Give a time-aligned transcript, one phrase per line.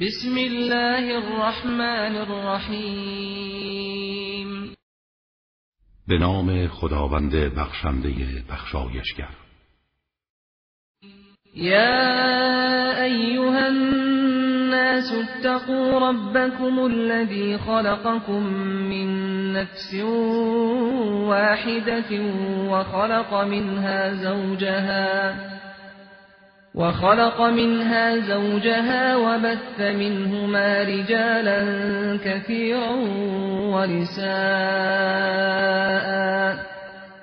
[0.00, 3.66] بسم الله الرحمن الرحیم
[6.08, 9.28] به نام خداوند بخشنده بخشایشگر.
[11.54, 18.42] یا ایها الناس اتقوا ربكم الذي خلقكم
[18.90, 19.08] من
[19.52, 19.94] نفس
[21.28, 22.20] واحدة
[22.70, 25.56] وخلق منها زوجها.
[26.76, 31.60] وخلق منها زوجها وبث منهما رجالا
[32.24, 32.90] كثيرا
[33.74, 34.26] ونساء.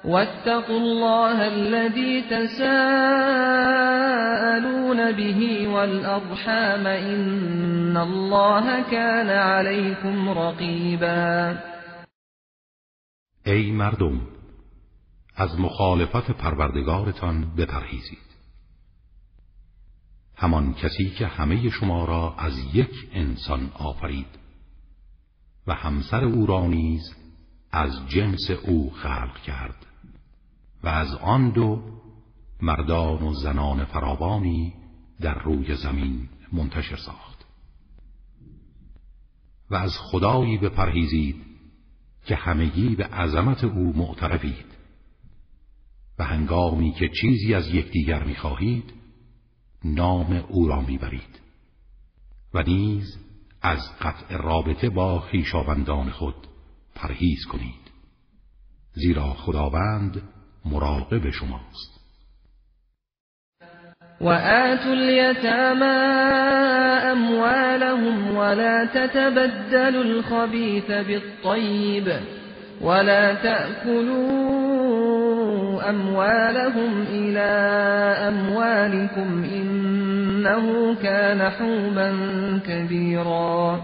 [0.05, 2.71] واتقوا الله الذي تساءلون
[5.11, 11.58] به والأرحام إن الله كان عليكم رقيبا.
[13.45, 14.22] ای مردم
[15.38, 18.33] از مخالفت پروردگارتان بپرهیزید.
[20.36, 24.40] همان کسی که همه شما را از یک انسان آفرید
[25.68, 27.16] و همسر او را نیز
[27.72, 29.86] از جنس او خلق کرد
[30.84, 31.81] و از آن دو
[32.62, 34.73] مردان و زنان فراوانی
[35.22, 37.45] در روی زمین منتشر ساخت
[39.70, 41.45] و از خدایی بپرهیزید
[42.25, 44.66] که همگی به عظمت او معترفید
[46.20, 48.94] و هنگامی که چیزی از یکدیگر می‌خواهید
[49.84, 51.39] نام او را می‌برید
[52.53, 53.17] و نیز
[53.62, 56.36] از قطع رابطه با خویشاوندان خود
[56.95, 57.92] پرهیز کنید
[58.94, 60.22] زیرا خداوند
[60.66, 61.94] مراقب شماست.
[64.22, 65.86] وآتوا اليتامى
[67.12, 72.14] أموالهم ولا تتبدلوا الخبيث بالطيب
[72.81, 74.62] ولا تأكلوا
[75.81, 77.49] أموالهم إلى
[78.27, 82.09] أموالكم إنه كان حوبا
[82.67, 83.81] كبيرا.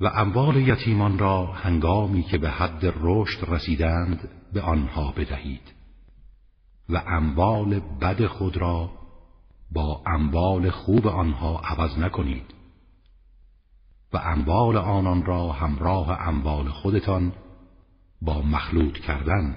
[0.00, 5.74] و اموال یتیمان را هنگامی که به حد رشد رسیدند به آنها بدهید.
[6.88, 8.90] و اموال بد خود را
[9.72, 12.54] با اموال خوب آنها عوض نکنید.
[14.12, 17.32] و اموال آنان را همراه اموال خودتان
[18.22, 19.56] با مخلوط کردن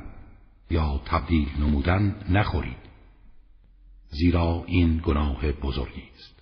[0.71, 2.81] یا تبدیل نمودن نخورید.
[4.11, 6.41] زیرا این گناه بزرگی است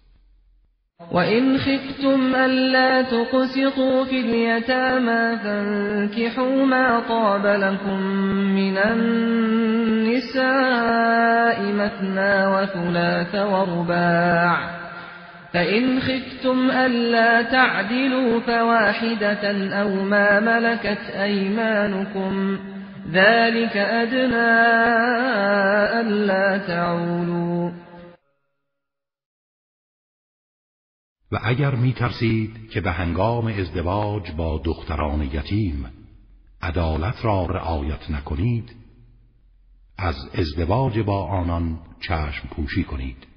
[1.12, 8.02] وإن خفتم ألا تقسطوا في اليتامى فانكحوا ما طاب لكم
[8.56, 10.42] من النساء
[11.62, 14.80] مثنى وثلاث ورباع
[15.54, 22.60] فإن خفتم ألا تعدلوا فواحدة أو ما ملكت أيمانكم
[23.14, 24.50] ذلك أدنى
[26.02, 27.72] ألا تعولوا.
[31.32, 35.86] و اگر می ترسید که به هنگام ازدواج با دختران یتیم
[36.62, 38.76] عدالت را رعایت نکنید
[39.98, 43.28] از ازدواج با آنان چشم پوشی کنید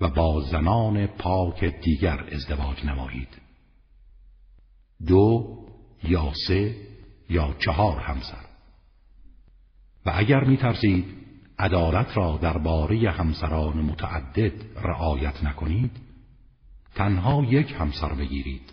[0.00, 3.28] و با زنان پاک دیگر ازدواج نمایید.
[5.06, 5.46] دو
[6.02, 6.87] یا سه
[7.28, 8.44] یا چهار همسر.
[10.06, 11.04] و اگر می ترسید
[11.58, 15.90] عدالت را درباره همسران متعدد رعایت نکنید
[16.94, 18.72] تنها یک همسر بگیرید.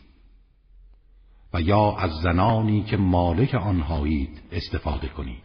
[1.53, 5.43] و یا از زنانی که مالک آنهایید استفاده کنید.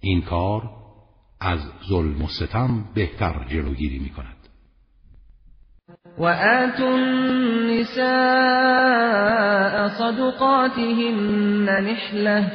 [0.00, 0.70] این کار
[1.40, 4.41] از ظلم و ستم بهتر جلوگیری می کند
[6.18, 8.02] و آتوا النساء
[9.88, 12.52] صدقاتهن نحله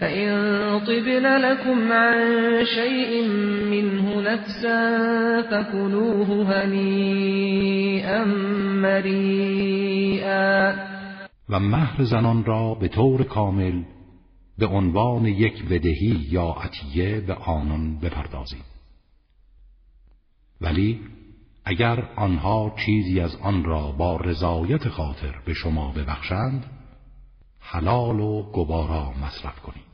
[0.00, 0.30] فإن
[0.80, 2.18] طبن لكم عن
[2.74, 3.28] شيء
[3.70, 8.24] منه نفسا فكلوه هنيئا
[8.82, 10.74] مريئا.
[11.48, 13.82] و مهر زنان را به طور کامل
[14.58, 18.64] به عنوان یک بدهی یا عطیه به آنان بپردازید.
[20.60, 21.00] ولی
[21.68, 26.64] اگر آنها چیزی از آن را با رضایت خاطر به شما ببخشند
[27.60, 29.86] حلال و گوارا مصرف کنید.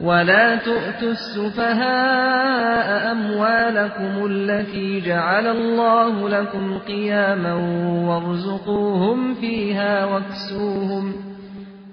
[0.00, 7.54] ولا تؤتوا السفهاء أموالكم التي جعل الله لكم قياما
[8.08, 11.14] وارزقوهم فيها واكسوهم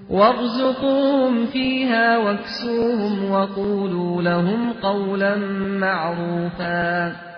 [0.09, 5.35] وارزقوهم فيها واكسوهم وقولوا لهم قولا
[5.79, 7.28] معروفا.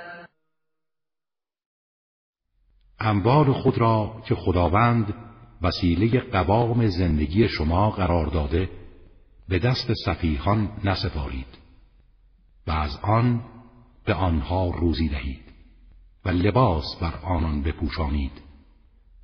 [3.01, 5.13] اموال خود را که خداوند
[5.61, 8.69] وسیله قوام زندگی شما قرار داده
[9.49, 11.57] به دست سفیهان نسپارید
[12.67, 13.43] و از آن
[14.05, 15.51] به آنها روزی دهید
[16.25, 18.41] و لباس بر آنان بپوشانید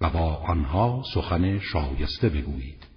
[0.01, 2.96] و با آنها سخن شایسته بگویید.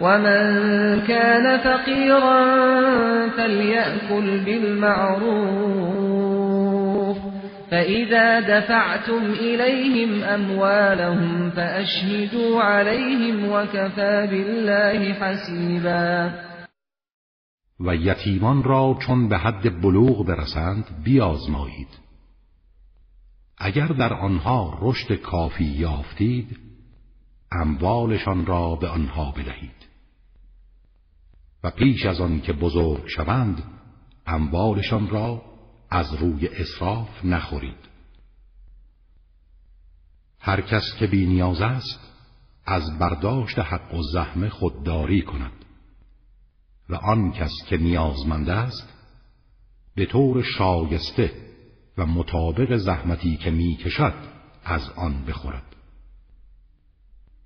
[0.00, 2.44] ومن كان فقيرا
[3.28, 5.90] فليأكل بالمعروف
[7.70, 16.32] فإذا دفعتم إليهم أموالهم فأشهدوا عليهم وكفى بالله حسيبا
[17.80, 21.88] و یتیمان را چون به حد بلوغ برسند بیازمایید.
[23.58, 26.58] اگر در آنها رشد کافی یافتید
[27.52, 29.79] اموالشان را به آنها بدهید.
[31.64, 33.62] و پیش از آن که بزرگ شوند
[34.26, 35.42] اموالشان را
[35.90, 37.90] از روی اصراف نخورید.
[40.40, 42.00] هر کس که بی نیاز است
[42.66, 45.64] از برداشت حق و زحمه خودداری کند.
[46.88, 48.88] و آن کس که نیازمند است
[49.94, 51.32] به طور شایسته
[51.98, 54.14] و مطابق زحمتی که می کشد
[54.64, 55.69] از آن بخورد.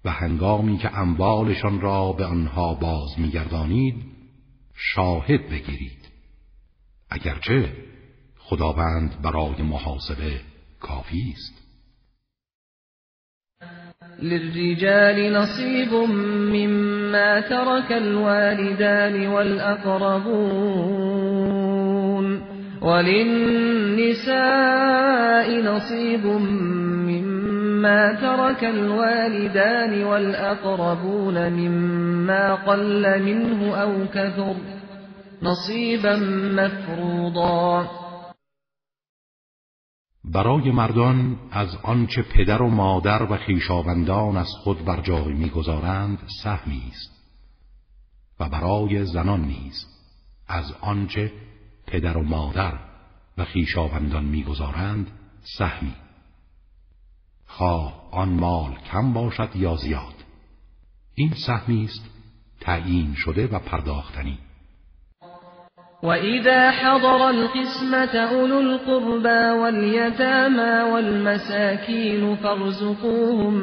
[0.04, 3.94] و هنگامی که اموالشان را به آنها باز میگردانید
[4.74, 6.08] شاهد بگیرید.
[7.10, 7.72] اگرچه
[8.38, 10.40] خداوند برای محاسبه
[10.80, 11.64] کافی است.
[14.22, 20.74] للرجال نصیب مما ترك الوالدان والأقربون
[22.82, 24.34] وللنساء
[25.60, 26.26] نصيب
[27.84, 34.56] مما ترك الوالدان والأقربون مما قل منه أو كثر
[35.42, 36.16] نصيبا
[36.56, 37.86] مفروضا
[40.24, 46.82] برای مردان از آنچه پدر و مادر و خیشاوندان از خود بر جای می‌گذارند سهمی
[46.90, 47.14] است
[48.40, 49.86] و برای زنان نیز
[50.48, 51.32] از آنچه
[51.86, 52.78] پدر و مادر
[53.38, 55.10] و خیشاوندان می‌گذارند
[55.58, 56.03] سهمی.
[57.56, 60.14] خواه آن مال کم باشد یا زیاد؟
[61.14, 62.04] این سهمی است
[62.60, 64.38] تعیین شده و پرداختنی.
[66.02, 73.54] وإذا حضر القسمة أولو القربى واليتامى والمساكين فارزقوهم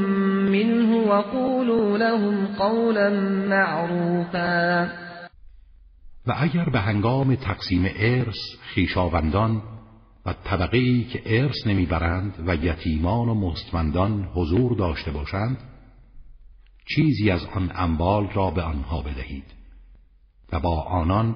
[0.51, 3.09] منه وقولوا لهم قولا
[3.49, 4.89] معروفا.
[6.27, 8.39] و اگر به هنگام تقسیم ارث
[8.73, 9.61] خیشاوندان
[10.25, 15.57] و طبقه ای که ارث نمی‌برند و یتیمان و مستمندان حضور داشته باشند
[16.95, 19.45] چیزی از آن اموال را به آنها بدهید
[20.53, 21.35] و با آنان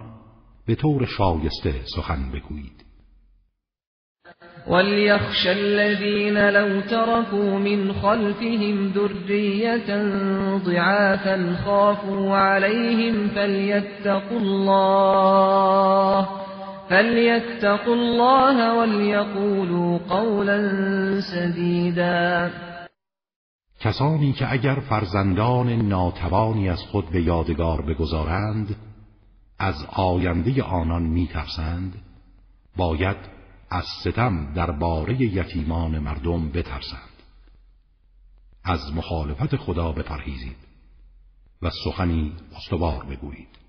[0.68, 2.86] به طور شایسته سخن بگویید.
[4.68, 10.04] وليخشى الذين لو تركوا من خلفهم ذرية
[10.58, 16.45] ضعافا خافوا عليهم فليتقوا الله
[16.90, 20.60] فليتقوا الله وليقولوا قولا
[21.22, 22.52] سديدا.
[23.80, 28.76] کسانی که اگر فرزندان ناتوانی از خود به یادگار بگذارند
[29.60, 31.94] از آینده آنان میترسند
[32.78, 33.18] باید
[33.70, 37.16] از ستم درباره یتیمان مردم بترسند.
[38.64, 40.58] از مخالفت خدا بپرهیزید
[41.62, 43.65] و سخنی استوار بگویید.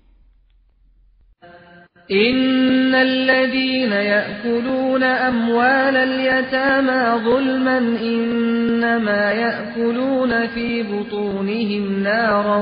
[2.11, 12.57] إن الذين يأكلون أموال اليتامى ظلما إنما يأكلون في بطونهم نارا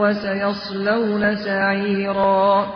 [0.00, 2.66] وسيصلون سعيرا.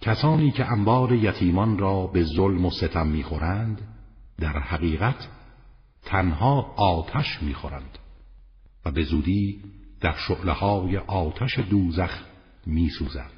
[0.00, 3.80] کسانی که انبار یتیمان را به ظلم و ستم می‌خورند
[4.40, 5.28] در حقیقت
[6.04, 7.98] تنها آتش می‌خورند
[8.84, 9.60] و به زودی
[10.00, 12.10] در شعله های آتش دوزخ
[12.66, 13.37] میسوزند.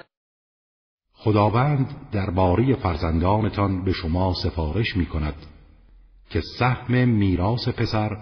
[1.23, 5.35] خداوند درباره فرزندانتان به شما سفارش می کند
[6.29, 8.17] که سهم میراث پسر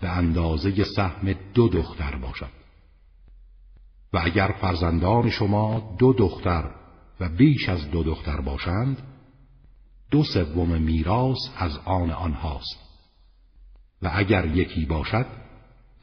[0.00, 2.50] به اندازه سهم دو دختر باشد.
[4.12, 6.70] و اگر فرزندان شما دو دختر
[7.20, 9.02] و بیش از دو دختر باشند
[10.10, 12.78] دو سوم میراث از آن آنهاست.
[14.02, 15.26] و اگر یکی باشد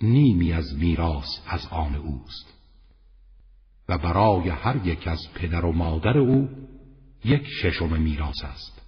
[0.01, 2.60] نیمی از میراث از آن اوست.
[3.91, 6.49] و برای هر یک از پدر و مادر او
[7.25, 8.81] یک ششم میراث است.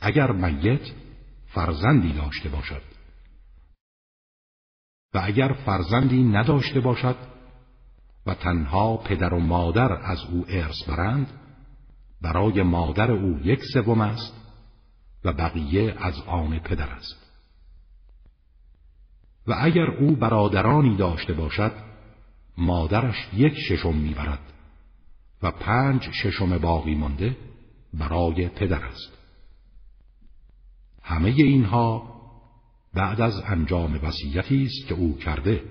[0.00, 0.80] اگر میت
[1.46, 2.82] فرزندی داشته باشد
[5.14, 7.16] و اگر فرزندی نداشته باشد
[8.26, 11.30] و تنها پدر و مادر از او ارث برند
[12.22, 14.34] برای مادر او یک سوم است
[15.24, 17.16] و بقیه از آن پدر است.
[19.46, 21.89] و اگر او برادرانی داشته باشد
[22.60, 24.52] مادرش یک ششم می‌برد
[25.42, 27.36] و پنج ششم باقی مانده
[27.94, 29.18] برای پدر است.
[31.02, 32.20] همه اینها
[32.94, 35.64] بعد از انجام وصیتی است که او کرده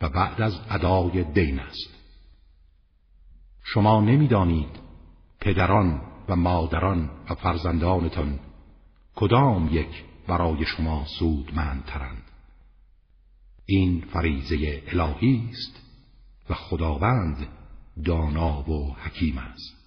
[0.00, 1.90] و بعد از ادای دین است.
[3.64, 4.80] شما نمی‌دانید
[5.40, 8.38] پدران و مادران و فرزندانتان
[9.14, 12.22] کدام یک برای شما سودمندترند.
[13.66, 15.91] این فریزه الهی است.
[16.52, 17.36] و خداوند
[18.06, 19.82] دانا و حکیم است.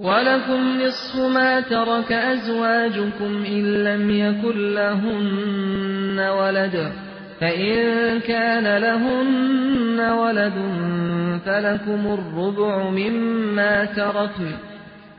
[0.00, 6.92] ولكم نصف ما ترك أزواجكم إن لم يكن لهن ولد
[7.40, 10.58] فإن كان لهن ولد
[11.44, 14.69] فلكم الربع مما تركن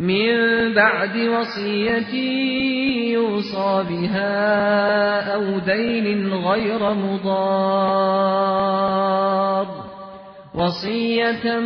[0.00, 2.14] من بعد وصية
[3.12, 8.30] يوصى بها أو دين غير مضار.
[10.54, 11.60] وصية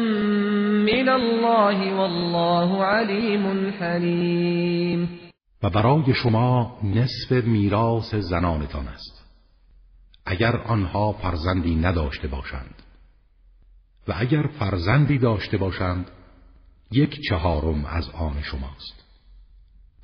[0.85, 5.09] من الله والله عليم حليم.
[5.63, 9.25] و برای شما نصف میراث زنانتان است.
[10.27, 12.75] اگر آنها فرزندی نداشته باشند
[14.09, 16.11] و اگر فرزندی داشته باشند
[16.95, 19.05] یک چهارم از آن شماست.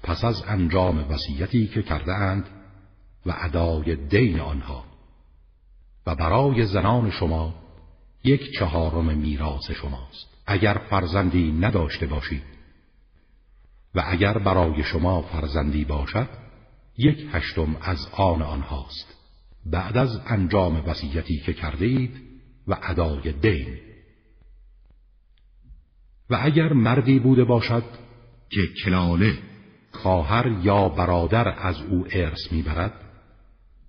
[0.02, 2.46] پس از انجام وصیتی که کرده اند
[3.26, 4.84] و ادای دین آنها
[6.06, 7.54] و برای زنان شما
[8.24, 10.26] یک چهارم میراث شماست.
[10.46, 12.42] اگر فرزندی نداشته باشید
[13.94, 16.28] و اگر برای شما فرزندی باشد
[16.98, 19.14] یک هشتم از آن آنهاست.
[19.66, 22.22] بعد از انجام وصیتی که کرده اید
[22.68, 23.89] و ادای دین.
[26.30, 27.84] و اگر مردی بوده باشد
[28.50, 29.38] که کلاله
[29.92, 32.92] خواهر یا برادر از او ارث می‌برد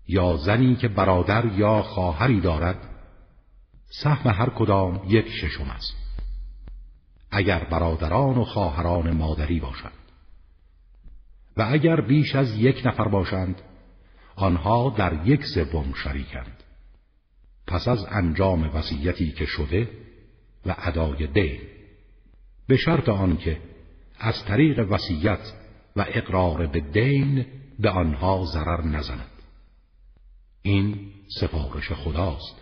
[0.08, 2.78] یا زنی که برادر یا خواهری دارد
[3.90, 5.94] سهم هر کدام یک ششم است.
[7.32, 9.92] اگر برادران و خواهران مادری باشند
[11.58, 13.62] و اگر بیش از یک نفر باشند
[14.36, 16.64] آنها در یک سوم شریکند.
[17.68, 19.90] پس از انجام وصیتی که شده
[20.66, 21.60] و ادای دین.
[22.72, 23.58] به شرط آنکه
[24.20, 25.54] از طریق وصیت
[25.96, 27.46] و اقرار به دین
[27.80, 29.32] به آنها ضرر نزند.
[30.62, 31.12] این
[31.42, 32.56] سفارش خداست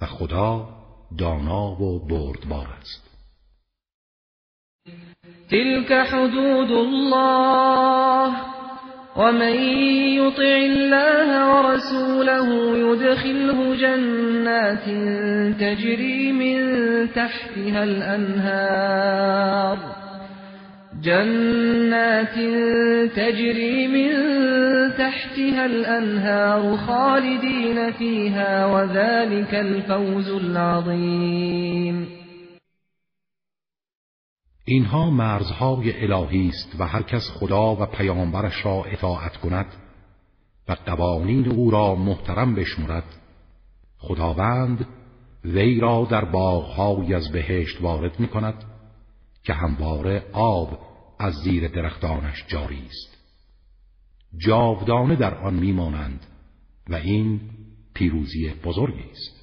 [0.00, 0.68] و خدا
[1.18, 3.10] دانا و بردبار است.
[5.50, 8.61] تلك حدود الله.
[9.16, 9.54] ومن
[10.16, 14.84] يطع الله ورسوله يدخله جنات
[15.60, 16.58] تجري من
[17.12, 19.78] تحتها الأنهار.
[21.02, 22.34] جنات
[23.16, 24.10] تجري من
[24.98, 32.21] تحتها الأنهار خالدين فيها وذلك الفوز العظيم.
[34.64, 39.66] اینها مرزهای الهی است و هر کس خدا و پیامبرش را اطاعت کند
[40.68, 43.04] و قوانین او را محترم بشمرد.
[43.98, 44.86] خداوند
[45.44, 48.64] وی را در باغهایی از بهشت وارد می کند
[49.44, 50.78] که همواره آب
[51.18, 53.18] از زیر درختانش جاری است.
[54.38, 56.26] جاودانه در آن میمانند
[56.88, 57.40] و این
[57.94, 59.41] پیروزی بزرگی است.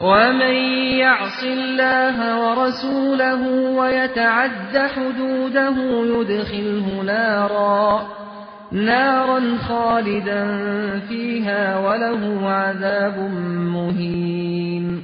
[0.00, 0.54] ومن
[0.98, 3.42] يعص الله ورسوله
[3.78, 8.06] ويتعد حدوده يدخله نارا
[8.72, 10.44] نارا خالدا
[11.08, 13.18] فيها وله عذاب
[13.74, 15.02] مهين.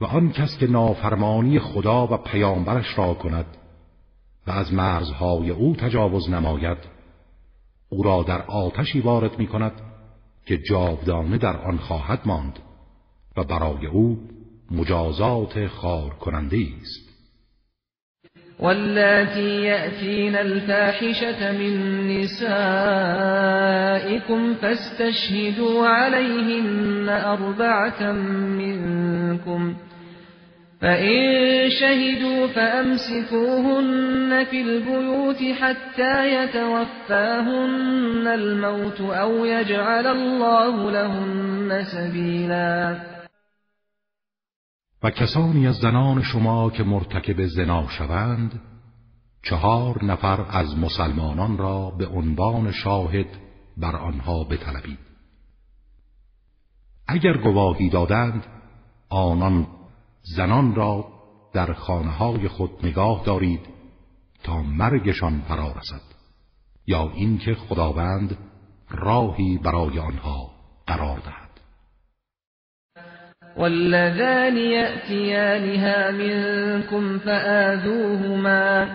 [0.00, 3.46] و آن کس که نافرمانی خدا و پیامبرش را کند
[4.46, 6.78] و از مرزهای او تجاوز نماید
[7.88, 9.91] او را در آتشی وارد می کند
[10.46, 12.58] که جاودانه در آن خواهد ماند
[13.36, 14.18] و برای او
[14.70, 17.12] مجازات خار کننده است.
[18.60, 22.54] واللاتی یأتین الفاحشة من نسائكم
[24.54, 29.74] فاستشهدوا عليهن أربعة منكم
[30.82, 43.00] فإن شهدوا فأمسكوهن في البيوت حتى يتوفاهن الموت أو يجعل الله لهن سبيلا.
[45.02, 48.60] و کسانی از زنان شما که مرتکب زنا شوند
[49.42, 53.26] چهار نفر از مسلمانان را به عنوان شاهد
[53.76, 54.98] بر آنها بطلبید.
[57.08, 58.46] اگر گواهی دادند
[59.10, 59.66] آنان
[60.22, 61.04] زنان را
[61.54, 63.60] در خانه های خود نگاه دارید
[64.44, 66.00] تا مرگشان فرا رسد
[66.86, 68.36] یا اینکه خداوند
[68.90, 70.50] راهی برای آنها
[70.86, 71.42] قرار دهد.
[73.56, 78.88] والذان يأتيانها منكم فآذوهما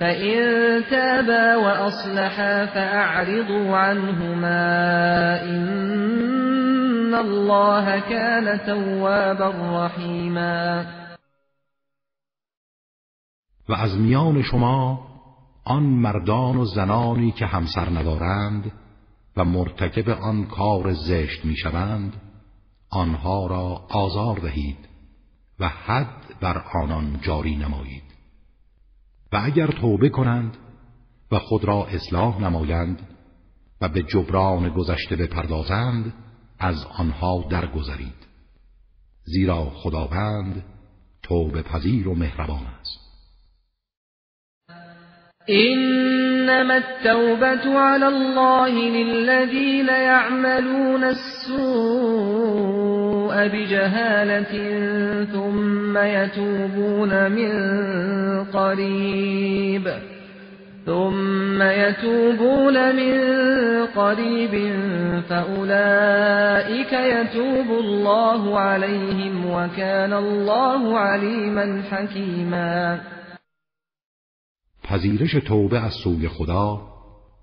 [0.00, 6.37] فإن تابا وأصلحا فأعرضوا عنهما إن
[7.14, 10.84] الله كان توابا رحيما.
[13.68, 15.08] و از میان شما
[15.64, 18.72] آن مردان و زنانی که همسر ندارند
[19.36, 22.12] و مرتکب آن کار زشت می‌شوند
[22.90, 24.88] آنها را آزار دهید
[25.60, 28.02] و حد بر آنان جاری نمایید.
[29.32, 30.56] و اگر توبه کنند
[31.32, 33.08] و خود را اصلاح نمایند
[33.80, 36.12] و به جبران گذشته بپردازند
[36.60, 38.28] از آنها درگذرید.
[39.24, 40.64] زیرا خداوند
[41.22, 43.08] توبه پذیر و مهربان است.
[45.48, 52.28] إنما التوبة على الله للذين يعملون السوء
[53.48, 54.52] بجهالة
[55.32, 57.52] ثم يتوبون من
[58.44, 59.88] قريب
[60.88, 63.14] ثم يتوبون من
[63.86, 64.54] قريب
[65.28, 73.00] فأولئك يتوب الله عليهم وكان الله عليما حكيما
[74.82, 76.80] پذیرش توبه از سوی خدا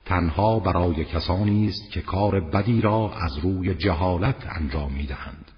[0.06, 5.52] تنها برای کسانی است که کار بدی را از روی جهالت انجام می دهند.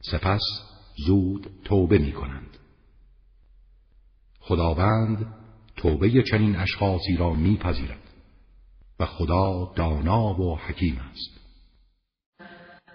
[0.00, 0.42] سپس
[1.06, 2.58] زود توبه می کنند.
[4.40, 5.26] خداوند
[5.84, 7.98] توبه چنین اشخاصی را میپذیرد
[9.00, 11.34] و خدا دانا و حکیم است.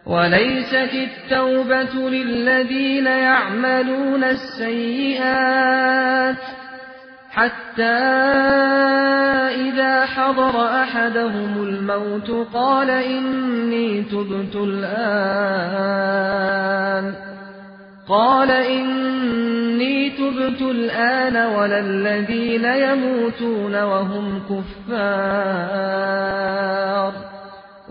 [0.07, 5.57] وليست التوبة للذين يعملون السيئات
[7.29, 7.83] حتى
[9.69, 15.99] إذا حضر أحدهم الموت قال إني تبت الآن
[18.09, 26.09] قال إني تبت الآن ولا الذين يموتون وهم كفار.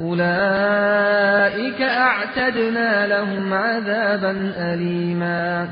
[0.01, 5.69] اولئك اعتدنا لهم عذابا الیما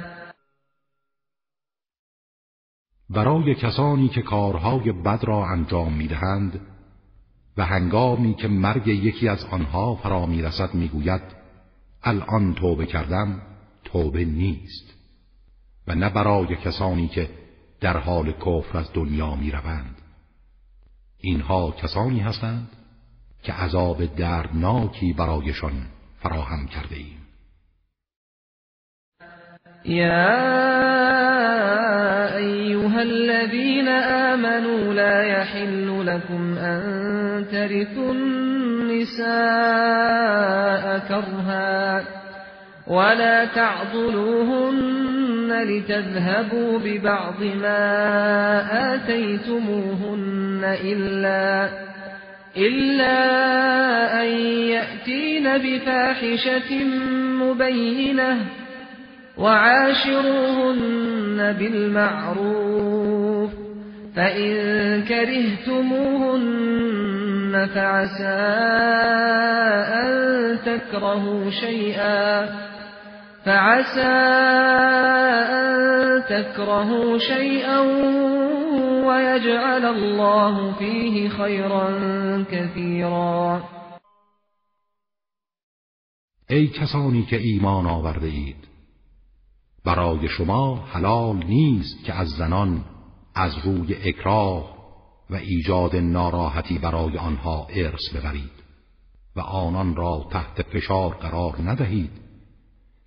[3.10, 6.60] برای کسانی که کارهای بد را انجام می‌دهند
[7.56, 11.22] و هنگامی که مرگ یکی از آنها فرا می‌رسد می‌گوید
[12.04, 13.40] الان توبه کردم.
[13.96, 14.94] توبه نیست
[15.86, 17.28] و نه برای کسانی که
[17.80, 19.96] در حال کفر از دنیا می روند.
[21.18, 22.68] اینها کسانی هستند
[23.42, 25.86] که عذاب دردناکی برایشان
[26.22, 27.26] فراهم کرده ایم.
[29.84, 30.36] یا
[32.36, 33.88] ایها الذين
[34.32, 39.26] آمنوا لا يحل لكم ان ترثوا النساء
[40.98, 42.15] كرها
[42.86, 45.06] ولا تعضلوهن
[45.64, 51.68] لتذهبوا ببعض ما آتيتموهن إلا
[52.56, 54.28] إلا أن
[54.68, 56.84] يأتين بفاحشة
[57.40, 58.46] مبينة
[59.38, 60.96] وعاشروهن
[61.58, 63.50] بالمعروف
[64.16, 66.46] فإن كرهتموهن
[67.74, 68.24] فعسى
[69.94, 72.48] أن تكرهوا شيئا
[73.46, 74.16] فعسى
[75.54, 77.80] أن تكرهوا شيئا
[79.06, 81.88] ويجعل الله فيه خيرا
[82.50, 83.62] كثيرا.
[86.50, 88.68] ای کسانی که ایمان آورده اید
[89.84, 92.84] برای شما حلال نیست که از زنان
[93.34, 94.76] از روی اکراه
[95.30, 98.56] و ایجاد ناراحتی برای آنها ارث ببرید
[99.36, 102.25] و آنان را تحت فشار قرار ندهید.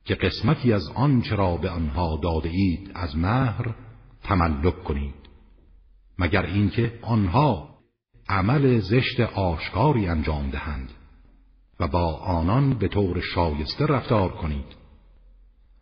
[0.09, 3.75] که قسمتی از آنچه را به آنها داده اید از مهر
[4.23, 5.15] تملک کنید.
[6.19, 7.69] مگر اینکه آنها
[8.29, 10.91] عمل زشت آشکاری انجام دهند
[11.79, 14.75] و با آنان به طور شایسته رفتار کنید.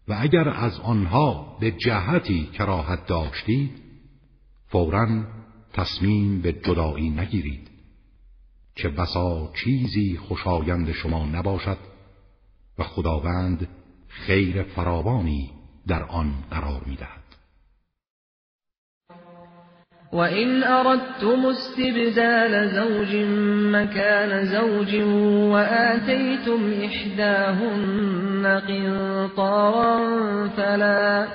[0.08, 3.72] و اگر از آنها به جهتی کراهت داشتید
[4.68, 5.24] فورا
[5.74, 7.70] تصمیم به جدایی نگیرید.
[8.76, 11.78] چه بسا چیزی خوشایند شما نباشد
[12.78, 13.68] و خداوند
[14.26, 15.50] خیر فراوانی
[15.88, 17.18] در آن قرار میدهد.
[20.14, 23.16] وَإِنْ أَرَدْتُمُ اسْتِبْدَالَ زَوْجٍ
[23.72, 24.96] مَّكَانَ زَوْجٍ
[25.54, 29.98] وَآتَيْتُمْ إِحْدَاهُنَّ قِنطَارًا
[30.48, 31.28] فَلَا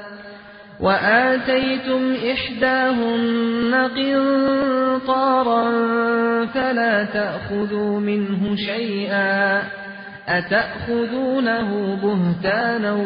[0.80, 5.64] وَآتَيْتُمْ إِحْدَاهُنَّ قِنطَارًا
[6.46, 9.62] فَلَا تَأْخُذُوا مِنْهُ شَيْئًا
[10.28, 12.98] اتأخذونه بهتانا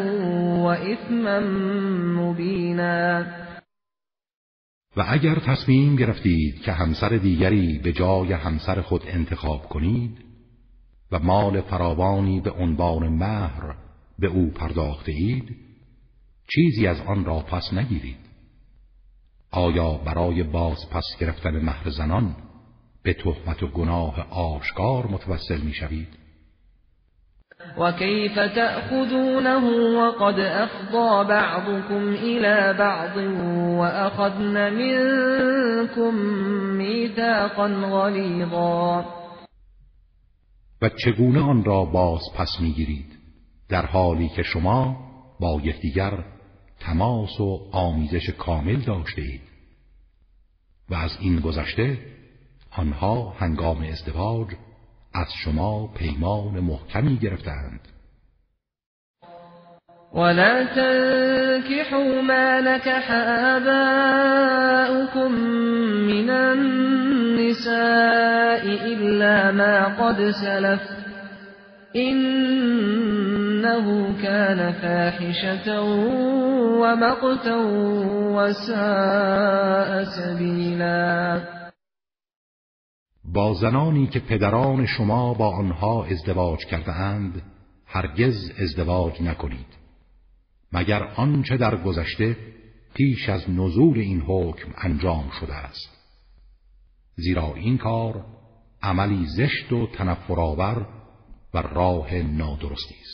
[0.63, 1.39] و اثما
[2.21, 3.25] مبینا
[4.97, 10.17] و اگر تصمیم گرفتید که همسر دیگری به جای همسر خود انتخاب کنید
[11.11, 13.75] و مال فراوانی به عنوان مهر
[14.19, 15.55] به او پرداخته اید
[16.49, 18.17] چیزی از آن را پس نگیرید
[19.51, 22.35] آیا برای باز پس گرفتن مهر زنان
[23.03, 26.26] به تهمت و گناه آشکار متوسل می شوید؟
[27.77, 29.65] وكيف تأخذونه
[29.99, 33.17] وقد أفضى بعضكم إلى بعض
[33.79, 36.15] وأخذن منكم
[36.77, 39.05] ميثاقا غلیظا
[40.81, 43.17] و چگونه آن را باز پس می‌گیرید؟
[43.69, 44.97] در حالی که شما
[45.39, 46.23] با یکدیگر
[46.79, 49.41] تماس و آمیزش کامل داشته اید.
[50.89, 51.97] و از این گذشته
[52.71, 54.47] آنها هنگام ازدواج
[55.21, 57.79] از شما پیمان محکمی گرفتند.
[60.13, 63.11] ولا تنكحوا ما نكح
[63.55, 65.31] آباؤكم
[66.07, 67.67] من النساء
[68.85, 70.81] إلا ما قد سلف
[71.95, 73.85] إنه
[74.23, 75.81] كان فاحشة
[76.81, 77.55] ومقتا
[78.35, 81.56] وساء سبيلا
[83.33, 87.41] با زنانی که پدران شما با آنها ازدواج کرده اند
[87.85, 89.77] هرگز ازدواج نکنید.
[90.71, 92.37] مگر آنچه در گذشته
[92.93, 95.89] پیش از نزول این حکم انجام شده است؟
[97.15, 98.25] زیرا این کار
[98.81, 100.87] عملی زشت و تنفرآور
[101.53, 103.06] و راه نادرستی است.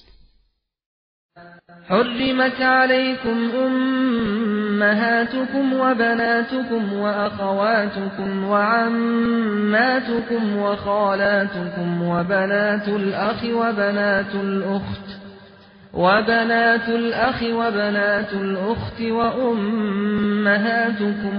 [1.90, 15.10] حرمت علیکم أمهاتكم وبناتكم وأخواتكم وعماتكم وخالاتكم وبنات الأخ وبنات الأخت
[15.94, 19.88] وبنات الأخ وبنات الأخت وأمهاتكم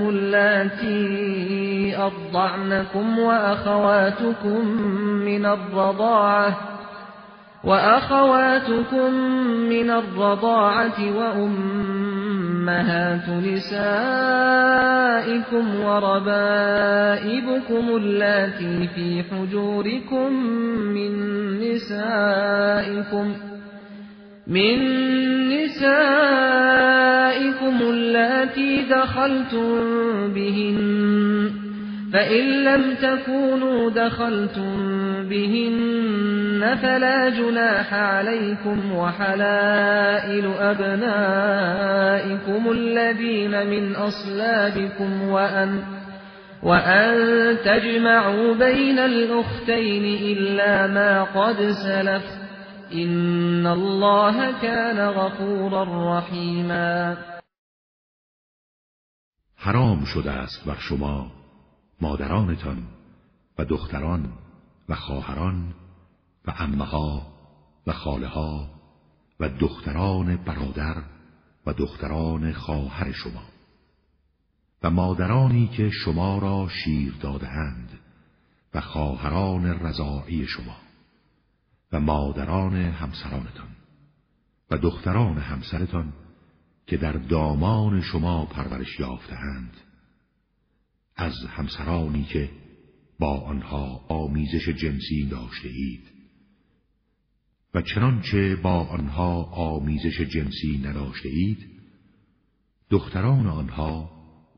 [0.08, 4.66] اللاتي أرضعنكم وأخواتكم
[5.24, 6.56] من الرضاعة
[7.64, 9.14] وأخواتكم
[9.68, 12.48] من الرضاعة وأمهات
[13.28, 13.74] نسائكم
[15.80, 17.16] وربائبكم
[17.96, 20.32] اللاتي في حجوركم
[20.94, 21.12] من
[21.60, 23.34] نسائكم
[24.46, 24.78] من
[25.48, 26.14] نسائكم
[27.82, 29.80] اللاتي دخلتم
[30.34, 31.63] بهن
[32.14, 34.76] فإن لم تكونوا دخلتم
[35.28, 41.90] بهن فلا جناح عليكم وحلائل أبنائكم
[42.70, 45.82] الذين من أصلابكم وأن
[46.62, 47.14] وأن
[47.64, 52.24] تجمعوا بين الأختين إلا ما قد سلف
[52.92, 57.16] إن الله كان غفورا رحیما
[59.56, 61.43] حرام شده است بر شما
[62.04, 62.82] مادرانتان
[63.58, 64.32] و دختران
[64.88, 65.74] و خواهران
[66.46, 67.26] و امها
[67.86, 68.70] و خاله ها
[69.40, 71.02] و دختران برادر
[71.66, 73.42] و دختران خواهر شما
[74.82, 77.90] و مادرانی که شما را شیر دادهاند
[78.74, 80.76] و خواهران رضاعی شما
[81.92, 83.76] و مادران همسرانتان
[84.70, 86.12] و دختران همسرتان
[86.86, 89.83] که در دامان شما پرورش یافتهاند
[91.16, 92.50] از همسرانی که
[93.18, 96.14] با آنها آمیزش جنسی داشته اید
[97.74, 101.74] و چنانچه با آنها آمیزش جنسی نداشته اید
[102.90, 104.10] دختران آنها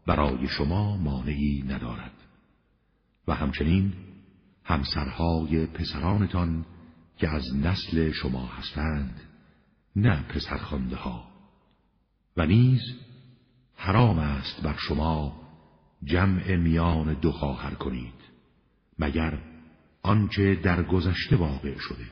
[0.06, 2.12] برای شما مانعی ندارد.
[3.28, 3.92] و همچنین
[4.64, 6.66] همسرهای پسرانتان
[7.16, 9.20] که از نسل شما هستند
[9.96, 11.28] نه پسرخانده ها.
[12.36, 12.80] و نیز
[13.76, 15.45] حرام است بر شما
[16.04, 18.14] جمع میان دو خواهر کنید
[18.98, 19.38] مگر
[20.02, 22.06] آنچه در گذشته واقع شده.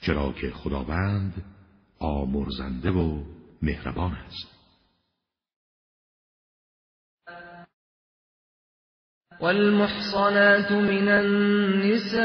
[0.00, 1.44] چرا که خداوند
[1.98, 3.24] آمرزنده و
[3.62, 4.54] مهربان است.
[9.40, 12.22] والمحصنات من النساء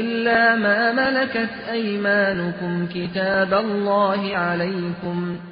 [0.00, 5.51] إلا ما ملكت أيمانكم كتاب الله عليكم.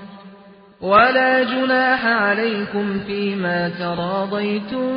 [0.81, 4.87] ولا جناح عليكم فيما تراضيتم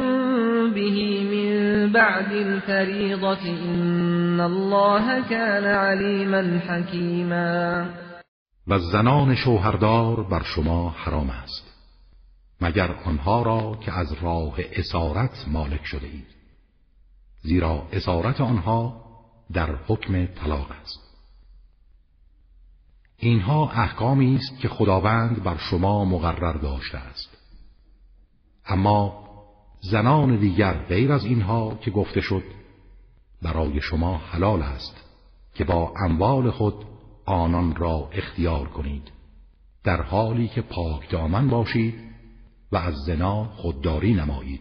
[0.74, 3.42] به من بعد الفريضة
[3.74, 7.90] إن الله كان عليما حكيما.
[8.66, 11.74] و زنان شوهردار بر شما حرام است
[12.60, 16.26] مگر آنها را که از راه اسارت مالک شده اید
[17.42, 19.04] زیرا اسارت آنها
[19.52, 21.03] در حکم طلاق است.
[23.28, 27.36] اینها احکامی است که خداوند بر شما مقرر داشته است.
[28.66, 29.24] اما
[29.80, 32.42] زنان دیگر غیر از اینها که گفته شد
[33.42, 34.96] برای شما حلال است
[35.54, 36.74] که با اموال خود
[37.24, 39.10] آنان را اختیار کنید.
[39.84, 41.94] در حالی که پاک دامن باشید
[42.72, 44.60] و از زنا خودداری نمایید.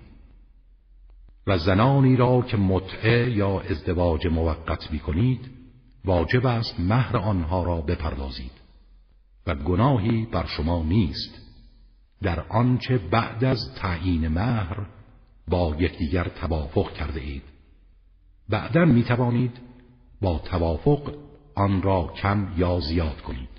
[1.48, 5.53] و زنانی را که متعه یا ازدواج موقت می کنید
[6.06, 8.52] واجب است مهر آنها را بپردازید.
[9.48, 11.40] و گناهی بر شما نیست.
[12.22, 14.86] در آنچه بعد از تعیین مهر
[15.48, 17.44] با یکدیگر توافق کرده اید.
[18.50, 19.60] بعدا می توانید
[20.22, 21.14] با توافق
[21.56, 23.50] آن را کم یا زیاد کنید.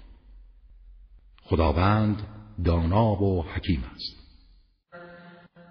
[1.42, 2.22] خداوند
[2.64, 4.23] دانا و حکیم است.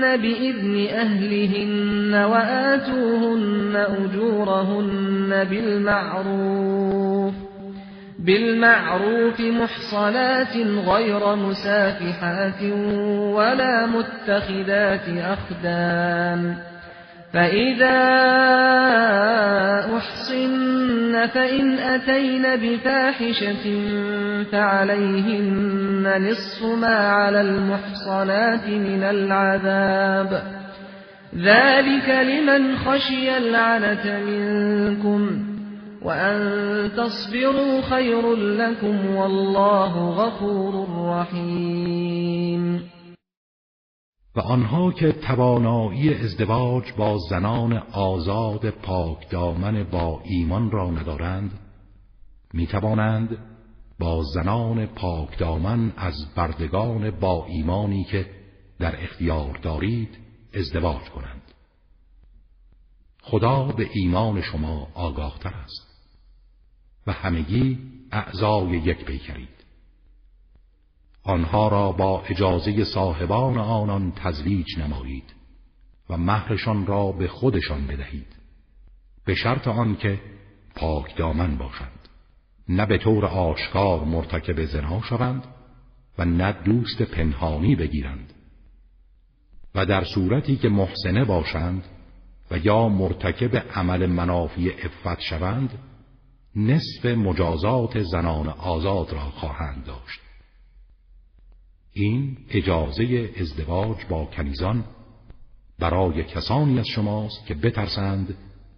[0.00, 7.34] بإذن أهلهن وآتوهن أجورهن بالمعروف
[8.18, 10.56] بالمعروف محصنات
[10.86, 12.62] غير مسافحات
[13.32, 16.56] ولا متخذات أخدان
[17.32, 17.98] فإذا
[19.96, 23.64] أحصن فإن أتين بفاحشة
[24.52, 30.42] فعليهن نصف ما على المحصنات من العذاب
[31.36, 35.44] ذلك لمن خشي العنة منكم
[36.02, 40.86] وأن تصبروا خير لكم والله غفور
[41.18, 42.97] رحیم
[44.38, 51.58] و آنها که توانایی ازدواج با زنان آزاد پاک دامن با ایمان را ندارند
[52.52, 53.38] می توانند
[53.98, 58.30] با زنان پاک دامن از بردگان با ایمانی که
[58.78, 60.18] در اختیار دارید
[60.54, 61.42] ازدواج کنند.
[63.22, 65.88] خدا به ایمان شما آگاهتر است
[67.06, 67.78] و همگی
[68.12, 69.57] اعضای یک پیکرید.
[71.28, 75.34] آنها را با اجازه صاحبان آنان تزویج نمایید
[76.10, 78.36] و مهرشان را به خودشان بدهید
[79.24, 80.20] به شرط آنکه
[80.74, 82.08] پاک دامن باشند.
[82.68, 85.44] نه به طور آشکار مرتکب زنا شوند
[86.18, 88.32] و نه دوست پنهانی بگیرند.
[89.74, 91.84] و در صورتی که محسنه باشند
[92.50, 95.78] و یا مرتکب عمل منافی افت شوند
[96.56, 100.27] نصف مجازات زنان آزاد را خواهند داشت.
[102.02, 104.84] این اجازه ازدواج با کنیزان
[105.78, 108.34] برای کسانی از شماست که بترسند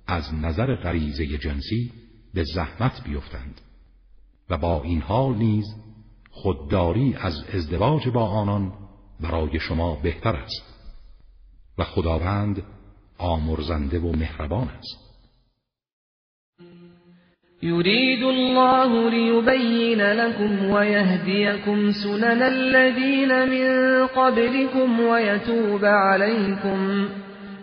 [0.07, 1.93] از نظر غریزه جنسی
[2.35, 3.61] به زحمت بیفتند
[4.51, 5.65] و با این حال نیز
[6.31, 8.73] خودداری از ازدواج با آنان
[9.21, 10.63] برای شما بهتر است
[11.79, 12.63] و خداوند
[13.19, 15.10] آمرزنده و مهربان است.
[17.63, 27.09] يريد الله ليبين لكم ويهديكم سنن الذين من قبلكم ويتوب عليكم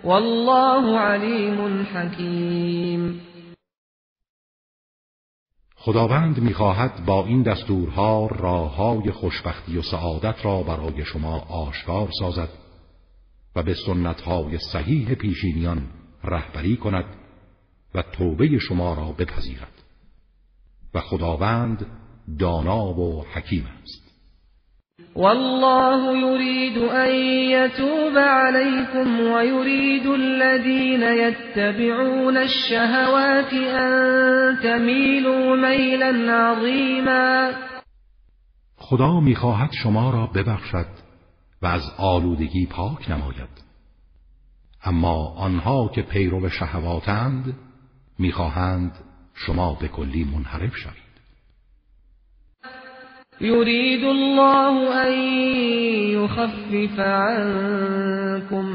[0.03, 3.21] والله عليم حكيم.
[5.75, 12.49] خداوند می‌خواهد با این دستورها راههای خوشبختی و سعادت را برای شما آشکار سازد
[13.55, 15.81] و به سنتهای صحیح پیشینیان
[16.23, 17.05] رهبری کند
[17.95, 19.76] و توبه شما را بپذیرد.
[20.97, 21.85] و خداوند
[22.39, 24.07] دانا و حکیم است.
[25.15, 27.15] والله يريد أن
[27.55, 37.53] يتوب عليكم ويريد الذين يتبعون الشهوات أن تميلوا ميلا عظيما.
[38.77, 40.87] خدا می‌خواهد شما را ببخشد
[41.61, 43.63] و از آلودگی پاک نماید.
[44.83, 47.53] اما آنها که پیرو شهواتند
[48.19, 48.91] می‌خواهند
[49.45, 51.07] شما به کلی منحرف شوید.
[53.41, 55.13] يريد الله أن
[56.11, 58.67] يخفف عنكم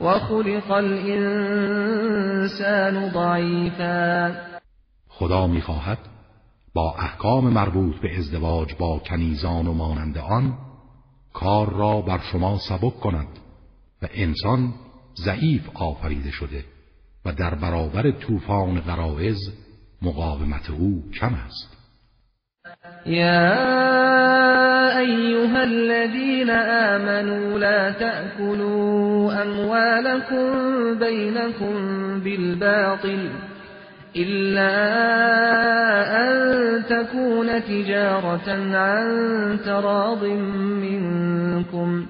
[0.00, 1.90] وخلق الإنسان
[3.10, 4.34] ضعیفا.
[5.08, 5.98] خدا می‌خواهد
[6.74, 10.58] با احکام مربوط به ازدواج با کنیزان و مانند آن
[11.32, 13.28] کار را بر شما سبک کند
[14.02, 14.74] و انسان
[15.24, 16.64] ضعیف آفریده شده
[17.24, 19.38] و در برابر طوفان غرائز
[20.02, 21.76] مقاومت أو کم است؟
[23.06, 23.50] یا
[24.98, 30.48] ایها الذين آمنوا لا تأكلوا أموالكم
[30.98, 31.74] بينكم
[32.20, 33.30] بالباطل
[34.16, 34.72] إلا
[36.22, 39.06] أن تكون تجارة عن
[39.64, 40.24] تراض
[40.84, 42.06] منكم.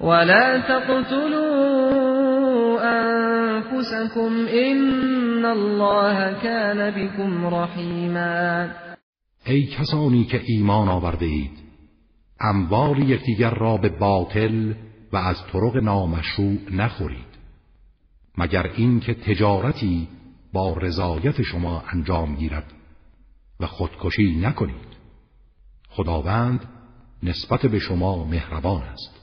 [0.00, 2.00] ولا تقتلوا
[2.80, 8.70] أنفسكم إن الله كان بكم رحيما.
[9.46, 11.58] ای کسانی که ایمان آورده اید
[12.40, 14.74] اموال یکدیگر را به باطل
[15.12, 17.30] و از طرق نامشروع نخورید.
[18.38, 20.08] مگر اینکه تجارتی
[20.52, 22.72] با رضایت شما انجام گیرد
[23.60, 24.90] و خودکشی نکنید.
[25.88, 26.60] خداوند
[27.22, 29.19] نسبت به شما مهربان است.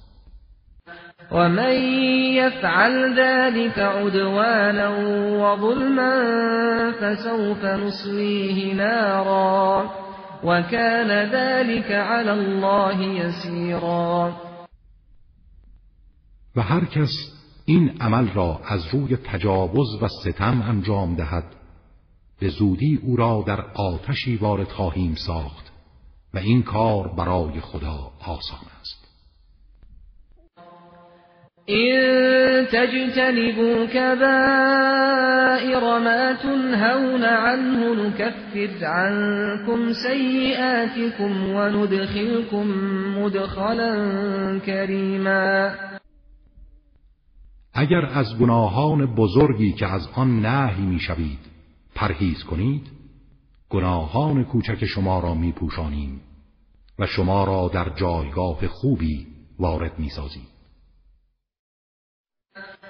[1.31, 1.75] ومن
[2.33, 4.89] يفعل ذلك عدوانا
[5.43, 6.13] وظلما
[6.91, 9.89] فسوف نصليه نارا
[10.43, 14.33] وكان ذلك على الله يسيرا.
[16.55, 17.11] و هر کس
[17.65, 21.43] این عمل را از روی تجاوز و ستم انجام دهد
[22.39, 25.71] به زودی او را در آتشی وارد خواهیم ساخت
[26.33, 28.76] و این کار برای خدا آسان است.
[31.69, 35.19] إن تجتنبوا كبائر
[35.99, 42.67] ما تنهون عنه نكفر عنكم سيئاتكم وندخلكم
[43.17, 43.93] مدخلا
[44.65, 45.75] كريما.
[47.73, 51.39] اگر از گناهان بزرگی که از آن نهی می‌شوید
[51.95, 52.87] پرهیز کنید
[53.69, 56.21] گناهان کوچک شما را میپوشانیم
[56.99, 59.27] و شما را در جایگاه خوبی
[59.59, 60.47] وارد می‌سازیم.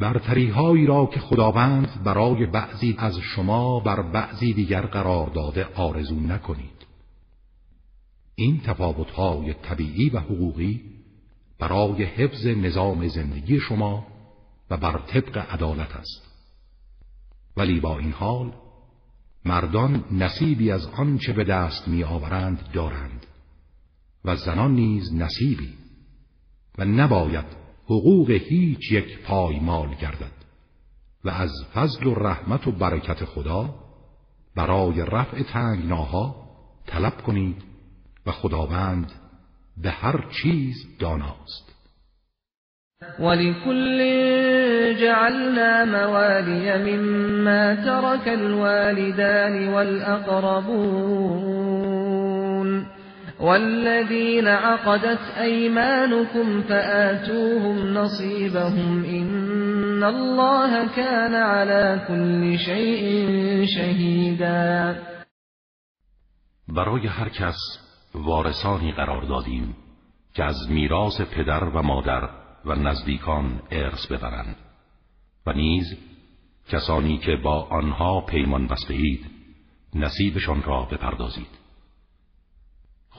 [0.00, 6.20] برتری هایی را که خداوند برای بعضی از شما بر بعضی دیگر قرار داده آرزو
[6.20, 6.86] نکنید.
[8.34, 10.82] این تفاوت های طبیعی و حقوقی
[11.58, 14.06] برای حفظ نظام زندگی شما
[14.70, 16.30] و بر طبق عدالت است.
[17.56, 18.52] ولی با این حال
[19.44, 23.26] مردان نصیبی از آنچه به دست می آورند دارند
[24.24, 25.74] و زنان نیز نصیبی
[26.78, 27.44] و نباید
[27.90, 30.32] حقوق هیچ یک پایمال گردد
[31.24, 33.74] و از فضل و رحمت و برکت خدا
[34.56, 36.34] برای رفع تنگناها
[36.86, 37.62] طلب کنید
[38.26, 39.12] و خداوند
[39.82, 41.70] به هر چیز داناست.
[43.20, 43.98] ولكل
[45.00, 51.30] جعلنا موالي مما ترك الوالدان والأقربون.
[53.40, 64.96] والذين عقدت أيمانكم فآتوهم نصيبهم إن الله كان على كل شيء شهيدا.
[66.68, 67.56] برای هر کس
[68.14, 69.76] وارثانی قرار دادیم
[70.34, 72.28] که از میراث پدر و مادر
[72.64, 74.56] و نزدیکان ارث ببرند
[75.46, 75.84] و نیز
[76.68, 79.26] کسانی که با آنها پیمان بستهید
[79.94, 81.59] نصیبشان را بپردازید.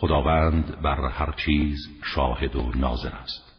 [0.02, 3.52] خداوند بر هر چیز شاهد و ناظر است.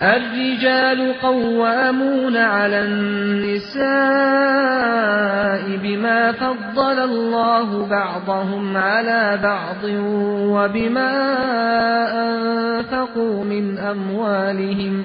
[0.00, 3.78] الرجال قوامون على النساء
[5.76, 9.84] بما فضل الله بعضهم على بعض
[10.54, 11.12] وبما
[12.12, 15.04] أنفقوا من أموالهم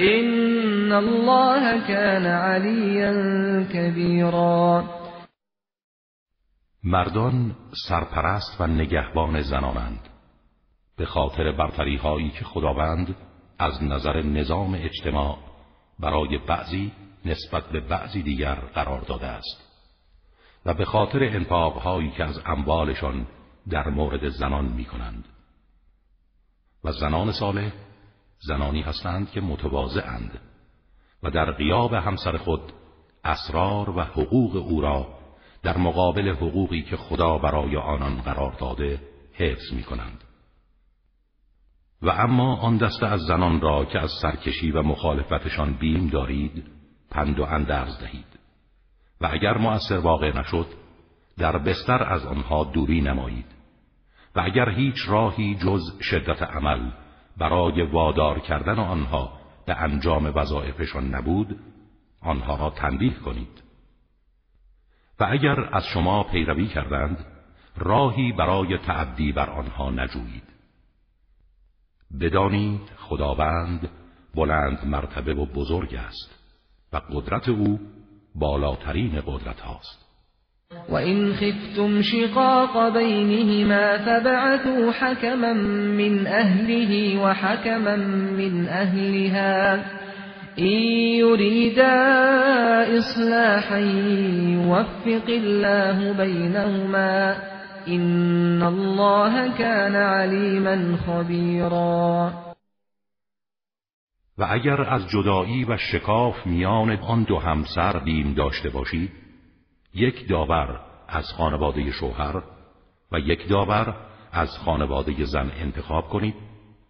[0.00, 3.12] إن الله كان عليا
[3.72, 4.84] كبيرا.
[6.84, 7.54] مردان
[7.88, 10.00] سرپرست و نگهبان زنانند.
[10.96, 13.16] به خاطر برتری هایی که خداوند
[13.58, 15.38] از نظر نظام اجتماع
[15.98, 16.92] برای بعضی
[17.24, 19.70] نسبت به بعضی دیگر قرار داده است.
[20.66, 23.26] و به خاطر انفاق هایی که از اموالشان
[23.70, 25.24] در مورد زنان می کنند
[26.84, 27.72] و زنان صالح
[28.40, 30.40] زنانی هستند که متواضعند
[31.22, 32.72] و در قیاب همسر خود
[33.24, 35.08] اسرار و حقوق او را
[35.62, 39.00] در مقابل حقوقی که خدا برای آنان قرار داده
[39.32, 40.24] حفظ می کنند.
[42.02, 46.64] و اما آن دسته از زنان را که از سرکشی و مخالفتشان بیم دارید
[47.10, 48.38] پند و اندرز دهید
[49.20, 50.66] و اگر مؤثر واقع نشد
[51.38, 53.46] در بستر از آنها دوری نمایید
[54.36, 56.90] و اگر هیچ راهی جز شدت عمل
[57.40, 59.32] برای وادار کردن آنها
[59.66, 61.60] به انجام وظایفشان نبود
[62.22, 63.62] آنها را تنبیه کنید.
[65.20, 67.24] و اگر از شما پیروی کردند
[67.76, 70.42] راهی برای تعدی بر آنها نجویید.
[72.20, 73.90] بدانید خداوند
[74.34, 76.38] بلند مرتبه و بزرگ است
[76.92, 77.80] و قدرت او
[78.34, 80.09] بالاترین قدرت هاست.
[80.88, 85.52] وإن خفتم شقاق بينهما فبعثوا حكما
[85.98, 87.96] من أهله وحكما
[88.36, 89.74] من أهلها
[90.58, 90.82] إن
[91.24, 91.98] يريدا
[92.98, 97.36] إصلاحا يوفق الله بينهما
[97.88, 102.32] إن الله كان عليما خبيرا
[104.38, 104.42] و
[104.88, 109.29] از جدایی و شکاف میان آن دو همسر بیم داشته باشید
[109.94, 112.42] یک داور از خانواده شوهر
[113.12, 113.96] و یک داور
[114.32, 116.34] از خانواده زن انتخاب کنید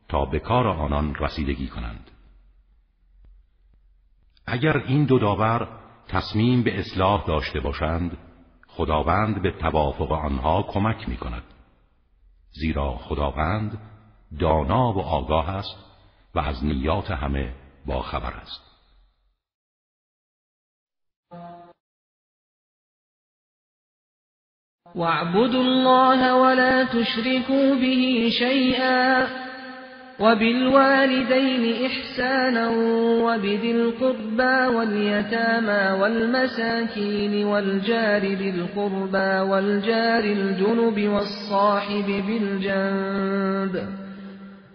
[0.08, 2.10] تا به کار آنان رسیدگی کنند.
[4.46, 5.68] اگر این دو داور
[6.08, 8.18] تصمیم به اصلاح داشته باشند
[8.68, 11.42] خداوند به توافق آنها کمک می کند
[12.50, 13.78] زیرا خداوند
[14.38, 15.76] دانا و آگاه است
[16.34, 17.54] و از نیات همه
[17.86, 18.69] با خبر است.
[24.94, 29.26] واعبدوا الله ولا تشركوا به شيئا
[30.20, 32.68] وبالوالدين إحسانا
[33.24, 43.86] وبذي القربى واليتامى والمساكين والجار بالقربى والجار الجنب والصاحب بالجنب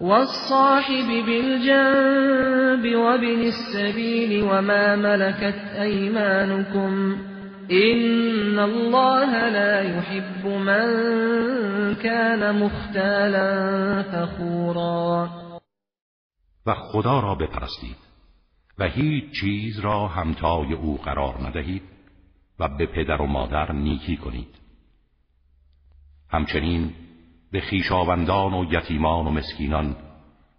[0.02, 7.18] والصاحب بالجنب وابن السبيل وما ملكت أيمانكم
[7.72, 10.86] إن الله لا يحب من
[11.96, 15.30] كان مختالا فخورا
[16.66, 17.96] و خدا را بپرستید
[18.80, 21.82] و هیچ چیز را همتای او قرار ندهید
[22.60, 24.56] و به پدر و مادر نیکی کنید.
[26.30, 26.94] همچنین
[27.52, 29.96] به خیشاوندان و یتیمان و مسکینان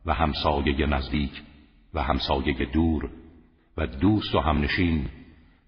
[0.06, 1.42] و همسایه نزدیک
[1.94, 3.10] و همسایه دور
[3.76, 5.08] و دوست و همنشین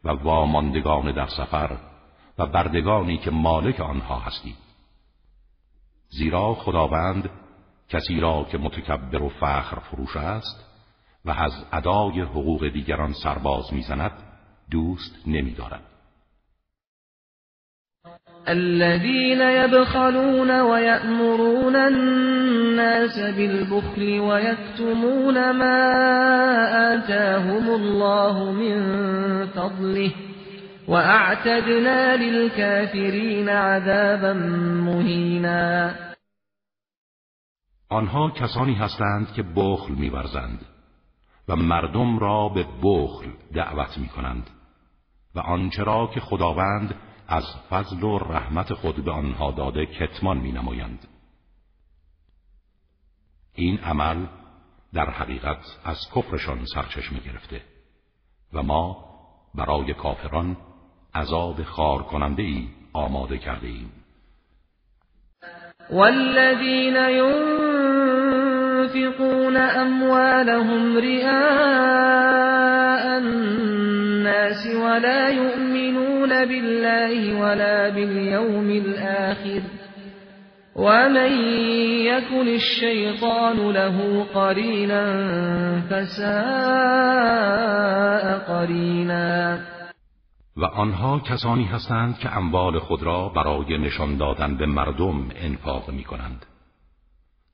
[0.05, 1.79] و واماندگان در سفر
[2.39, 4.57] و بردگانی که مالک آنها هستید
[6.09, 7.31] زیرا خداوند
[7.89, 10.65] کسی را که متکبر و فخر فروش است
[11.25, 14.13] و از ادای حقوق دیگران سرباز می‌زند
[14.71, 15.83] دوست نمیدارد.
[18.49, 25.81] الذين يبخلون ويأمرون الناس بالبخل ويكتمون ما
[26.95, 28.77] آتاهم الله من
[29.47, 30.11] فضله
[30.89, 34.33] وأعتدنا للكافرين عذابا
[34.85, 35.95] مهینا
[37.91, 40.61] آنها کسانی هستند که بخل میورزند
[41.49, 44.51] و مردم را به بخل دعوت می کنند
[45.35, 46.95] و آنچه را که خداوند
[47.29, 51.09] از فضل و رحمت خود به آنها داده کتمان می نمایند.
[53.55, 54.27] این عمل
[54.95, 57.63] در حقیقت از کفرشان سرچشمه گرفته
[58.53, 59.05] و ما
[59.55, 60.57] برای کافران
[61.15, 63.93] عذاب خار کننده ای آماده کرده ایم
[65.91, 66.97] والذین
[68.87, 72.09] ينفقون اموالهم رئاء
[74.29, 79.63] الناس ولا يؤمنون بالله ولا باليوم الآخر.
[80.77, 81.33] ومن
[82.07, 85.05] يكن الشيطان له قرينا
[85.91, 86.29] فساء
[88.39, 89.59] قرینا
[90.57, 96.05] و آنها کسانی هستند که اموال خود را برای نشان دادن به مردم انفاق می
[96.05, 96.47] کنند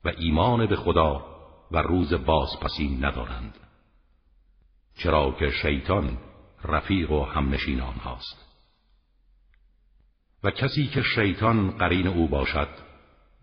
[0.05, 1.25] و ایمان به خدا
[1.71, 3.53] و روز بازپسی ندارند.
[4.97, 6.17] چرا که شیطان
[6.65, 8.45] رفیق و همنشین آنهاست
[10.43, 12.67] و کسی که شیطان قرین او باشد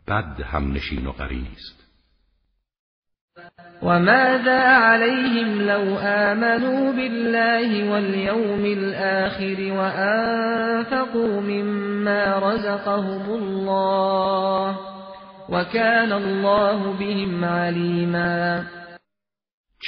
[0.09, 1.83] بد همنشین و قرینی است
[3.83, 14.77] وماذا عليهم لو آمنوا بالله واليوم الآخر وأنفقوا مما رزقهم الله
[15.49, 18.64] وكان الله بهم عليما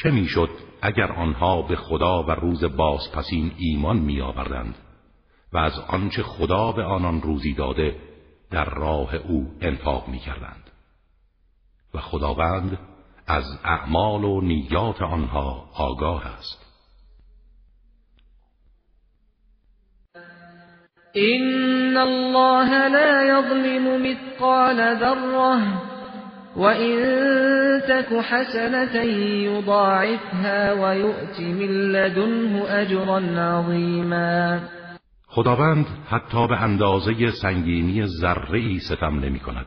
[0.02, 0.50] چه می‌شد؟
[0.86, 4.74] اگر آنها به خدا و روز بازپسین ایمان می آوردند
[5.52, 7.96] و از آنچه خدا به آنان روزی داده
[8.50, 10.70] در راه او انفاق می کردند
[11.94, 12.78] و خداوند
[13.26, 16.64] از اعمال و نیات آنها آگاه است.
[21.12, 25.93] این الله لا یظلم مثقال ذره
[26.56, 26.96] وإن
[27.88, 29.02] تك حسنة
[29.42, 34.60] يضاعفها ويؤت من لدنه اجرا عظیما
[35.26, 39.66] خداوند حتی به اندازه سنگینی ذره ستم نمی کند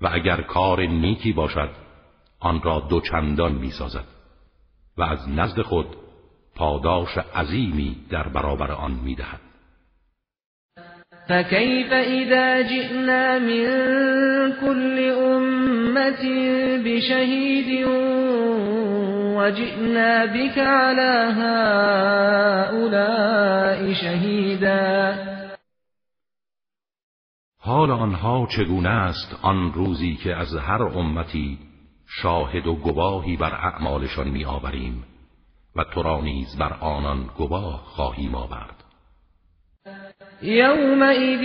[0.00, 1.70] و اگر کار نیکی باشد
[2.40, 4.04] آن را دوچندان می سازد
[4.96, 5.86] و از نزد خود
[6.54, 9.45] پاداش عظیمی در برابر آن می دهد
[11.28, 13.66] فكيف إذا جئنا من
[14.60, 16.24] كل أمة
[16.84, 17.86] بشهيد
[19.36, 21.32] وجئنا بك على
[22.62, 22.92] هؤلاء
[23.92, 25.16] شهيدا
[27.58, 31.58] حال آنها چگونه است آن روزی که از هر امتی
[32.22, 35.04] شاهد و گواهی بر اعمالشان می آوریم
[35.76, 38.75] و تو را نیز بر آنان گواه خواهیم آورد؟
[40.42, 41.42] يومئذ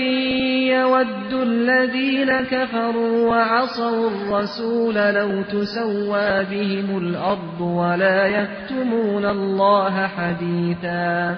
[0.68, 11.38] يود الذين كفروا وعصوا الرسول لو تسوى بهم الأرض ولا يكتمون الله حديثا.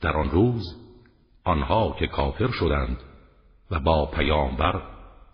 [0.00, 0.62] در آن روز
[1.44, 2.96] آنها که کافر شدند
[3.70, 4.82] و با پیامبر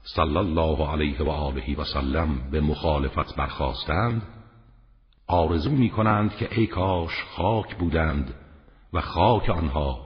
[0.02, 4.22] صلی الله علیه و آله و سلم به مخالفت برخواستند
[5.26, 8.34] آرزو می کنند که ای کاش خاک بودند
[8.92, 10.03] و خاک آنها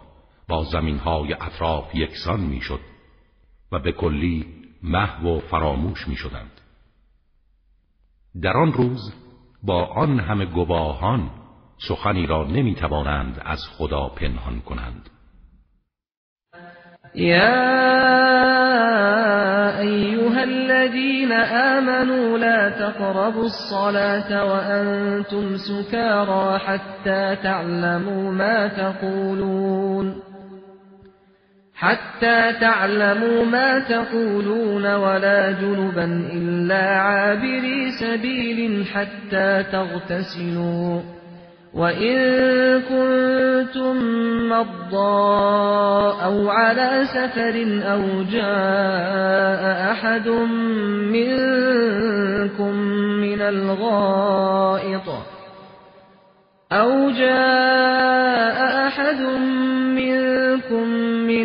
[0.49, 2.81] با زمینهای اطراف یکسان می‌شد
[3.73, 4.47] و به کلی
[4.83, 6.61] محو و فراموش می شدند.
[8.43, 9.15] در آن روز
[9.63, 11.31] با آن همه گواهان
[11.89, 15.11] سخنی را نمی توانند از خدا پنهان کنند
[17.15, 17.69] یا
[19.81, 30.28] ایها الذين آمنوا لا تقربوا الصلاة وأنتم سكارى حتى تعلموا ما تقولون
[31.79, 41.01] حتى تعلموا ما تقولون ولا جنبا إلا عابري سبيل حتى تغتسلوا.
[41.75, 42.19] وإن
[42.81, 43.97] كنتم
[44.49, 50.29] مضى أو على سفر أو جاء أحد
[51.09, 52.75] منكم
[53.21, 55.09] من الغائط
[56.73, 59.68] أو جاء أحد منكم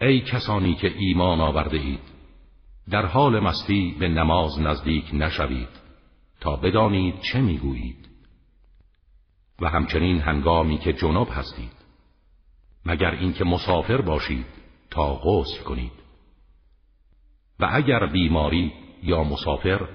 [0.00, 2.00] ای کسانی که ایمان آورده اید
[2.90, 5.68] در حال مستی به نماز نزدیک نشوید
[6.40, 8.08] تا بدانید چه می‌گویید.
[9.60, 11.72] و همچنین هنگامی که جنوب هستید
[12.86, 14.46] مگر اینکه مسافر باشید
[14.90, 15.92] تا غسل کنید.
[17.60, 18.72] و اگر بیماری
[19.02, 19.88] یا مسافر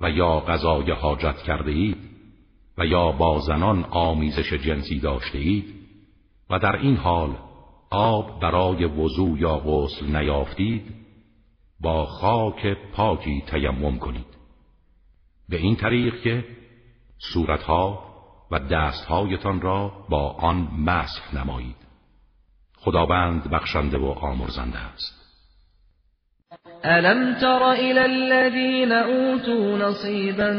[0.00, 1.98] و یا غذای حاجت کرده اید
[2.78, 5.74] و یا با زنان آمیزش جنسی داشته اید
[6.50, 7.47] و در این حال
[7.90, 10.94] آب برای وضوع یا غسل نیافتید
[11.80, 14.26] با خاک پاکی تیمم کنید.
[15.48, 16.44] به این طریق که
[17.18, 18.04] صورتها
[18.50, 21.76] و دستهایتان را با آن مسح نمایید.
[22.76, 25.27] خداوند بخشنده و آمرزنده است.
[26.84, 30.52] ألم تر إلى الذين أوتوا نصيبا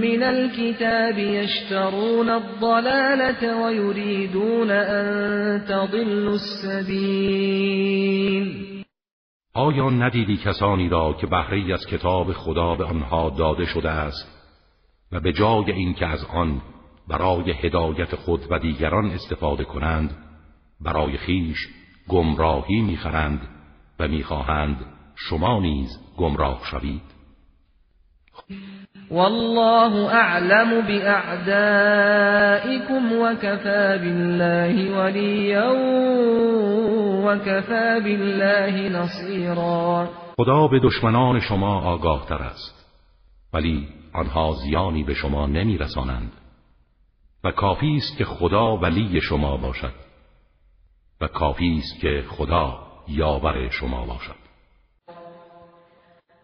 [0.00, 7.56] من الكتاب يشترون الضلالة ويريدون أن تضلوا السبيل
[9.54, 14.46] آیا ندیدی کسانی را که بهره از کتاب خدا به آنها داده شده است
[15.12, 16.60] و به جای اینکه از آن
[17.08, 20.16] برای هدایت خود و دیگران استفاده کنند
[20.80, 21.58] برای خیش
[22.08, 23.40] گمراهی می‌خرند
[24.00, 27.02] و می‌خواهند شما نیز گمراه شوید.
[29.10, 31.92] والله اعلم باعدائكم
[33.12, 35.70] وكفى بالله وليا
[37.26, 40.08] وكفى بالله نصيرا.
[40.36, 42.86] خدا به دشمنان شما آگاه تر است
[43.54, 46.32] ولی آنها زیانی به شما نمیرسانند.
[47.44, 49.94] و کافی است که خدا ولی شما باشد.
[51.20, 54.45] و کافی است که خدا یاور شما باشد.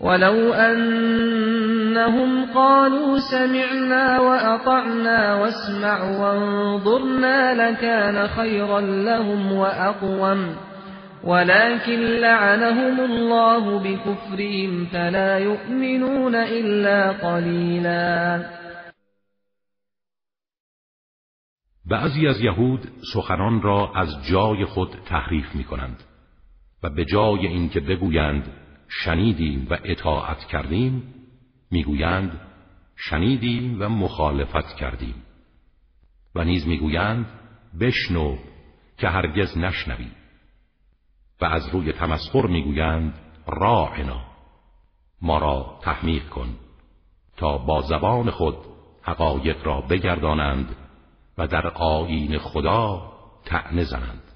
[0.00, 10.56] ولو أنهم قالوا سمعنا وأطعنا واسمع وانظرنا لكان خيرا لهم وأقوم.
[11.24, 18.44] ولكن لعنهم الله بكفرهم فلا يؤمنون إلا قليلا.
[21.90, 22.80] بعضی از یهود
[23.14, 26.02] سخنان را از جای خود تحریف می کنند
[26.82, 28.59] و به جای اینکه بگویند
[28.90, 31.14] شنیدیم و اطاعت کردیم
[31.70, 32.40] می‌گویند
[32.96, 35.14] شنیدیم و مخالفت کردیم.
[36.34, 37.26] و نیز می‌گویند
[37.80, 38.36] بشنو
[38.98, 40.10] که هرگز نشنوی.
[41.40, 43.14] و از روی تمسخر می‌گویند
[43.46, 44.24] راعنا.
[45.22, 46.56] ما را تحمیق کن
[47.36, 48.56] تا با زبان خود
[49.02, 50.76] حقایق را بگردانند
[51.38, 53.12] و در آیین خدا
[53.44, 54.29] تعنه زنند.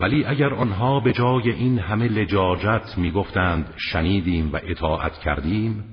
[0.00, 5.84] ولی اگر آنها به جای این همه لجاجت می‌گفتند شنیدیم و اطاعت کردیم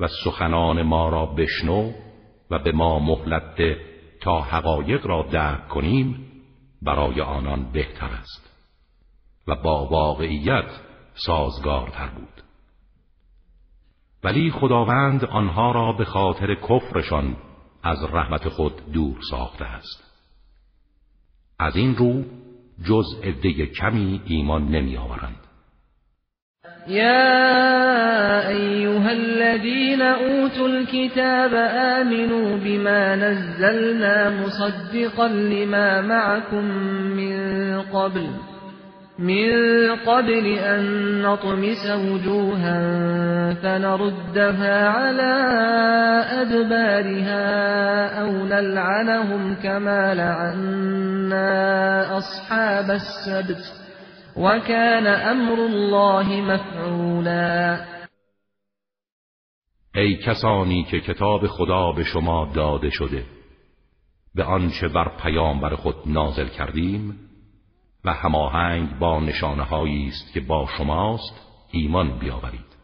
[0.00, 1.92] و سخنان ما را بشنو
[2.50, 3.78] و به ما مهلت
[4.20, 6.24] تا حقایق را درک کنیم
[6.82, 8.48] برای آنان بهتر است.
[9.46, 10.70] و با واقعیت
[11.14, 12.42] سازگارتر بود.
[14.24, 17.36] ولی خداوند آنها را به خاطر کفرشان
[17.82, 20.04] از رحمت خود دور ساخته است.
[21.58, 22.24] از این رو
[22.84, 25.48] جز عده کمی ایمان نمی آورند.
[26.88, 36.64] يا أيها الذين أوتوا الكتاب آمنوا بما نزلنا مصدقا لما معكم
[37.16, 38.28] من قبل.
[39.18, 39.50] من
[40.06, 40.82] قبل أن
[41.22, 42.80] نطمس وجوها
[43.54, 45.34] فنردها على
[46.42, 47.44] أدبارها
[48.22, 51.48] أو نلعنهم كما لعنا
[52.18, 53.62] أصحاب السبت
[54.36, 57.80] وكان امر الله مفعولا.
[59.94, 63.24] ای کسانی که کتاب خدا به شما داده شده
[64.34, 67.27] به آنچه بر پیامبر خود نازل کردیم
[68.08, 72.76] و هماهنگ با نشانه است که با شماست ایمان بیاورید.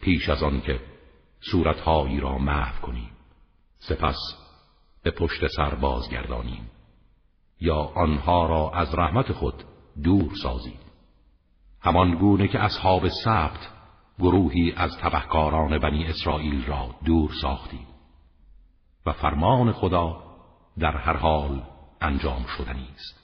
[0.00, 0.80] پیش از آن که
[1.40, 3.10] صورتهایی را محو کنیم
[3.76, 4.16] سپس
[5.02, 6.70] به پشت سر بازگردانیم
[7.60, 9.64] یا آنها را از رحمت خود
[10.02, 10.80] دور سازید
[11.80, 13.68] همان گونه که اصحاب سبت
[14.18, 17.86] گروهی از تبهکاران بنی اسرائیل را دور ساختیم
[19.06, 20.22] و فرمان خدا
[20.78, 21.62] در هر حال
[22.00, 23.23] انجام شدنی است.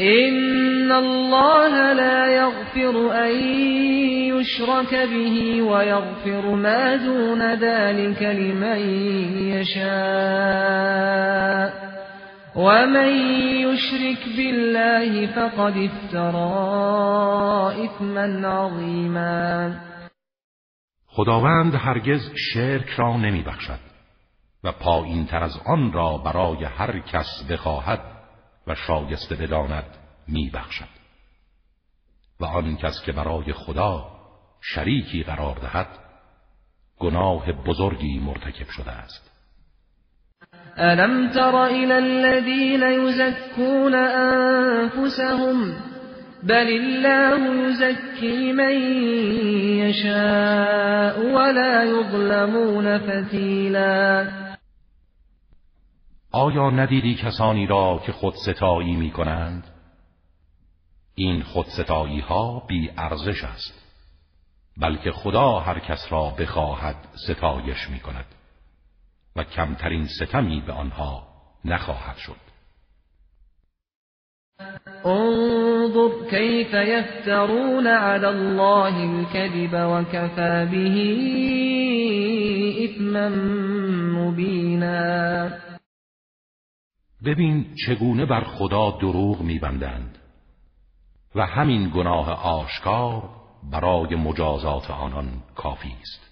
[0.00, 3.34] ان الله لا يغفر ان
[4.34, 8.78] يشرك به ويغفر ما دون ذلك لمن
[9.48, 10.86] يشاء
[12.56, 13.08] ومن
[13.66, 16.54] يشرك بالله فقد افترى
[17.84, 19.74] اثما عظیما
[21.06, 23.78] خداوند هرگز شرک را نمی بخشد
[24.64, 28.15] و پایین تر از آن را برای هر کس بخواهد
[28.66, 29.96] و شایسته بداند
[30.28, 30.96] می بخشد
[32.40, 34.16] و آن کس که برای خدا
[34.60, 35.88] شریکی قرار دهد
[36.98, 39.30] گناه بزرگی مرتکب شده است.
[40.78, 45.74] ألم تر إلى الذين يزكون أنفسهم؟
[46.42, 48.72] بل الله يزكي من
[49.78, 54.26] يشاء ولا يظلمون فتیلا
[56.36, 59.64] آیا ندیدی کسانی را که خود ستایی می کنند؟
[61.14, 63.82] این خود ستایی ها بی ارزش است
[64.76, 66.96] بلکه خدا هر کس را بخواهد
[67.28, 68.24] ستایش می کند
[69.36, 71.26] و کمترین ستمی به آنها
[71.64, 72.46] نخواهد شد
[75.04, 80.96] انظر كيف يفترون على الله الكذب وكفى به
[82.84, 83.28] اثما
[84.18, 85.65] مبینا
[87.24, 90.18] ببین چگونه بر خدا دروغ میبندند
[91.34, 93.22] و همین گناه آشکار
[93.72, 96.26] برای مجازات آنان کافی است.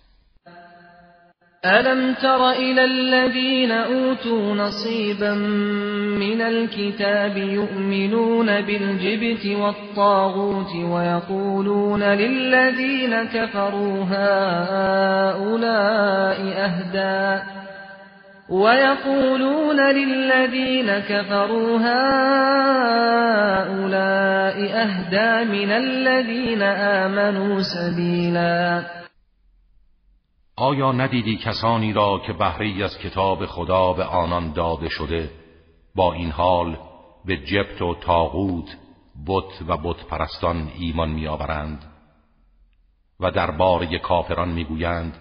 [1.64, 15.56] ألم تر إلى الذين أوتوا نصيبا من الكتاب يؤمنون بالجبت والطاغوت ويقولون للذين كفروا هؤلاء
[16.56, 17.42] أهدى
[18.48, 23.04] ويقولون للذين كفروا هؤلاء
[24.84, 28.84] أهدى من الذين آمنوا سبيلاً.
[30.56, 35.30] آیا ندیدی کسانی را که بهری از کتاب خدا به آنان داده شده
[35.94, 36.78] با این حال
[37.24, 38.76] به جبت و تاغوت
[39.26, 41.84] بت و بت پرستان ایمان میآورند
[43.20, 45.16] و درباره کافران می‌گویند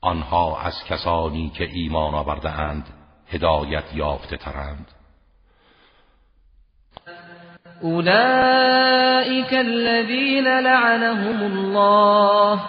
[0.00, 2.86] آنها از کسانی که ایمان آورده اند
[3.26, 4.86] هدایت یافته ترند.
[7.82, 12.60] اولئک الذین لعنهم الله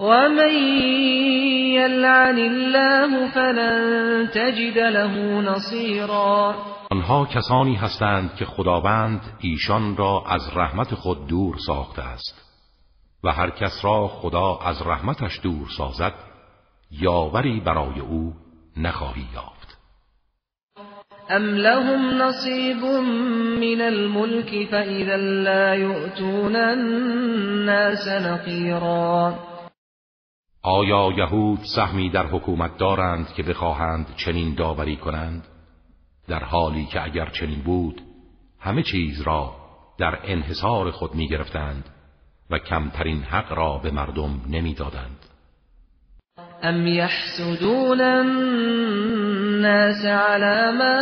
[0.00, 0.54] ومن
[1.74, 6.54] يلعن الله فلن تجد له نصيرا
[6.90, 12.42] آنها کسانی هستند که خداوند ایشان را از رحمت خود دور ساخته است
[13.24, 16.12] و هر کس را خدا از رحمتش دور سازد
[16.90, 18.34] یاوری برای او
[18.76, 19.78] نخواهی یافت.
[21.30, 22.84] ام لهم نصیب
[23.60, 29.34] من الملك فإذا لا يؤتون الناس نقیرا.
[30.62, 35.44] آیا یهود سهمی در حکومت دارند که بخواهند چنین داوری کنند؟
[36.28, 38.00] در حالی که اگر چنین بود
[38.60, 39.54] همه چیز را
[39.98, 41.84] در انحصار خود می گرفتند
[42.50, 45.18] و کمترین حق را به مردم نمی‌دادند.
[46.62, 50.96] ام یحسدون الناس على ما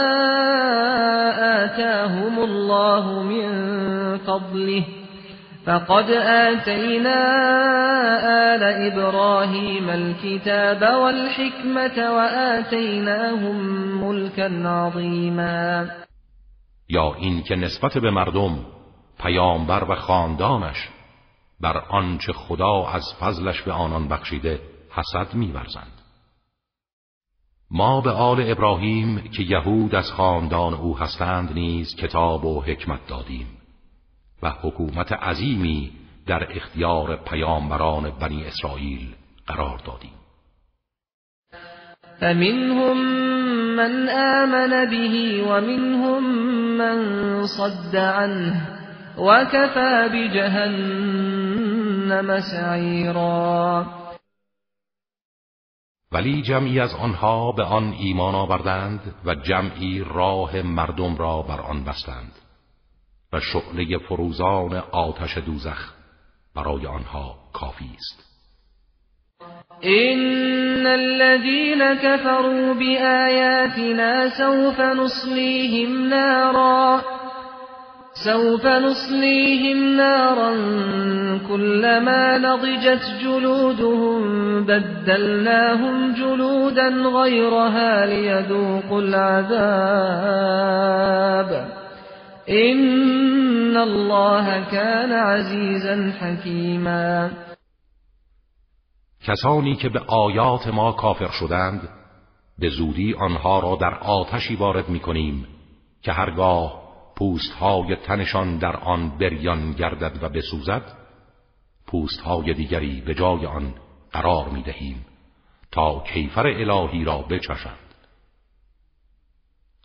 [1.64, 3.48] آتاهم الله من
[4.18, 4.84] فضله
[5.66, 7.20] فقد آتينا
[8.54, 13.56] آل إبراهيم الكتاب والحكمة وآتيناهم
[14.04, 15.88] ملكا عظيما.
[16.88, 18.58] یا این که نسبت به مردم
[19.22, 20.88] پیامبر و خاندانش
[21.60, 24.60] بر آنچه خدا از فضلش به آنان بخشیده
[24.94, 26.00] حسد میورزند.
[27.70, 33.46] ما به آل ابراهیم که یهود از خاندان او هستند نیز کتاب و حکمت دادیم
[34.42, 35.92] و حکومت عظیمی
[36.26, 39.14] در اختیار پیامبران بنی اسرائیل
[39.46, 40.12] قرار دادیم.
[42.20, 42.96] فمنهم
[43.76, 46.24] من آمن به ومنهم
[46.78, 46.98] من
[47.46, 48.68] صد عنه
[49.18, 51.20] وكفى بجهنم
[52.40, 53.86] سعیرا.
[56.14, 61.84] ولی جمعی از آنها به آن ایمان آوردند و جمعی راه مردم را بر آن
[61.84, 62.32] بستند
[63.32, 65.92] و شعله فروزان آتش دوزخ
[66.54, 68.34] برای آنها کافی است.
[69.82, 77.13] ان الذين كفروا بآياتنا سوف نصليهم نارا
[78.24, 80.52] سوف نصليهم نارا
[81.48, 84.20] كلما نضجت جلودهم
[84.64, 89.54] بدلناهم جلودا غيرها ليذوقوا العذاب.
[92.48, 97.30] ان الله كان عزیزا حکیما
[99.26, 101.88] کسانی که به آیات ما کافر شدند
[102.58, 105.46] به زودی آنها را در آتشی وارد می کنیم
[106.02, 106.83] که هرگاه
[107.16, 110.82] پوستهای تنشان در آن بریان گردد و بسوزد
[111.86, 113.74] پوستهای دیگری به جای آن
[114.12, 115.06] قرار می دهیم
[115.72, 117.78] تا کیفر الهی را بچشند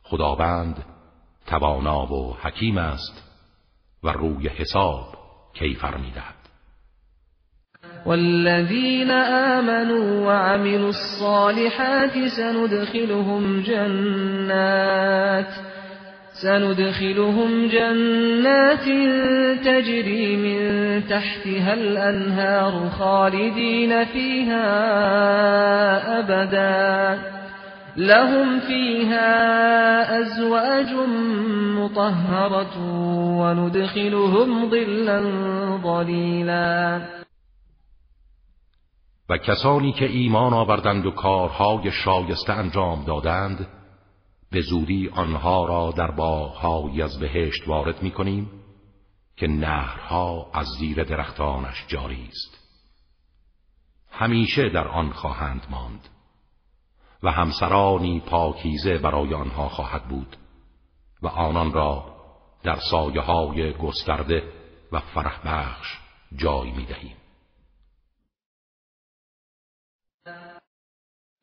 [0.04, 0.86] خداوند
[1.48, 3.24] توانا و حکیم است
[4.04, 5.18] و روی حساب
[5.54, 6.36] کیفر می‌دهد.
[8.06, 15.48] والذین آمنوا وعملوا الصالحات سندخلهم جنات
[16.42, 18.86] سندخلهم جنات
[19.66, 20.60] تجري من
[21.08, 24.70] تحتها الأنهار خالدين فيها
[26.20, 27.40] أبداً.
[28.00, 30.94] لهم فيها ازواج
[31.76, 32.78] مطهرة
[33.40, 35.22] وندخلهم ظلا
[35.84, 37.02] ظلیلا
[39.30, 43.68] و کسانی که ایمان آوردند و کارهای شایسته انجام دادند
[44.52, 48.52] به زودی آنها را در باغهایی از بهشت وارد می کنیم
[49.38, 52.60] که نهرها از زیر درختانش جاری است
[54.12, 56.10] همیشه در آن خواهند ماند
[57.24, 60.38] و همسرانی پاکیزه برای آنها خواهد بود
[61.22, 62.16] و آنان را
[62.64, 64.44] در سایه های گسترده
[64.92, 65.98] و فرح بخش
[66.36, 67.19] جای می دهیم.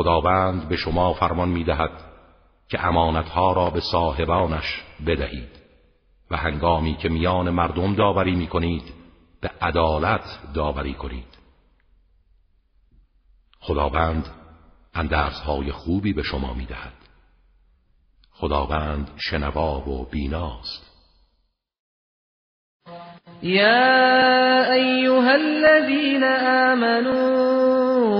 [0.00, 1.90] خداوند به شما فرمان می‌دهد
[2.68, 5.48] که امانتها را به صاحبانش بدهید
[6.30, 8.82] و هنگامی که میان مردم داوری می کنید
[9.40, 10.24] به عدالت
[10.54, 11.38] داوری کنید.
[13.60, 14.28] خداوند
[14.94, 16.94] اندرزهای خوبی به شما می‌دهد.
[18.32, 20.90] خداوند شنوا و بیناست.
[23.42, 27.49] يا أيها الذين آمنوا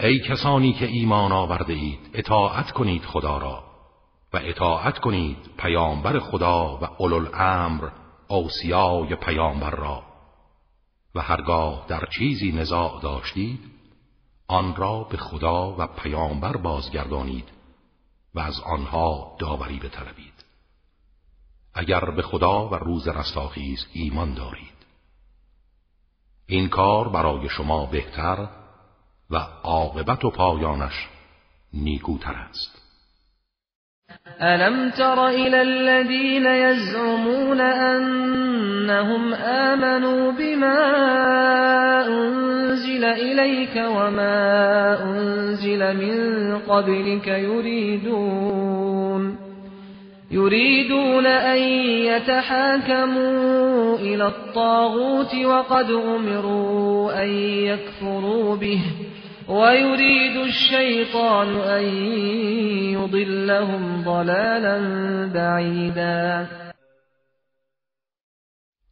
[0.00, 3.64] ای کسانی که ایمان آورده اید اطاعت کنید خدا را
[4.32, 7.88] و اطاعت کنید پیامبر خدا و اولوالامر
[8.28, 10.02] اوصیای پیامبر را.
[11.14, 13.60] و هرگاه در چیزی نزاع داشتید
[14.48, 17.48] آن را به خدا و پیامبر بازگردانید
[18.34, 20.44] و از آنها داوری بطلبید.
[21.74, 24.86] اگر به خدا و روز رستاخیز ایمان دارید.
[26.46, 28.48] این کار برای شما بهتر
[29.30, 31.08] و عاقبت و پایانش
[31.74, 32.82] نیکوتر است.
[34.40, 40.78] ألم تر إلى الذين يزعمون أنهم آمنوا بما
[42.06, 48.66] أنزل إليك وما أنزل من قبلك يريدون
[50.30, 51.58] يريدون أن
[52.08, 58.80] يتحاكموا إلى الطاغوت وقد أمروا أن يكفروا به.
[59.48, 61.84] ويريد الشيطان أن
[62.92, 64.76] يضلهم ضلالا
[65.34, 66.48] بعيدا.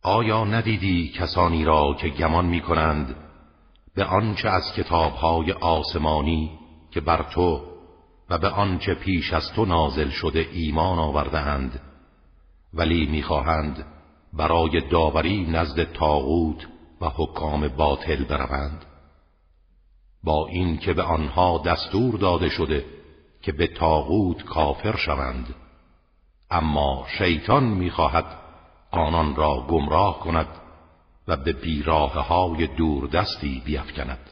[0.04, 3.16] آیا ندیدی کسانی را که گمان می کنند
[3.94, 6.50] به آنچه از کتابهای آسمانی
[6.90, 7.60] که بر تو
[8.30, 11.80] و به آنچه پیش از تو نازل شده ایمان آوردهاند
[12.74, 13.86] ولی می‌خواهند
[14.32, 16.66] برای داوری نزد تاغوت
[17.00, 18.93] و حکام باطل بروند؟
[20.24, 22.84] با این که به آنها دستور داده شده
[23.42, 25.54] که به تاغوت کافر شوند.
[26.50, 28.24] اما شیطان می‌خواهد
[28.90, 30.48] آنان را گمراه کند
[31.28, 32.66] و به بیراه های
[33.06, 34.30] دستی بیفکند.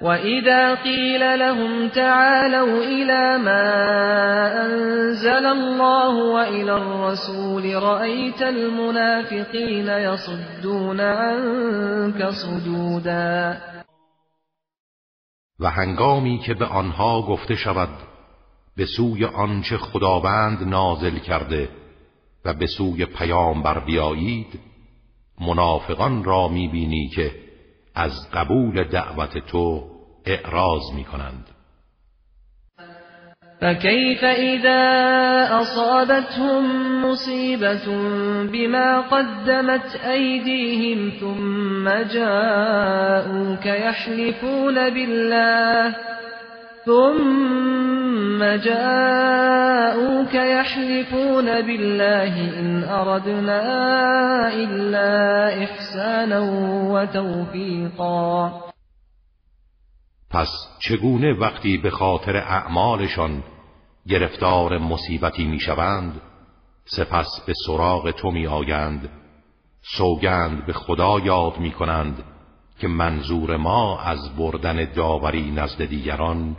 [0.00, 3.66] وَإِذَا قِيلَ لَهُمْ تَعَالَوْا إِلَى مَا
[4.66, 13.56] أَنزَلَ اللَّهُ وَإِلَى الرَّسُولِ رَأَيْتَ الْمُنَافِقِينَ يَصُدُّونَ عَنكَ صُدُودًا
[15.60, 17.88] و هنگامی که به آنها گفته شود
[18.76, 21.68] به سوی آنچه خداوند نازل کرده
[22.44, 24.60] و به سوی پیامبر بیایید
[25.40, 27.43] منافقان را می‌بینی که
[27.94, 29.90] از قبول دعوت تو
[30.26, 31.44] اعراض می‌کنند.
[33.60, 34.82] فكيف إذا
[35.60, 36.64] أصابتهم
[37.04, 37.86] مصيبة
[38.52, 46.13] بما قدمت أيديهم ثم جاءوك يحلفون بالله
[46.86, 53.62] ثم جاءوك يحلفون بالله إن أردنا
[54.54, 56.40] إلا إحسانا
[56.92, 58.50] وتوفيقا.
[60.30, 63.42] پس چگونه وقتی به خاطر اعمالشان
[64.08, 66.20] گرفتار مصیبتی می‌شوند
[66.84, 69.08] سپس به سراغ تو می آیند
[69.82, 72.24] سوگند به خدا یاد می کنند
[72.80, 76.56] که منظور ما از بردن داوری نزد دیگران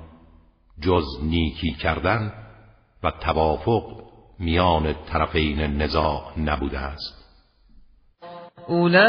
[0.82, 2.32] جز نیکی کردن
[3.04, 3.84] و توافق
[4.40, 7.26] میان طرفین نزاع نبوده است.
[8.70, 9.06] أولئك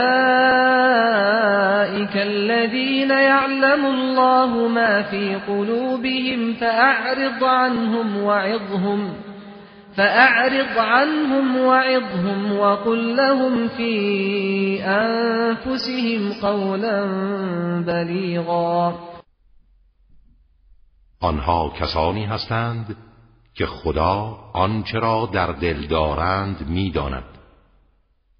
[2.17, 9.15] الذين يعلم الله ما في قلوبهم فأعرض عنهم وعظهم
[9.97, 17.07] فأعرض عنهم وعظهم وقل لهم في أنفسهم قولا
[17.87, 19.16] بلیغا.
[21.21, 22.97] آنها کسانی هستند
[23.55, 27.39] که خدا آنچه را در دل دارند می‌داند.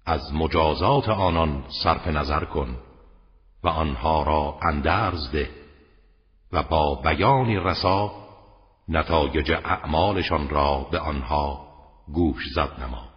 [0.05, 2.77] از مجازات آنان صرف نظر کن
[3.63, 5.49] و آنها را اندرز ده
[6.51, 8.11] و با بیانی رسا
[8.89, 11.67] نتایج اعمالشان را به آنها
[12.13, 13.16] گوش زد نما.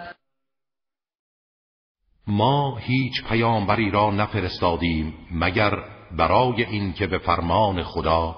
[2.31, 5.83] ما هیچ پیامبری را نفرستادیم مگر
[6.17, 8.35] برای اینکه به فرمان خدا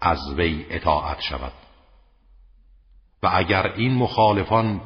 [0.00, 1.52] از وی اطاعت شود.
[3.22, 4.80] و اگر این مخالفان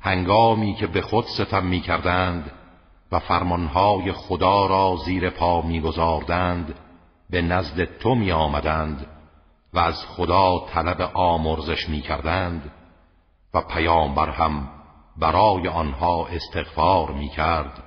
[0.00, 2.50] هنگامی که به خود ستم می کردند
[3.12, 6.74] و فرمانهای خدا را زیر پا می گذاردند
[7.30, 9.06] به نزد تو می آمدند
[9.74, 12.72] و از خدا طلب آمرزش می کردند
[13.54, 14.77] و پیامبر هم
[15.20, 17.82] برای آنها استغفار می کرد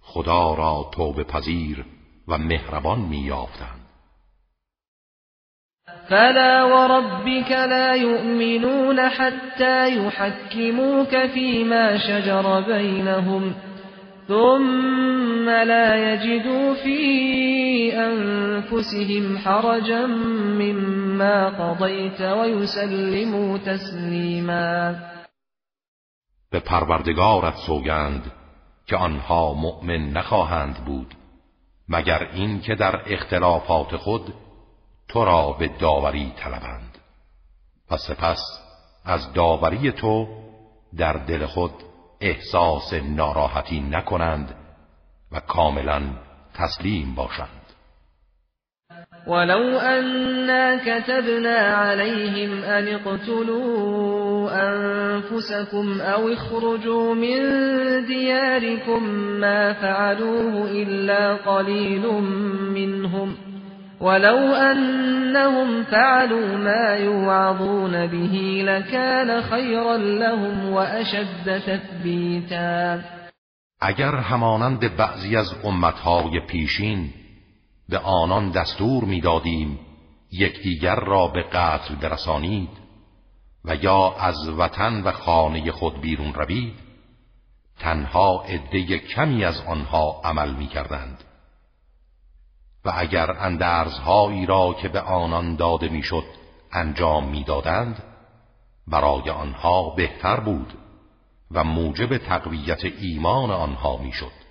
[0.00, 1.84] خدا را توبه پذیر
[2.28, 3.86] و مهربان می یافتند
[6.08, 13.54] فلا وربك لا يؤمنون حتى يحكموك فيما شجر بينهم
[14.28, 24.96] ثم لا يجدوا في أنفسهم حرجا مما قضيت ويسلموا تسلیما
[26.56, 28.32] به پروردگارت سوگند
[28.86, 31.14] که آنها مؤمن نخواهند بود
[31.88, 34.34] مگر این که در اختلافات خود
[35.08, 36.98] تو را به داوری طلبند.
[37.90, 38.40] و سپس
[39.04, 40.28] از داوری تو
[40.96, 41.72] در دل خود
[42.20, 44.54] احساس ناراحتی نکنند
[45.32, 46.02] و کاملا
[46.54, 47.65] تسلیم باشند.
[49.26, 57.40] ولو أنا كتبنا عليهم أن اقتلوا أنفسكم أو اخرجوا من
[58.06, 59.02] دياركم
[59.40, 62.06] ما فعلوه إلا قليل
[62.74, 63.36] منهم
[64.00, 73.00] ولو أنهم فعلوا ما يوعظون به لكان خيرا لهم وأشد تثبیتا
[73.80, 77.10] اگر همانند بعضی از امتهای پیشین
[77.88, 79.78] به آنان دستور می‌دادیم
[80.32, 82.70] یکدیگر را به قتل برسانید
[83.64, 86.74] و یا از وطن و خانه خود بیرون روید
[87.78, 91.24] تنها عده کمی از آنها عمل می کردند
[92.84, 96.24] و اگر اندرزهایی را که به آنان داده می‌شد
[96.72, 98.02] انجام می‌دادند
[98.86, 100.78] برای آنها بهتر بود
[101.50, 104.45] و موجب تقویت ایمان آنها می‌شد.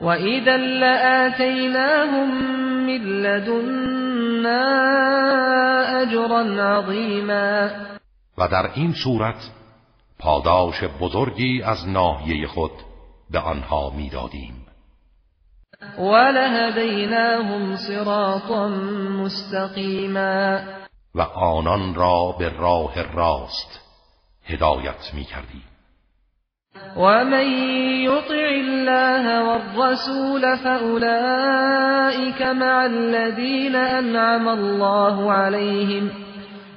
[0.00, 2.54] و اذا لآتیناهم
[2.86, 4.64] من لدنا
[6.00, 7.68] اجرا عظیما
[8.38, 9.50] و در این صورت
[10.18, 12.72] پاداش بزرگی از ناحیه خود
[13.30, 14.66] به آنها می‌دادیم.
[15.98, 18.68] ولهدیناهم صراطا
[19.22, 20.58] مستقیما
[21.14, 23.80] و آنان را به راه راست
[24.44, 25.62] هدایت می کردی
[26.96, 27.46] ومن
[28.04, 36.10] يطع الله والرسول فأولئك مع الذين أنعم الله عليهم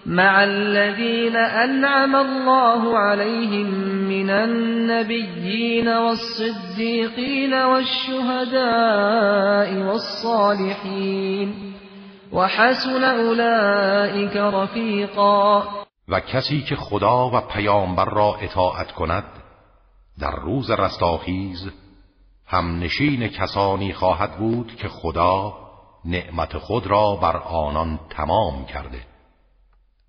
[0.05, 3.69] مع الذين أنعم الله عليهم
[4.09, 8.57] من النبيين والصديقين والشهداء
[9.83, 11.73] والصالحين
[12.33, 15.63] وحسن أولئك رفيقا
[16.09, 19.23] و کسی که خدا و پیامبر را اطاعت کند
[20.19, 21.71] در روز رستاخیز
[22.45, 25.53] هم نشین کسانی خواهد بود که خدا
[26.05, 28.99] نعمت خود را بر آنان تمام کرده.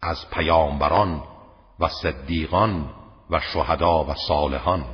[0.03, 1.23] از پیامبران
[1.81, 2.91] و صدیقان
[3.31, 4.85] و شهدا و صالحان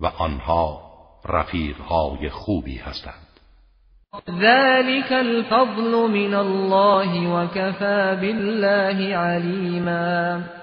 [0.00, 0.82] و آنها
[1.24, 3.26] رفیقهای خوبی هستند.
[4.30, 10.61] ذلك الفضل من الله وكفى بالله علیما.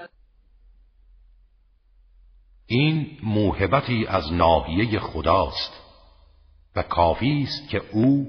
[2.72, 5.72] این موهبتی از ناحیه خداست
[6.76, 8.26] و کافی است که او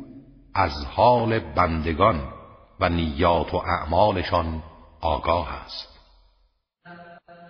[0.55, 2.33] از حال بندگان
[2.79, 4.63] و نیات و اعمالشان
[5.01, 5.87] آگاه است.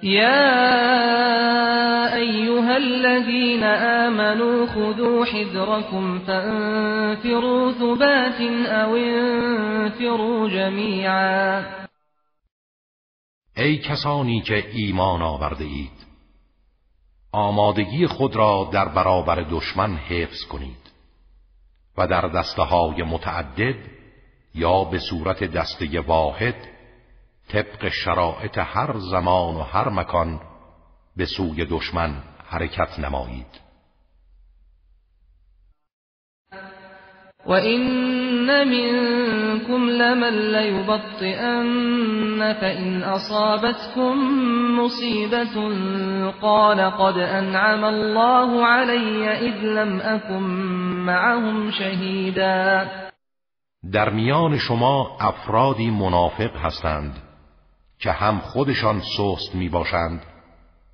[0.03, 0.55] يا
[2.15, 11.63] أيها الذين آمنوا خذوا حذركم فانفروا ثبات أو انفروا جميعا
[13.57, 16.10] ای کسانی که ایمان آورده اید
[17.31, 20.91] آمادگی خود را در برابر دشمن حفظ کنید
[21.97, 23.75] و در دسته های متعدد
[24.55, 26.55] یا به صورت دسته واحد
[27.49, 30.41] طبق شرایط هر زمان و هر مکان
[31.15, 33.61] به سوی دشمن حرکت نمایید.
[37.47, 37.51] و
[38.47, 44.17] منكم لمن ليبطئن فإن أصابتكم
[44.79, 45.69] مصيبة
[46.41, 50.43] قال قد أنعم الله علي إذ لم أكن
[51.05, 52.87] معهم شهيدا
[53.93, 57.17] در میان شما افرادی منافق هستند
[57.99, 60.21] که هم خودشان سست می باشند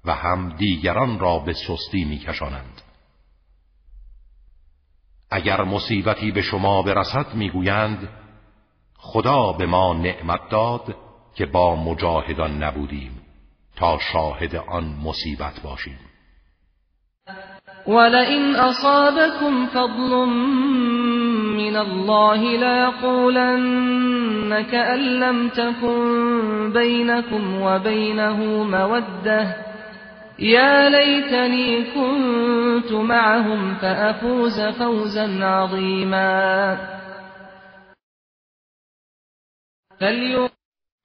[0.06, 2.77] و هم دیگران را به سستی می کشانند.
[5.32, 8.10] اگر مصیبتی به شما برسد می‌گویند
[8.98, 10.96] خدا به ما نعمت داد
[11.36, 13.22] که با مجاهدان نبودیم
[13.76, 16.00] تا شاهد آن مصیبت باشیم.
[17.88, 20.26] ولئن اصابكم فضل
[21.58, 23.98] من الله ليقولن
[24.62, 29.67] كأن لم تكن بينكم وبينه موده
[30.40, 36.78] يا ليتني كنت معهم فأفوز فوزا عظيما.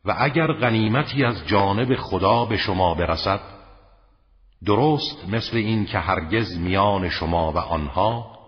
[0.04, 3.40] و اگر غنیمتی از جانب خدا به شما برسد
[4.66, 8.38] درست مثل این که هرگز میان شما و آنها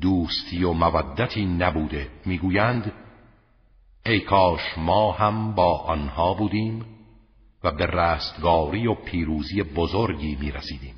[0.00, 2.92] دوستی و مودتی نبوده می‌گویند
[4.06, 7.01] ای کاش ما هم با آنها بودیم.
[7.64, 10.94] و به رستگاری و پیروزی بزرگی می رسیدیم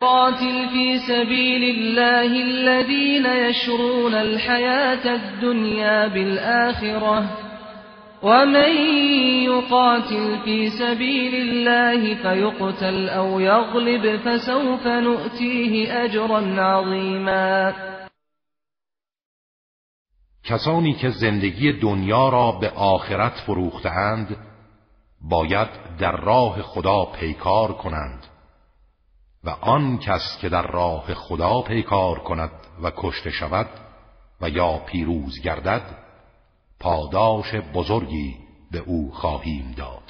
[0.00, 7.24] قاتل في سبيل الله الذين يشرون الحياة الدنيا بالآخرة
[8.22, 8.72] ومن
[9.44, 17.72] يقاتل في سبيل الله فيقتل أو يغلب فسوف نؤتيه أجرا عظيما
[20.50, 24.36] کسانی که زندگی دنیا را به آخرت فروختهاند
[25.20, 25.68] باید
[25.98, 28.26] در راه خدا پیکار کنند
[29.44, 32.50] و آن کس که در راه خدا پیکار کند
[32.82, 33.66] و کشته شود
[34.40, 35.96] و یا پیروز گردد
[36.80, 38.36] پاداش بزرگی
[38.70, 40.09] به او خواهیم داد.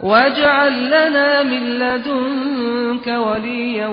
[0.00, 3.86] واجعل لنا من لدنك وليا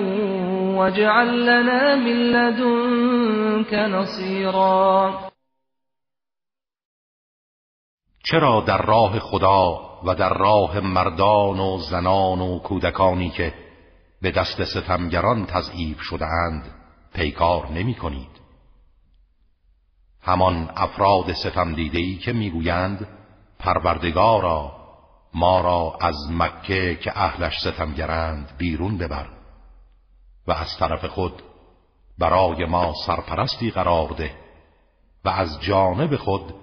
[0.76, 5.14] واجعل لنا من لدنك نصيرا.
[8.24, 13.54] چرا در راه خدا و در راه مردان و زنان و کودکانی که
[14.22, 16.70] به دست ستمگران تضعیف شدهاند
[17.14, 18.40] پیکار نمی کنید؟
[20.22, 23.08] همان افراد ستم دیدهی که می‌گویند
[23.58, 24.83] پروردگارا
[25.34, 29.26] ما را از مکه که اهلش ستمگرند بیرون ببر
[30.46, 31.42] و از طرف خود
[32.18, 34.34] برای ما سرپرستی قرار ده
[35.24, 36.54] و از جانب خود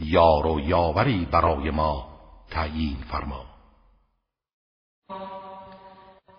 [0.00, 2.08] یار و یاوری برای ما
[2.50, 3.44] تعیین فرما.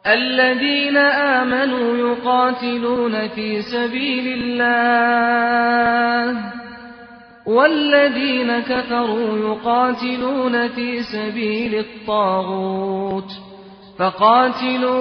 [0.05, 4.99] الذين آمنوا يقاتلون في سبيل الله
[7.49, 13.31] والذين كفروا يقاتلون في سبيل الطاغوت
[13.97, 14.99] فقاتلوا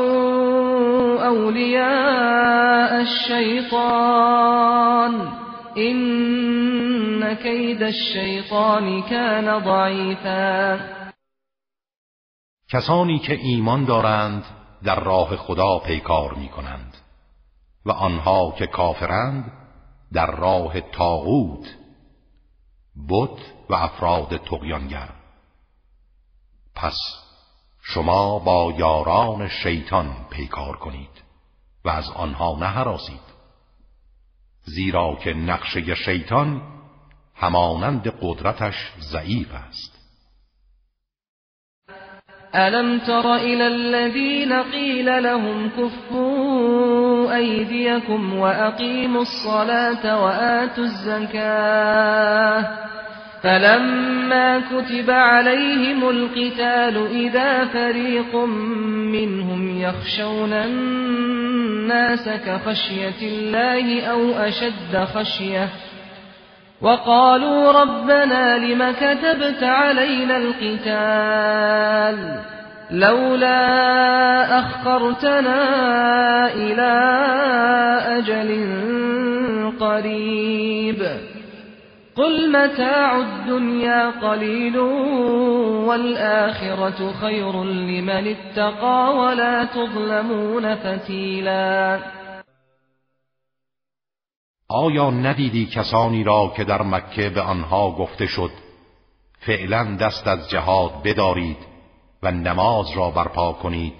[1.26, 4.48] أولياء الشيطان
[5.76, 10.78] إن كيد الشيطان كان ضعيفا.
[12.70, 14.44] کسانی که ایمان دارند
[14.84, 16.94] در راه خدا پیکار می کنند
[17.86, 19.52] و آنها که کافرند
[20.12, 21.77] در راه تاغوت
[23.08, 23.38] بت
[23.70, 25.08] و افراد تقیانگر
[26.74, 26.98] پس
[27.82, 31.22] شما با یاران شیطان پیکار کنید
[31.84, 33.28] و از آنها نهراسید.
[34.64, 36.62] زیرا که نقشه شیطان
[37.34, 39.98] همانند قدرتش ضعیف است.
[42.52, 46.37] الم تر الى الذين قيل لهم كفوا
[47.34, 52.64] أيديكم وأقيموا الصلاة وآتوا الزكاة
[53.42, 58.36] فلما كتب عليهم القتال إذا فريق
[59.14, 65.68] منهم يخشون الناس كخشية الله أو أشد خشية
[66.80, 71.78] وقالوا ربنا لم كتبت علينا القتال
[72.90, 75.60] لولا أخرتنا
[76.54, 76.92] إلى
[78.18, 78.50] أجل
[79.80, 81.02] قريب.
[82.18, 84.78] قل متاع الدنيا قليل
[85.88, 91.98] والآخرة خير لمن اتقى ولا تظلمون فتیلا
[94.70, 98.50] آیا ندیدی کسانی را که در مکه به آنها گفته شد
[99.46, 101.67] فعلا دست از جهاد بدارید؟
[102.22, 103.94] و نماز را برپا کنید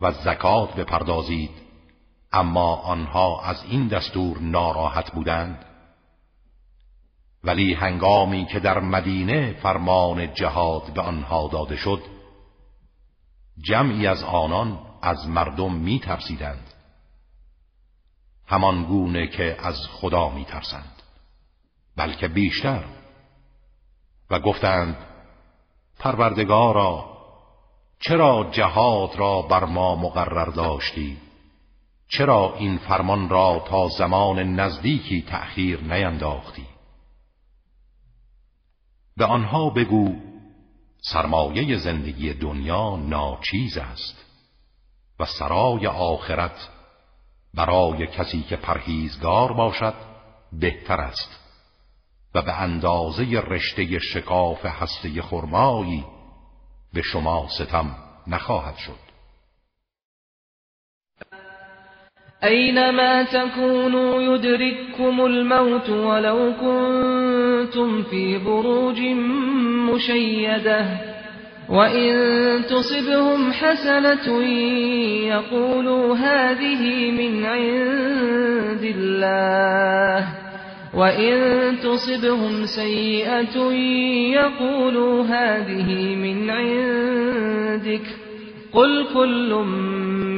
[0.00, 1.50] و زکات بپردازید.
[2.32, 5.64] اما آنها از این دستور ناراحت بودند.
[7.44, 12.02] ولی هنگامی که در مدینه فرمان جهاد به آنها داده شد
[13.58, 16.70] جمعی از آنان از مردم می ترسیدند
[18.46, 21.02] همان گونه که از خدا می ترسند
[21.96, 22.84] بلکه بیشتر.
[24.30, 24.96] و گفتند
[25.98, 27.13] پروردگارا
[28.06, 31.16] چرا جهاد را بر ما مقرر داشتی؟
[32.08, 36.66] چرا این فرمان را تا زمان نزدیکی تأخیر نینداختی؟
[39.16, 40.16] به آنها بگو
[41.12, 44.24] سرمایه زندگی دنیا ناچیز است
[45.20, 46.68] و سرای آخرت
[47.54, 49.94] برای کسی که پرهیزگار باشد
[50.52, 51.40] بهتر است
[52.34, 56.04] و به اندازه رشته شکاف هسته خرمایی
[56.94, 57.86] به شما ستم
[58.28, 59.04] نخواهد شد.
[62.44, 69.00] أينما تكونوا يدرككم الموت ولو كنتم في بروج
[69.92, 70.86] مشيدة
[71.68, 72.12] وإن
[72.64, 74.42] تصبهم حسنة
[75.28, 80.43] يقولوا هذه من عند الله.
[80.96, 83.72] وإن تصبهم سيئة
[84.34, 88.06] يقولوا هذه من عندك
[88.72, 89.54] قل كل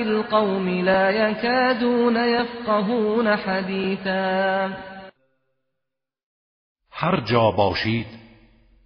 [0.02, 4.70] القوم لا يكادون يفقهون حديثا
[6.92, 8.06] هر جا باشید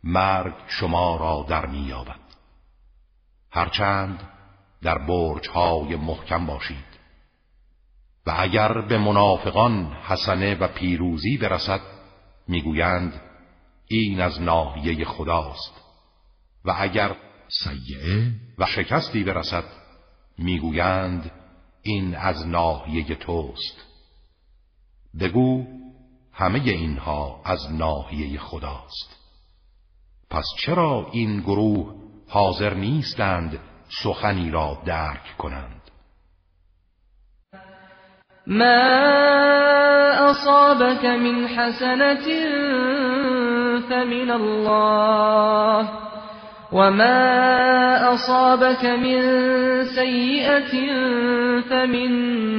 [0.05, 2.20] مرگ شما را در میابد
[3.51, 4.29] هرچند
[4.83, 6.91] در برج های محکم باشید.
[8.27, 11.81] و اگر به منافقان حسنه و پیروزی برسد
[12.49, 13.21] می‌گویند
[13.87, 15.73] این از ناحیه خداست.
[16.65, 17.17] و اگر
[17.49, 19.65] سیعه و شکستی برسد
[20.39, 21.31] می‌گویند
[21.83, 23.85] این از ناحیه توست.
[25.21, 25.65] بگو
[26.33, 29.17] همه اینها از ناحیه خداست.
[30.31, 32.00] پس چرا این گروه
[32.31, 33.59] حاضر نیستند
[34.03, 35.81] سخنی را درک کنند.
[38.47, 39.11] ما
[40.31, 42.27] اصابك من حسنة
[43.89, 45.89] فمن الله
[46.73, 49.21] وما اصابك من
[49.85, 50.73] سيئة
[51.71, 52.11] فمن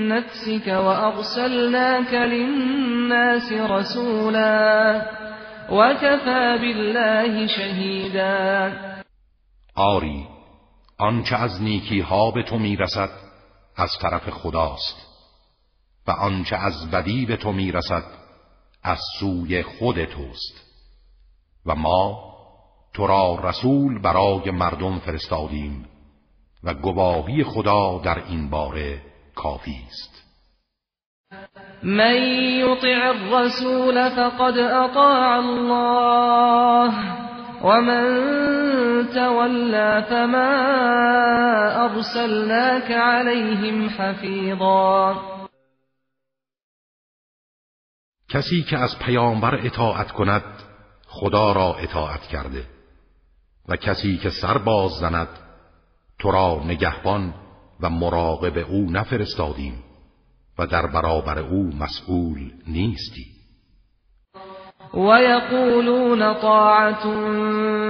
[0.07, 5.01] نفسك وارسلناك للناس رسولا
[5.69, 8.90] وكفى بالله شهيدا
[9.75, 10.27] آری
[10.97, 13.09] آنچه از نیکی ها به تو می‌رسد
[13.75, 14.95] از طرف خداست
[16.07, 18.03] و آنچه از بدی به تو می‌رسد
[18.83, 20.61] از سوی خود توست
[21.65, 22.31] و ما
[22.93, 25.87] تو را رسول برای مردم فرستادیم
[26.63, 29.01] و گواهی خدا در این باره
[29.35, 30.21] کافی است.
[31.83, 37.30] من یطع الرسول فقد اطاع الله.
[37.63, 38.03] ومن
[39.13, 40.51] تولى فما
[41.85, 45.15] ارسلناك عليهم حفیظا
[48.29, 50.43] کسی که از پیامبر اطاعت کند
[51.07, 52.65] خدا را اطاعت کرده.
[53.67, 55.27] و کسی که سر باز زند
[56.19, 57.33] تو را نگهبان
[57.79, 59.83] و مراقب او نفرستادیم
[60.57, 63.40] و در برابر او مسئول نیستی.
[64.93, 67.03] ويقولون طاعة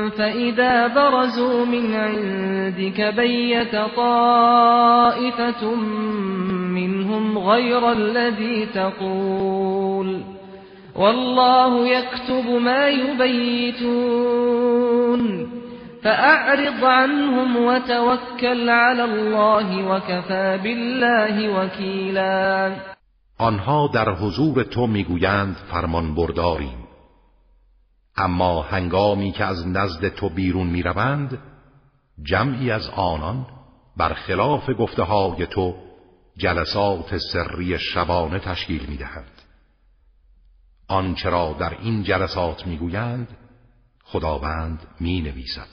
[0.10, 5.76] فإذا برزوا من عندك بيت طائفة
[6.76, 10.22] منهم غير الذي تقول.
[10.96, 14.22] والله يكتب ما يبيتون.
[16.04, 22.72] فأعرض عنهم وتوكل على الله وكفى بالله وكيلا.
[23.42, 26.81] آنها در حضور تو میگویند فرمان برداریم
[28.16, 31.40] اما هنگامی که از نزد تو بیرون می‌روند
[32.24, 33.48] جمعی از آنان
[33.98, 35.76] برخلاف گفته های تو
[36.38, 39.42] جلسات سری شبانه تشکیل می‌دهند.
[40.88, 43.38] آنچه را در این جلسات می‌گویند
[44.04, 45.68] خداوند می نویسد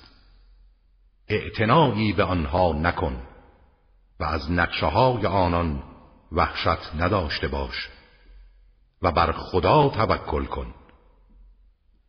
[1.28, 3.23] اعتنایی به آنها نکن
[4.20, 5.82] و از نقشه های آنان
[6.32, 7.89] وحشت نداشته باش
[9.02, 10.74] و بر خدا توکل کن.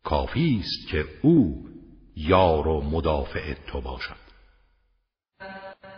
[0.04, 1.64] کافی است که او
[2.16, 4.30] یار و مدافع تو باشد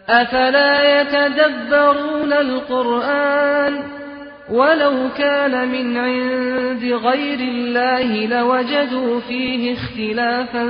[0.08, 4.02] افلا يتدبرون القرآن
[4.50, 10.64] ولو كان من عند غير الله لوجدوا فيه اختلافا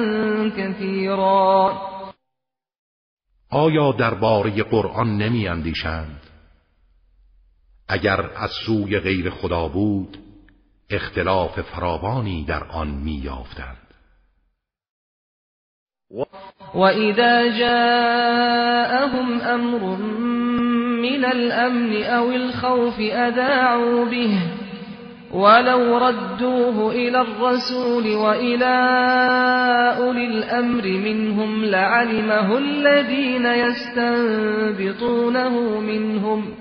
[0.57, 1.73] كثيرا
[3.53, 6.21] آیا درباره قرآن نمی اندیشند؟
[7.89, 10.19] اگر از سوی غیر خدا بود
[10.95, 13.77] اختلاف فراوانی در آن می یافتند
[16.75, 19.97] وَإِذَا جَاءَهُمْ أَمْرٌ
[21.03, 24.39] مِّنَ الْأَمْنِ أَوِ الْخَوْفِ أَذَاعُوا بِهِ
[25.33, 28.75] وَلَوْ رَدُّوهُ إِلَى الرَّسُولِ وَإِلَى
[29.99, 34.21] أُولِي الْأَمْرِ مِنْهُمْ لَعَلِمَهُ الَّذِينَ يَسْتَنبِطُونَهُ
[35.81, 36.55] مِنْهُمْ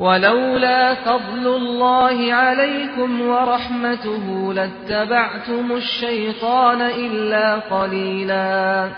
[0.00, 8.90] ولولا فضل الله عليكم ورحمته لاتبعتم الشیطان الا قلیلا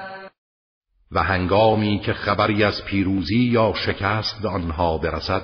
[1.12, 5.42] و هنگامی که خبری از پیروزی یا شکست به آنها برسد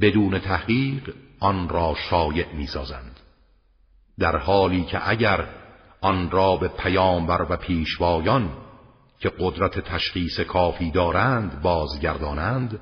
[0.00, 3.20] بدون تحقیق آن را شایع می‌سازند.
[4.18, 5.46] در حالی که اگر
[6.00, 8.50] آن را به پیامبر و پیشوایان
[9.20, 12.80] که قدرت تشخیص کافی دارند بازگردانند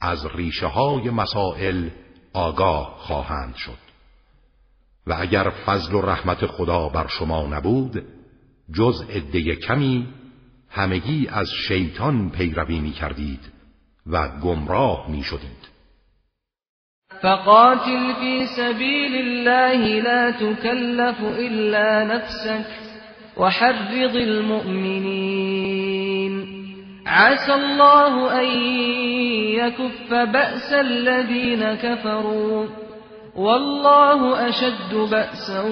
[0.00, 1.88] از ریشه های مسائل
[2.32, 3.86] آگاه خواهند شد.
[5.06, 8.02] و اگر فضل و رحمت خدا بر شما نبود
[8.74, 10.06] جز عده کمی
[10.70, 13.40] همگی از شیطان پیروی می کردید
[14.06, 15.76] و گمراه می شدید
[17.22, 22.66] فقاتل في سبيل الله لا تكلف إلا نفسك
[23.36, 25.86] وحرض المؤمنين
[27.06, 28.46] عسى الله أن
[29.54, 32.66] يكف بأس الذين كفروا.
[33.36, 35.62] والله أشد بأسا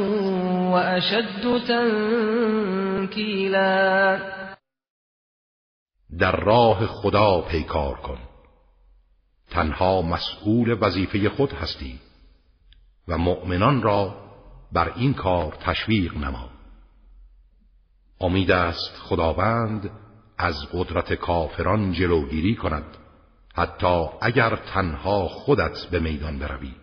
[0.73, 1.63] وأشد
[3.09, 3.75] تنكيلا.
[6.21, 8.19] در راه خدا پیکار کن.
[9.51, 11.99] تنها مسئول وظیفه خود هستی
[13.09, 14.15] و مؤمنان را
[14.73, 16.49] بر این کار تشویق نما.
[18.21, 19.91] امید است خداوند
[20.39, 22.97] از قدرت کافران جلوگیری کند
[23.55, 26.75] حتی اگر تنها خودت به میدان بروی.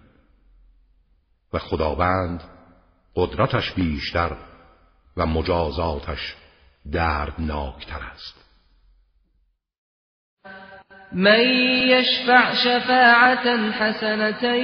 [1.53, 2.43] و خداوند
[3.15, 4.31] قدرتش بیشتر
[5.17, 6.35] و مجازاتش
[6.91, 8.41] دردناکتر است.
[11.13, 11.39] من
[11.89, 14.55] يشفع شفاعة حسنة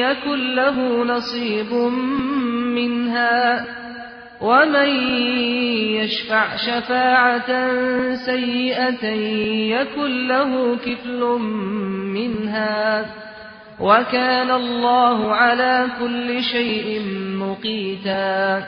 [0.00, 1.72] يكن له نصيب
[2.74, 3.89] منها.
[4.40, 4.88] ومن
[6.00, 7.50] يشفع شفاعة
[8.14, 9.04] سيئة
[9.76, 11.20] يكن له كفل
[12.14, 13.04] منها
[13.80, 17.02] وكان الله على كل شيء
[17.36, 18.62] مقيتا.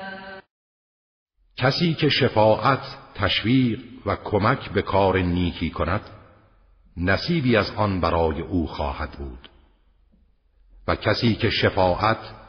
[1.57, 6.01] کسی که شفاعت تشویق و کمک به کار نیکی کند
[6.97, 9.49] نصیبی از آن برای او خواهد بود.
[10.89, 12.42] و کسی که شفاعت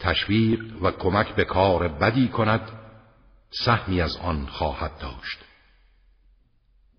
[0.00, 2.60] تشویق و کمک به کار بدی کند
[3.50, 5.38] سهمی از آن خواهد داشت.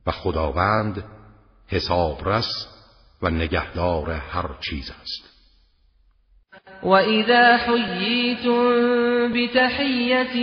[0.07, 1.03] و خداوند
[1.67, 2.67] حسابرس
[3.21, 5.31] و نگهدار هر چیز است.
[6.83, 8.61] وَإِذَا حُيِّيتُم
[9.33, 10.35] بِتَحِيَّةٍ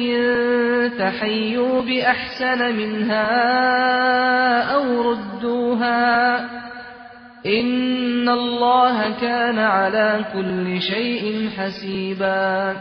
[0.98, 3.24] فَحَيُّوا بِأَحْسَنَ مِنْهَا
[4.74, 6.67] أَوْ رُدُّوهَا.
[7.46, 12.74] إِنَّ اللَّهَ كَانَ عَلَى كُلِّ شَيْءٍ حَسِيبًا.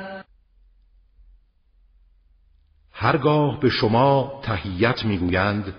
[2.91, 5.73] هرگاه به شما تحیت می‌گویند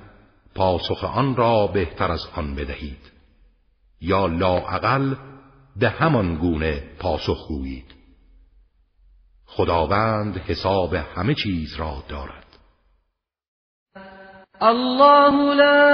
[0.54, 3.12] پاسخ آن را بهتر از آن بدهید.
[4.00, 5.14] یا لاعقل
[5.76, 7.94] به همان گونه پاسخ گویید.
[9.46, 12.47] خداوند حساب همه چیز را دارد.
[14.62, 15.92] الله لا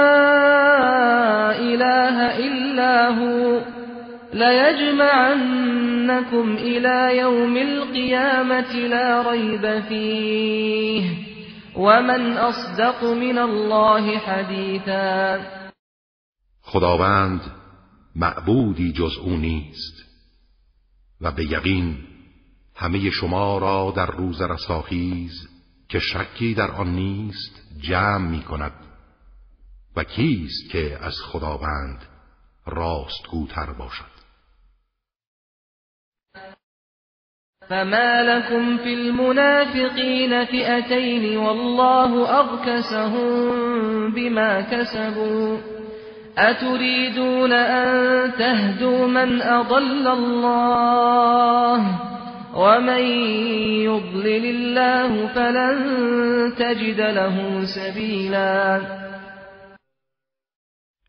[1.59, 3.61] اله الا هو.
[4.33, 5.75] ليجمعنكم
[6.55, 11.03] الى يوم القيامه لا ريب فيه.
[11.75, 15.39] ومن اصدق من الله حديثا.
[16.61, 17.41] خداوند
[18.15, 20.05] معبودی جز او نیست.
[21.21, 21.97] و به یقین
[22.75, 25.54] همه شما را در روز رساخیز
[25.89, 28.73] که شکی در آن نیست جمع می کند
[29.95, 32.05] و کیست که از خداوند
[32.65, 34.15] راستگوتر باشد؟
[37.69, 45.57] فما لكم في المنافقين فئتين والله أركسهم بما كسبوا.
[46.37, 51.85] اتريدون ان تهدوا من اضل الله؟
[52.55, 53.03] ومن
[53.83, 55.77] يضلل الله فلن
[56.59, 58.81] تجد له سبیلا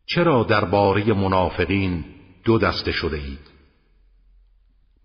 [0.05, 2.05] چرا درباره منافقین
[2.45, 3.57] دو دسته شده اید؟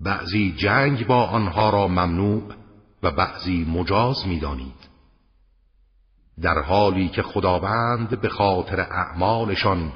[0.01, 2.43] بعضی جنگ با آنها را ممنوع
[3.03, 4.93] و بعضی مجاز می‌دانید.
[6.43, 9.93] در حالی که خداوند به خاطر اعمالشان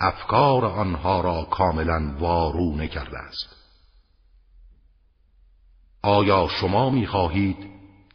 [0.00, 3.59] افکار آنها را کاملا وارونه کرده است.
[6.02, 7.56] آیا شما می‌خواهید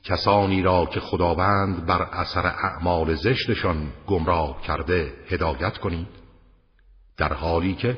[0.03, 6.07] کسانی را که خداوند بر اثر اعمال زشتشان گمراه کرده هدایت کنید؟
[7.17, 7.97] در حالی که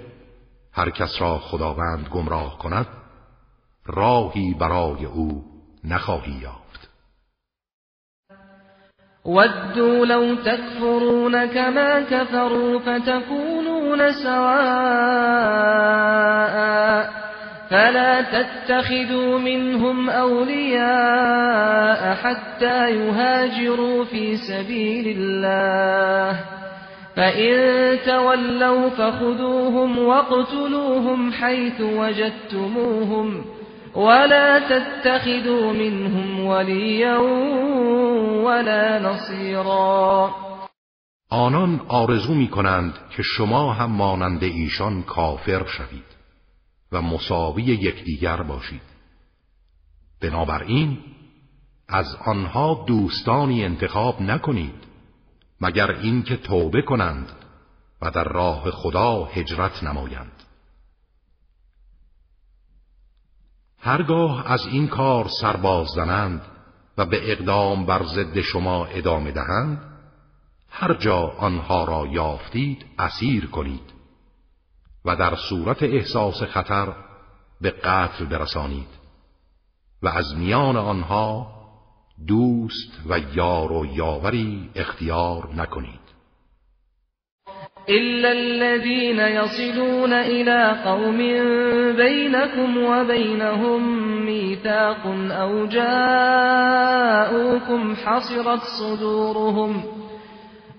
[0.73, 2.87] هر کس را خداوند گمراه کند
[3.85, 5.43] راهی برای او
[5.83, 6.89] نخواهی یافت.
[9.25, 15.47] ودوا لو تكفرون كما كفروا فتكونون سواء
[17.69, 26.39] فلا تتخذوا منهم أولياء حتى يهاجروا في سبيل الله.
[27.15, 33.45] فإن تولوا فخذوهم واقتلوهم حيث وجدتموهم
[33.95, 37.17] ولا تتخذوا منهم وليا
[38.47, 40.31] ولا نصيرا.
[41.31, 46.06] آنان آرزو می کنند که شما هم مانند ایشان کافر شوید.
[46.91, 48.81] و مساوی یکدیگر باشید.
[50.21, 50.99] بنابراین
[51.87, 54.87] از آنها دوستانی انتخاب نکنید
[55.61, 57.31] مگر اینکه توبه کنند
[58.01, 60.43] و در راه خدا هجرت نمایند.
[63.79, 66.41] هرگاه از این کار سرباز زنند
[66.97, 69.81] و به اقدام بر ضد شما ادامه دهند
[70.69, 73.96] هر جا آنها را یافتید اسیر کنید.
[75.07, 76.93] و در صورت احساس خطر
[77.61, 78.87] به قتل برسانید
[80.03, 81.47] و از میان آنها
[82.27, 86.07] دوست و یار و یاوری اختیار نکنید.
[87.89, 91.17] إلا الذين يصلون إلى قوم
[91.95, 93.81] بينكم وبينهم
[94.25, 96.75] ميثاق أو جاءوكم
[97.95, 99.96] حصرت صدورهم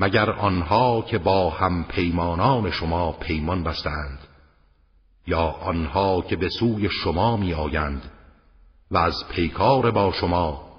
[0.00, 4.18] مگر آنها که با هم پیمانان شما پیمان بستند
[5.26, 8.10] یا آنها که به سوی شما می آیند
[8.90, 10.70] و از پیکار با شما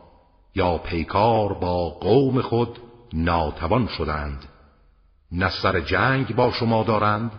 [0.56, 2.80] یا پیکار با قوم خود
[3.14, 4.45] ناتوان شدند؟
[5.31, 7.31] نه سر جنگ با شما دارند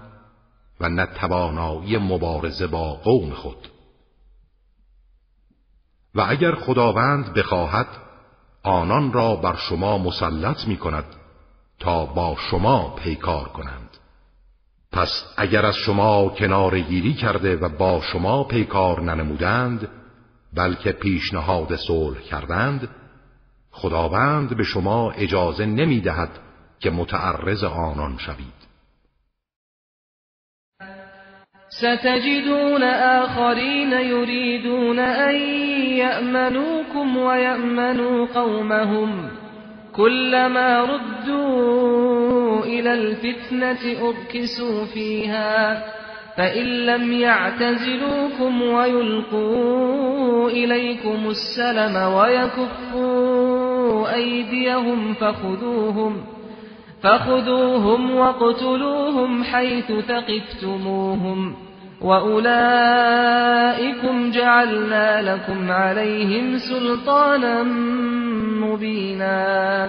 [0.80, 3.68] و نه توانایی مبارزه با قوم خود.
[6.14, 7.86] و اگر خداوند بخواهد
[8.62, 11.04] آنان را بر شما مسلط می کند
[11.82, 13.88] تا با شما پیکار کنند.
[14.92, 19.88] پس اگر از شما کنار گیری کرده و با شما پیکار ننمودند
[20.54, 22.88] بلکه پیشنهاد صلح کردند
[23.70, 26.30] خداوند به شما اجازه نمی دهد
[26.80, 28.62] که متعرض آنان شوید.
[31.68, 32.82] ستجدون
[33.22, 35.34] آخرین يريدون أن
[35.96, 39.41] يأمنوكم ويأمنوا قومهم.
[39.96, 45.84] كلما ردوا إلى الفتنة أركسوا فيها
[46.36, 56.24] فإن لم يعتزلوكم ويلقوا إليكم السلم ويكفوا أيديهم فخذوهم
[57.02, 61.54] فخذوهم واقتلوهم حيث ثقفتموهم.
[62.02, 63.90] وأولئكم
[64.30, 67.62] جعلنا لكم عليهم سلطانا
[68.60, 69.88] مبینا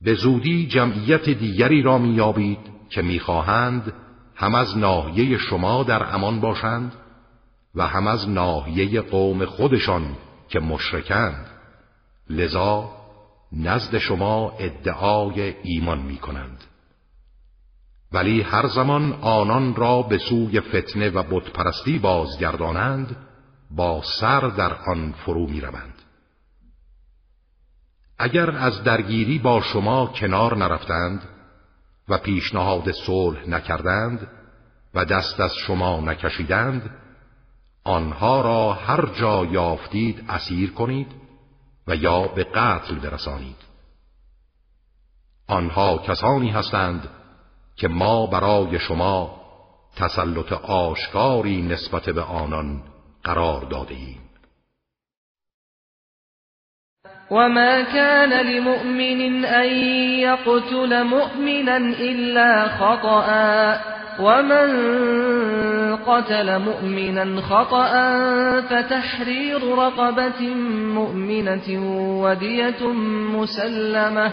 [0.00, 2.58] به زودی جمعیت دیگری را میابید
[2.90, 3.92] که می‌خواهند
[4.34, 6.92] هم از ناحیه شما در امان باشند
[7.74, 10.16] و هم از ناحیه قوم خودشان
[10.48, 11.46] که مشرکند.
[12.30, 12.90] لذا
[13.52, 16.64] نزد شما ادعای ایمان می کنند
[18.14, 23.16] ولی هر زمان آنان را به سوی فتنه و بتپرستی بازگردانند
[23.70, 25.94] با سر در آن فرو می روند.
[28.18, 31.28] اگر از درگیری با شما کنار نرفتند
[32.08, 34.28] و پیشنهاد صلح نکردند
[34.94, 36.90] و دست از شما نکشیدند
[37.84, 41.12] آنها را هر جا یافتید اسیر کنید
[41.86, 43.56] و یا به قتل برسانید
[45.46, 47.08] آنها کسانی هستند
[47.76, 49.40] که ما برای شما
[49.96, 52.82] تسلط آشکاری نسبت به آنان
[53.24, 54.20] قرار داده ایم
[57.30, 59.68] وما كان لمؤمن أن
[60.18, 63.80] يقتل مؤمنا إلا خطأ
[64.20, 64.68] ومن
[65.96, 67.90] قتل مؤمنا خطأ
[68.60, 70.54] فتحرير رقبة
[70.94, 71.68] مؤمنة
[72.22, 72.86] ودية
[73.36, 74.32] مسلمة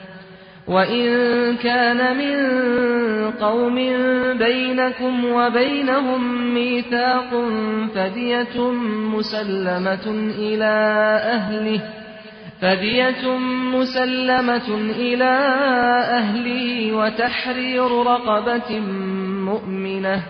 [0.67, 1.07] وإن
[1.57, 2.51] كان من
[3.31, 3.75] قوم
[4.37, 7.29] بينكم وبينهم ميثاق
[7.95, 8.71] فدية
[9.15, 10.07] مسلمة
[10.37, 10.73] إلى
[11.23, 11.81] أهله
[12.61, 13.37] فدية
[13.73, 14.69] مسلمة
[14.99, 15.33] إلى
[16.09, 18.79] أهله وتحرير رقبة
[19.45, 20.21] مؤمنة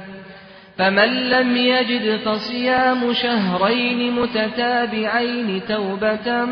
[0.77, 6.45] فمن لم يجد فصيام شهرين متتابعين توبة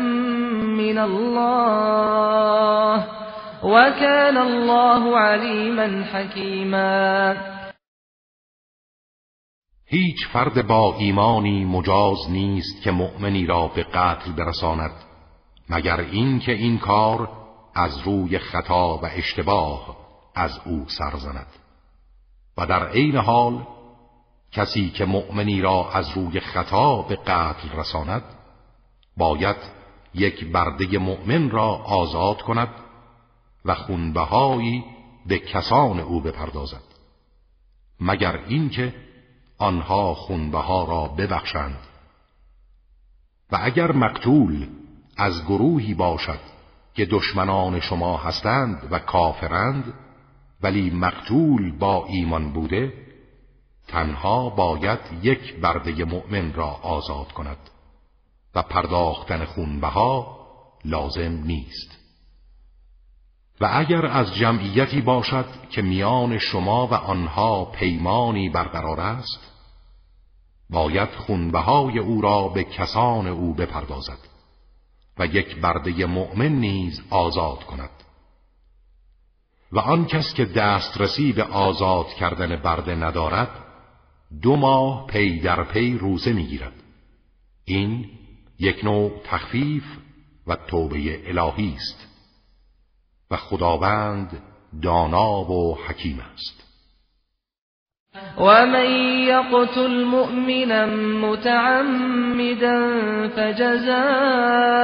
[0.64, 2.00] من الله
[3.62, 7.34] وكان الله عليما حكيما.
[9.86, 14.92] هیچ فرد با ایمانی مجاز نیست که مؤمنی را به قتل برساند
[15.70, 17.28] مگر اینکه این کار
[17.74, 19.96] از روی خطا و اشتباه
[20.34, 21.46] از او سرزند
[22.58, 23.66] و در عین حال
[24.52, 28.22] کسی که مؤمنی را از روی خطا به قتل رساند
[29.16, 29.56] باید
[30.14, 32.68] یک برده مؤمن را آزاد کند
[33.64, 34.84] و خونبهایی
[35.26, 36.82] به کسان او بپردازد.
[38.00, 38.94] مگر اینکه
[39.58, 41.86] آنها خونبها را ببخشند.
[43.52, 44.68] و اگر مقتول
[45.16, 46.40] از گروهی باشد
[46.94, 49.94] که دشمنان شما هستند و کافرند
[50.62, 52.92] ولی مقتول با ایمان بوده
[53.88, 57.70] تنها باید یک برده مؤمن را آزاد کند.
[58.54, 60.40] و پرداختن خونبها
[60.84, 61.89] لازم نیست.
[63.60, 69.50] و اگر از جمعیتی باشد که میان شما و آنها پیمانی برقرار است
[70.70, 74.18] باید خونبهای او را به کسان او بپردازد
[75.18, 77.90] و یک برده مؤمن نیز آزاد کند.
[79.72, 83.50] و آن کس که دسترسی به آزاد کردن برده ندارد
[84.42, 86.72] دو ماه پی در پی روزه می‌گیرد.
[87.64, 88.10] این
[88.58, 89.84] یک نوع تخفیف
[90.46, 92.09] و توبه الهی است.
[93.30, 94.42] و خداوند
[94.82, 96.60] دانا و حکیم است.
[98.38, 98.86] ومن
[99.26, 100.86] يقتل مؤمنا
[101.26, 102.76] متعمدا
[103.36, 104.82] فجزاؤه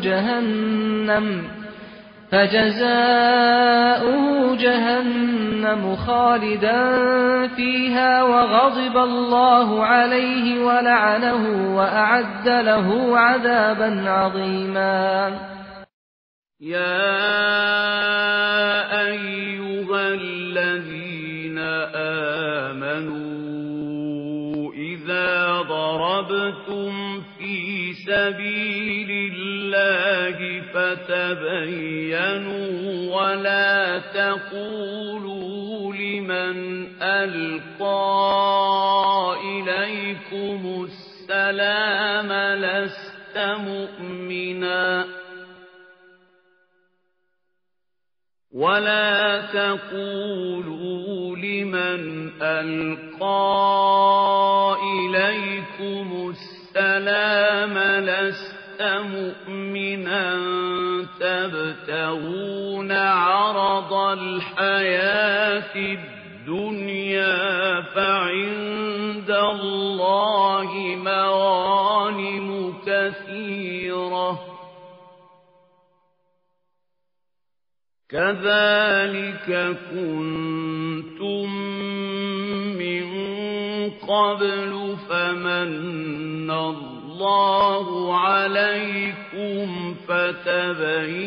[0.00, 1.44] جهنم
[2.30, 3.68] فجزاؤه
[4.56, 6.96] جهنم خالدا
[7.48, 15.57] فيها وغضب الله عليه ولعنه وأعد له عذابا عظيما.
[16.60, 16.90] يا
[19.06, 21.58] أيها الذين
[22.74, 32.26] آمنوا إذا ضربتم في سبيل الله فتبينوا
[33.16, 38.18] ولا تقولوا لمن ألقى
[39.44, 45.17] إليكم السلام لست مؤمنا
[48.52, 53.56] ولا تقولوا لمن ألقى
[54.82, 60.36] إليكم السلام لست مؤمنا
[61.20, 70.70] تبتغون عرض الحياة الدنيا فعند الله
[71.04, 74.57] مغانم كثيرة
[78.10, 81.46] كذلك كنتم
[82.78, 83.06] من
[83.90, 91.22] قبل فمن الله عليكم فتبينوا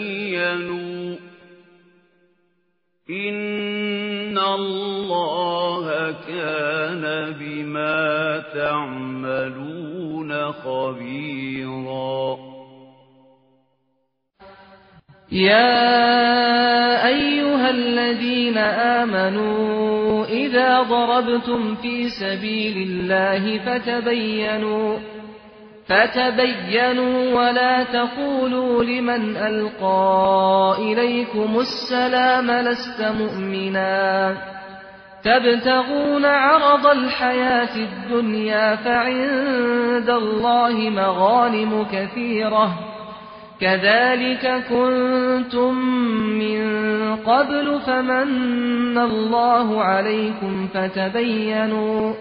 [3.09, 12.50] إن الله كان بما تعملون خبيراً
[15.31, 24.97] يا أيها الذين آمنوا إذا ضربتم في سبيل الله فتبينوا
[25.87, 34.35] فتبينوا ولا تقولوا لمن ألقى إليكم السلام لست مؤمنا.
[35.23, 42.90] تبتغون عرض الحياة الدنيا فعند الله مغانم كثيرة.
[43.61, 45.73] كذلك كنتم
[46.39, 46.61] من
[47.15, 52.13] قبل فمن الله عليكم فتبينوا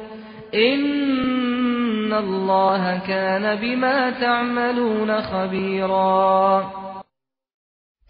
[0.55, 6.63] إن الله كان بما تعملون خبيرا.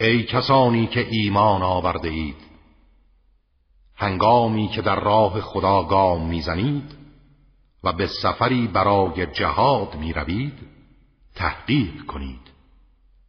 [0.00, 2.36] ای کسانی که ایمان آورده اید
[3.96, 6.96] هنگامی که در راه خدا گام می‌زنید
[7.84, 10.54] و به سفری برای جهاد می‌روید
[11.36, 12.49] تحقیق کنید.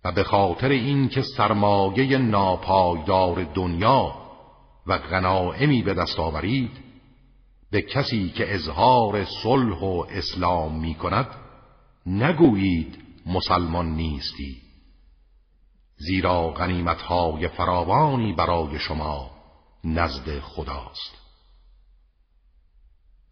[0.04, 4.16] و به خاطر اینکه سرمایه ناپایدار دنیا
[4.88, 6.72] و غنائمی به دست آورید
[7.72, 11.28] به کسی که اظهار صلح و اسلام می کند
[12.06, 14.62] نگویید مسلمان نیستی.
[15.98, 19.32] زیرا غنیمتهای فراوانی برای شما
[19.84, 21.22] نزد خداست.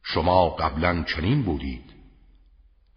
[0.04, 1.94] شما قبلا چنین بودید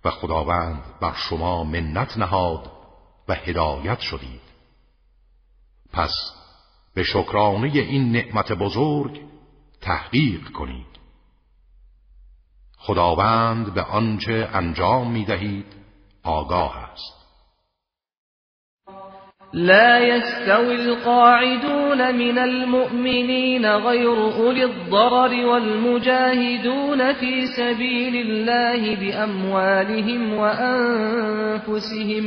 [0.05, 2.72] و خداوند بر شما منت نهاد
[3.33, 4.41] و هدایت شدید.
[5.93, 6.13] پس
[6.95, 9.21] به شکرانه این نعمت بزرگ
[9.81, 10.87] تحقیق کنید.
[12.79, 15.67] خداوند به آنچه انجام می دهید
[16.23, 17.23] آگاه است.
[19.55, 32.25] لا يستوي القاعدون من المؤمنين غير أولي الضرر والمجاهدون في سبيل الله بأموالهم وأنفسهم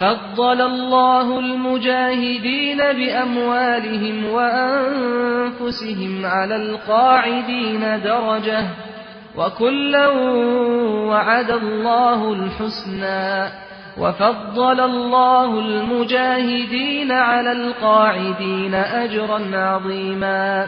[0.00, 8.66] فضل الله المجاهدين بأموالهم وأنفسهم على القاعدين درجة
[9.36, 10.08] وكلا
[11.08, 13.50] وعد الله الحسنى
[13.98, 20.66] وفضل الله المجاهدين على القاعدين اجرا عظیما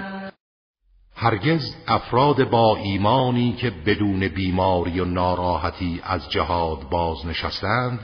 [1.17, 7.99] هرگز افراد با ایمانی که بدون بیماری و ناراحتی از جهاد بازنشستند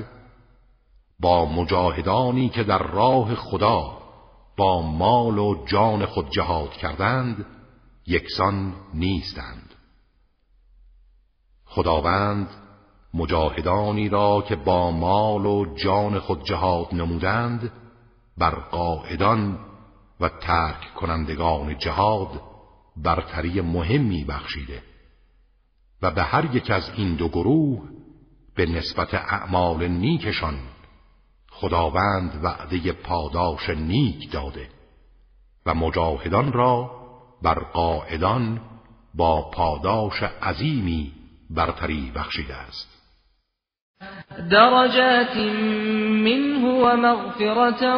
[1.25, 3.99] با مجاهدانی که در راه خدا
[4.57, 7.47] با مال و جان خود جهاد کردند
[8.07, 9.75] یکسان نیستند.
[11.65, 12.49] خداوند
[13.15, 17.73] مجاهدانی را که با مال و جان خود جهاد نمودند
[18.39, 19.59] بر قاعدان
[20.21, 22.41] و ترک کنندگان جهاد
[22.97, 24.83] برتری مهمی بخشیده
[26.03, 27.83] و به هر یک از این دو گروه
[28.55, 30.74] به نسبت اعمال نیکشان
[31.65, 34.69] خداوند وعده پاداش نیک داده
[35.67, 36.91] و مجاهدان را
[37.43, 38.61] بر قاعدان
[39.15, 41.13] با پاداش عظیمی
[41.51, 42.89] برتری بخشیده است.
[44.51, 45.37] درجات
[46.27, 47.97] منه ومغفرة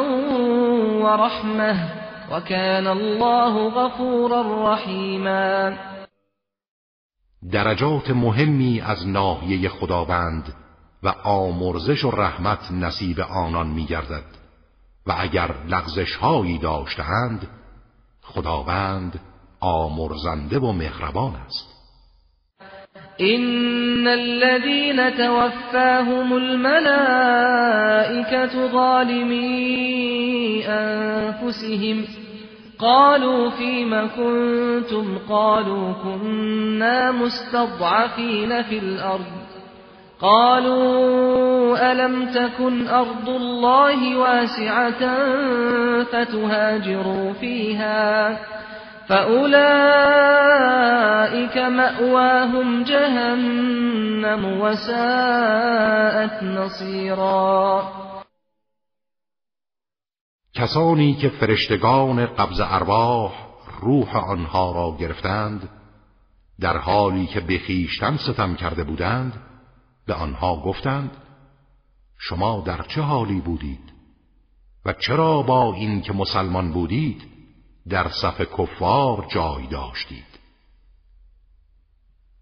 [1.03, 1.77] ورحمة
[2.31, 5.73] وكان الله غفورا رحیما.
[7.53, 10.66] درجات مهمی از ناحیه خداوند
[11.03, 14.25] و آمرزش و رحمت نصیب آنان میگردد.
[15.07, 17.49] و اگر لغزش هایی داشتهاند
[18.23, 19.21] خداوند
[19.61, 21.77] آمرزنده و مهربان است.
[23.21, 27.77] إن الذين توفاهم الملائكة
[28.73, 29.57] ظالمي
[30.67, 32.05] أنفسهم
[32.79, 39.46] قالوا فيما كنتم قالوا كنا مستضعفين في الأرض
[40.21, 45.03] قالوا ألم تكن أرض الله واسعة
[46.05, 48.39] فتهاجروا فيها
[49.09, 49.57] فأولئك
[51.59, 57.83] مأواهم جهنم وساءت نصيرا
[60.55, 63.33] کسانی که فرشتگان قبض ارواح
[63.81, 65.69] روح آنها را گرفتند
[66.61, 67.61] در حالی که به
[68.17, 69.46] ستم کرده بودند
[70.07, 71.17] به آنها گفتند
[72.19, 73.93] شما در چه حالی بودید؟
[74.85, 77.23] و چرا با این که مسلمان بودید
[77.89, 80.39] در صف کفار جای داشتید؟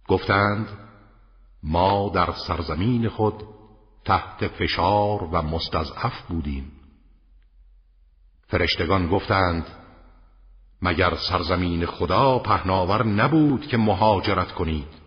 [0.08, 0.68] گفتند
[1.62, 3.42] ما در سرزمین خود
[4.04, 6.72] تحت فشار و مستضعف بودیم.
[8.46, 9.66] فرشتگان گفتند
[10.82, 15.03] مگر سرزمین خدا پهناور نبود که مهاجرت کنید؟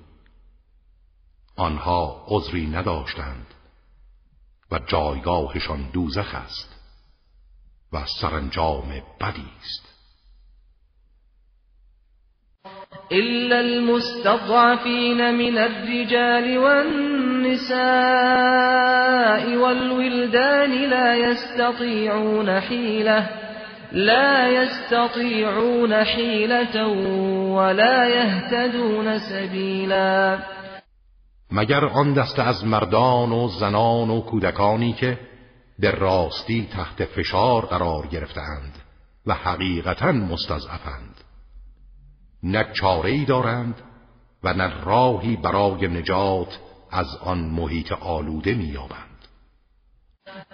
[1.57, 3.45] آنها عذری نداشتند
[4.71, 6.75] و جایگاهشان دوزخ است
[7.93, 8.89] و سرانجام
[9.21, 9.87] بدی است.
[13.11, 17.77] إلا المستضعفين من الرجال والنساء
[19.57, 23.29] والولدان لا يستطيعون حيلة
[23.91, 26.87] لا يستطيعون حيلة
[27.57, 30.39] ولا يهتدون سبيلا.
[31.51, 35.19] مگر آن دست از مردان و زنان و کودکانی که
[35.79, 38.73] به راستی تحت فشار قرار گرفتند
[39.25, 41.15] و حقیقتا مستضعفند.
[42.43, 43.75] نه چاره ای دارند
[44.43, 46.59] و نه راهی برای نجات
[46.91, 49.07] از آن محیط آلوده مییابند.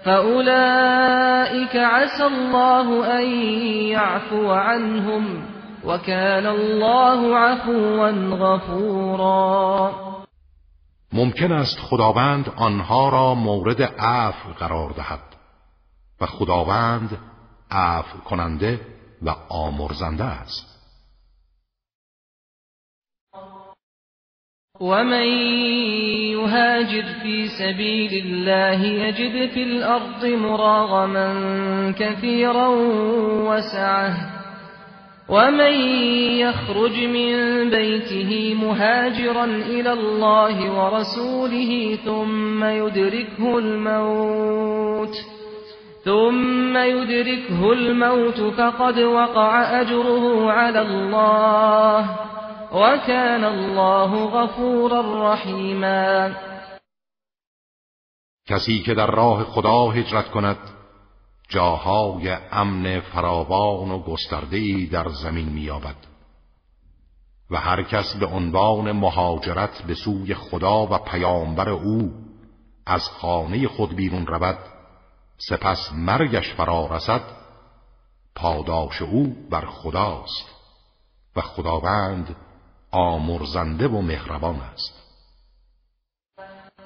[0.05, 3.25] فأولئك عسى الله أن
[3.89, 5.43] يعفو عنهم
[5.85, 10.12] وكان الله عفوا غفورا.
[11.13, 15.19] ممکن است خداوند آنها را مورد عفو قرار دهد
[16.21, 17.17] و خداوند
[17.71, 18.79] عفو کننده
[19.21, 20.73] و آمرزنده است.
[24.81, 25.27] ومن
[26.31, 32.67] يهاجر في سبيل الله يجد في الأرض مراغما كثيرا
[33.49, 34.32] وسعه.
[35.29, 35.73] ومن
[36.39, 45.15] يخرج من بيته مهاجرا إلى الله ورسوله ثم يدركه الموت
[46.03, 52.09] ثم يدركه الموت فقد وقع أجره على الله
[52.73, 56.31] وكان الله غفورا رحیما
[58.47, 60.72] کسی که در راه خدا هجرت کند
[61.49, 65.95] جاهای امن فراوان و گسترده‌ای در زمین می‌یابد.
[67.51, 72.13] و هر کس به عنوان مهاجرت به سوی خدا و پیامبر او
[72.85, 74.57] از خانه خود بیرون رود
[75.37, 77.21] سپس مرگش فرا رسد
[78.35, 80.45] پاداش او بر خداست
[81.35, 82.35] و خداوند
[82.91, 85.02] آمرزنده و مهربان است.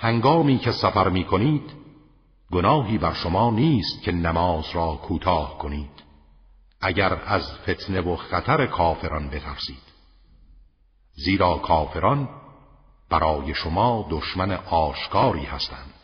[0.00, 1.72] هنگامی که سفر می کنید
[2.52, 5.90] گناهی بر شما نیست که نماز را کوتاه کنید
[6.80, 9.90] اگر از فتنه و خطر کافران بترسید.
[11.12, 12.28] زیرا کافران
[13.10, 15.94] برای شما دشمن آشکاری هستند.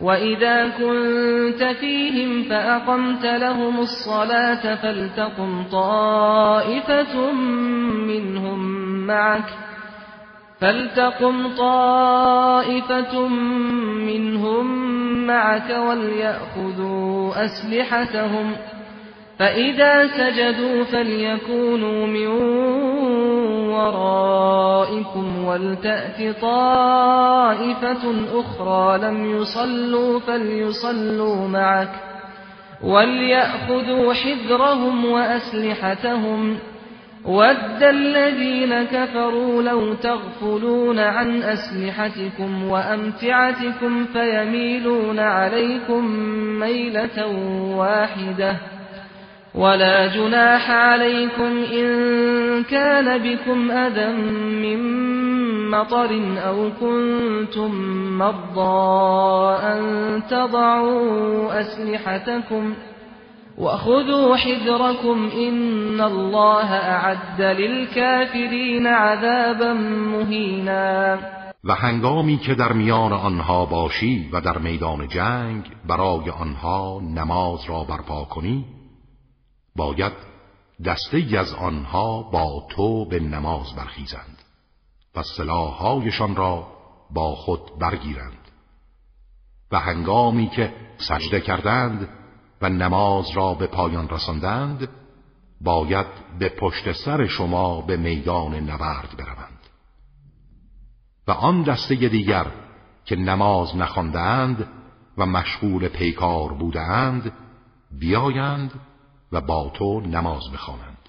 [0.00, 7.32] وَإِذَا كُنْتَ فِيهِمْ فَأَقَمْتَ لَهُمُ الصَّلَاةَ فَلْتَقُمْ طَائِفَةٌ
[8.10, 8.60] مِّنْهُمْ
[9.06, 9.73] مَعَكَ
[10.60, 13.28] فلتقم طائفة
[13.98, 14.66] منهم
[15.26, 18.52] معك وليأخذوا أسلحتهم
[19.38, 22.26] فإذا سجدوا فليكونوا من
[23.70, 31.90] ورائكم ولتأت طائفة أخرى لم يصلوا فليصلوا معك
[32.82, 36.58] وليأخذوا حذرهم وأسلحتهم.
[37.24, 46.06] ود الذين كفروا لو تغفلون عن أسلحتكم وأمتعتكم فيميلون عليكم
[46.60, 47.26] ميلة
[47.76, 48.56] واحدة
[49.54, 54.12] ولا جناح عليكم إن كان بكم أذى
[54.62, 54.80] من
[55.70, 57.70] مطر أو كنتم
[58.18, 59.82] مرضى أن
[60.30, 62.93] تضعوا أسلحتكم ۖ
[63.58, 69.72] وخذوا حذركم إن الله اعد للكافرین عذابا
[70.12, 71.18] مهینا
[71.64, 77.84] و هنگامی که در میان آنها باشی و در میدان جنگ برای آنها نماز را
[77.84, 78.64] برپا کنی
[79.76, 80.12] باید
[80.86, 84.38] دسته از آنها با تو به نماز برخیزند
[85.16, 86.66] و سلاحهایشان را
[87.10, 88.38] با خود برگیرند.
[89.72, 92.08] و هنگامی که سجده کردند
[92.64, 94.88] و نماز را به پایان رساندند
[95.60, 96.06] باید
[96.38, 99.60] به پشت سر شما به میدان نبرد بروند.
[101.28, 102.46] و آن دسته دیگر
[103.04, 104.68] که نماز نخواندند
[105.18, 107.32] و مشغول پیکار بودند
[108.00, 108.80] بیایند
[109.32, 111.08] و با تو نماز بخوانند.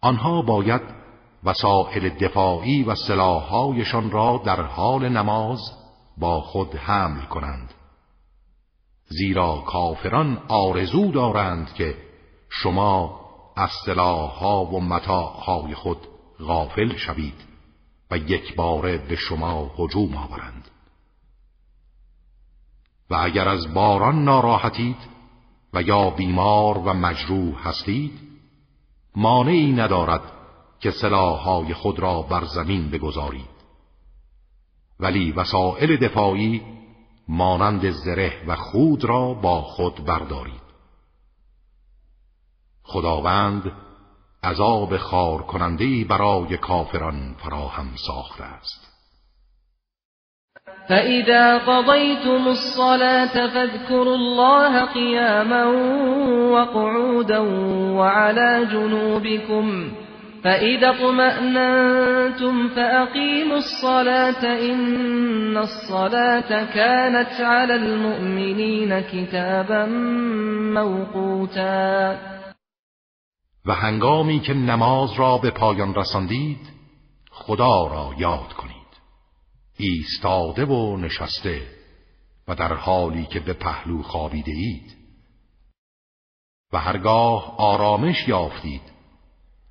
[0.00, 0.82] آنها باید
[1.44, 5.60] وسائل دفاعی و سلاحهایشان را در حال نماز
[6.18, 7.74] با خود حمل کنند.
[9.08, 11.96] زیرا کافران آرزو دارند که
[12.48, 13.20] شما
[13.56, 15.98] از سلاحها و متاعهای خود
[16.40, 17.44] غافل شوید
[18.10, 20.70] و یک باره به شما هجوم آورند.
[23.10, 24.96] و اگر از باران ناراحتید
[25.72, 28.20] و یا بیمار و مجروح هستید
[29.16, 30.32] مانعی ندارد
[30.80, 33.54] که سلاحهای خود را بر زمین بگذارید.
[35.00, 36.62] ولی وسائل دفاعی
[37.28, 40.64] مانند زره و خود را با خود بردارید.
[42.82, 43.72] خداوند
[44.44, 48.94] عذاب خار کننده برای کافران فراهم ساخته است.
[50.88, 55.64] فإذا قضيتم الصلاة فاذكروا الله قياما
[56.50, 57.38] وقعودا
[57.98, 59.92] وعلى جنوبكم
[60.44, 69.86] فإذا اطمأننتم فأقيموا الصلاة إن الصلاة كانت على المؤمنين كتابا
[70.74, 72.18] موقوتا.
[73.66, 76.60] و هنگامی که نماز را به پایان رساندید
[77.30, 78.74] خدا را یاد کنید.
[79.78, 81.62] ایستاده و نشسته
[82.48, 84.96] و در حالی که به پهلو خوابیده اید
[86.72, 88.93] و هرگاه آرامش یافتید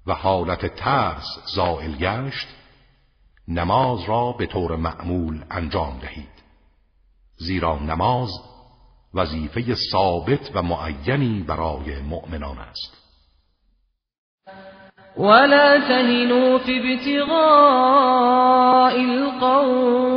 [0.08, 2.48] و حالت ترس زائل گشت
[3.48, 6.44] نماز را به طور معمول انجام دهید.
[7.38, 8.30] زیرا نماز
[9.14, 12.98] وظیفه ثابت و معینی برای مؤمنان است.
[15.18, 17.34] ولا تهنوا في ابتغاء
[19.00, 20.14] القوم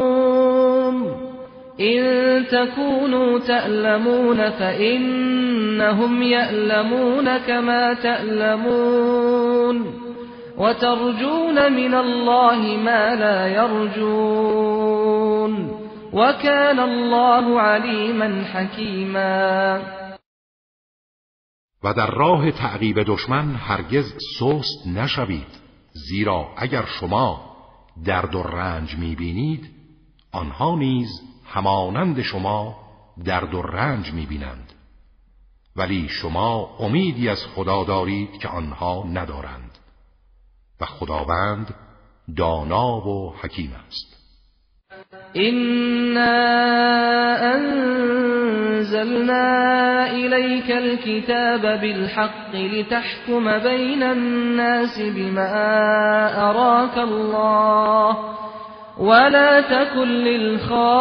[1.80, 9.86] إن تكونوا تألمون فإنهم يألمون كما تألمون
[10.58, 14.86] وترجون من الله ما لا يرجون
[16.12, 19.82] وكان الله عليما حكيما.
[21.84, 25.46] و در راه تعقیب دشمن هرگز سست نشوید
[26.08, 27.56] زیرا اگر شما
[28.06, 29.70] درد و رنج می‌بینید
[30.32, 31.08] آنها نیز
[31.56, 32.76] همانند شما
[33.24, 34.72] درد و رنج می‌بینند.
[35.76, 39.78] ولی شما امیدی از خدا دارید که آنها ندارند.
[40.80, 41.74] و خداوند
[42.36, 44.16] دانا و حکیم است.
[45.36, 46.36] إنا
[47.54, 49.46] أنزلنا
[50.06, 55.50] إليك الكتاب بالحق لتحكم بين الناس بما
[56.50, 58.16] أراك الله
[58.98, 60.92] ولا تكن للخائنين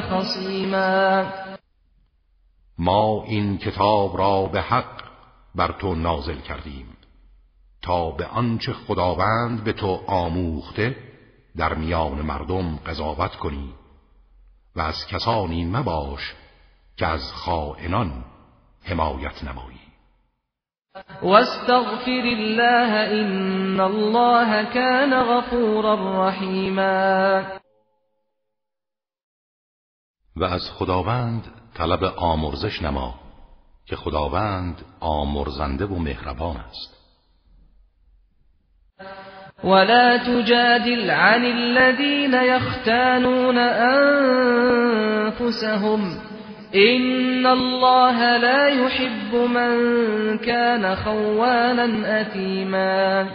[0.00, 1.26] خصيما.
[2.78, 5.02] ما این کتاب را به حق
[5.54, 6.96] بر تو نازل کردیم
[7.82, 10.96] تا به آنچه خداوند به تو آموخته
[11.56, 13.74] در میان مردم قضاوت کنی
[14.76, 16.34] و از کسانی مباش
[16.96, 18.24] که از خائنان
[18.82, 19.83] حمایت نمایی.
[21.22, 27.42] واستغفر الله ان الله كان غفورا رحیما
[30.36, 31.42] و از خداوند
[31.74, 33.14] طلب آمرزش نما
[33.86, 36.94] که خداوند آمرزنده و مهربان است.
[39.64, 43.58] ولا تجادل عن الذين يختانون
[45.38, 46.33] أنفسهم.
[46.74, 53.28] إن الله لا يحب من كان خوانا أثيما.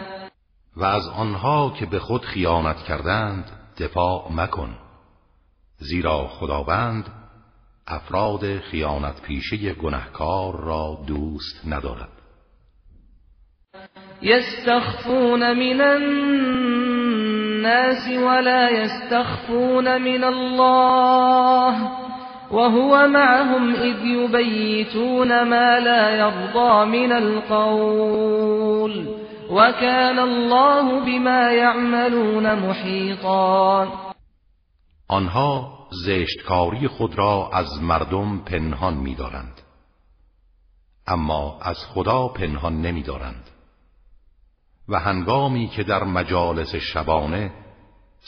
[0.78, 3.46] و از آنها که به خود خیانت کردند
[3.80, 4.70] دفاع مکن.
[5.78, 7.06] زیرا خداوند
[7.88, 12.10] افراد خیانت پیشه گنهکار را دوست ندارد.
[14.22, 17.28] يستخفون من الناس
[18.08, 22.09] ولا يستخفون من الله.
[22.52, 28.94] وهو معهم إذ يبيتون ما لا يرضى من القول
[29.50, 33.88] وكان الله بما يعملون محيطا.
[35.08, 39.62] آنها زشتکاری خود را از مردم پنهان می‌دارند.
[41.08, 43.50] اما از خدا پنهان نمی‌دارند.
[44.90, 47.52] و هنگامی که در مجالس شبانه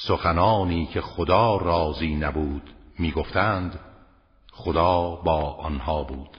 [0.08, 3.80] سخنانی که خدا راضی نبود می‌گفتند
[4.64, 6.38] خدا با آنها بود.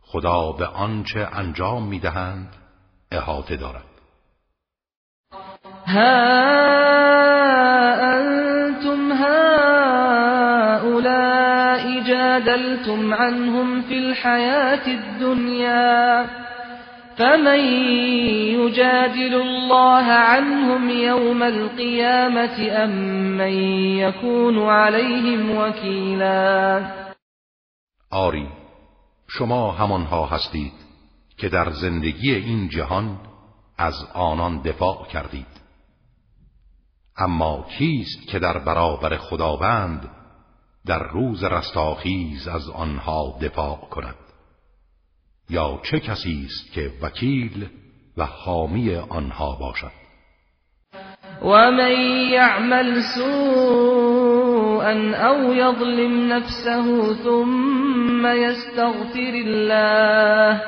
[0.00, 2.48] خدا به آنچه انجام می‌دهند
[3.12, 3.84] احاطه دارد.
[5.86, 6.42] ها
[8.02, 10.12] انتم هؤلاء
[12.00, 16.41] جادلتم عنهم في الحياة الدنيا
[17.16, 17.60] فمن
[18.60, 22.90] يجادل الله عنهم يوم القيامة أم
[23.36, 23.52] من
[23.98, 26.80] يكون عليهم وكيلا؟
[28.12, 28.48] آری
[29.28, 30.72] شما همانها هستید
[31.38, 33.18] که در زندگی این جهان
[33.78, 35.62] از آنان دفاع کردید.
[37.18, 40.08] اما کیست که در برابر خداوند
[40.86, 44.21] در روز رستاخیز از آنها دفاع کند؟
[45.52, 47.68] یا چه کسی است که وکیل
[48.16, 49.92] و حامی آنها باشد؟
[51.42, 51.92] و من
[52.30, 54.92] یعمل سوءا
[55.28, 56.82] او یظلم نفسه
[57.24, 60.60] ثم یستغفر الله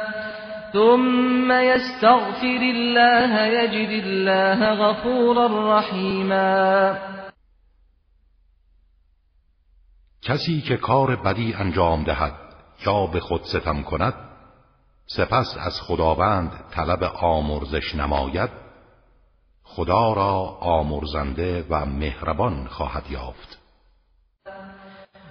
[0.73, 6.95] ثم يستغفر الله يجد الله غفورا رحیما
[10.23, 12.35] کسی که کار بدی انجام دهد
[12.87, 14.34] یا به خود ستم کند
[15.07, 18.51] سپس از خداوند طلب آمرزش نماید
[19.63, 23.59] خدا را آمرزنده و مهربان خواهد یافت.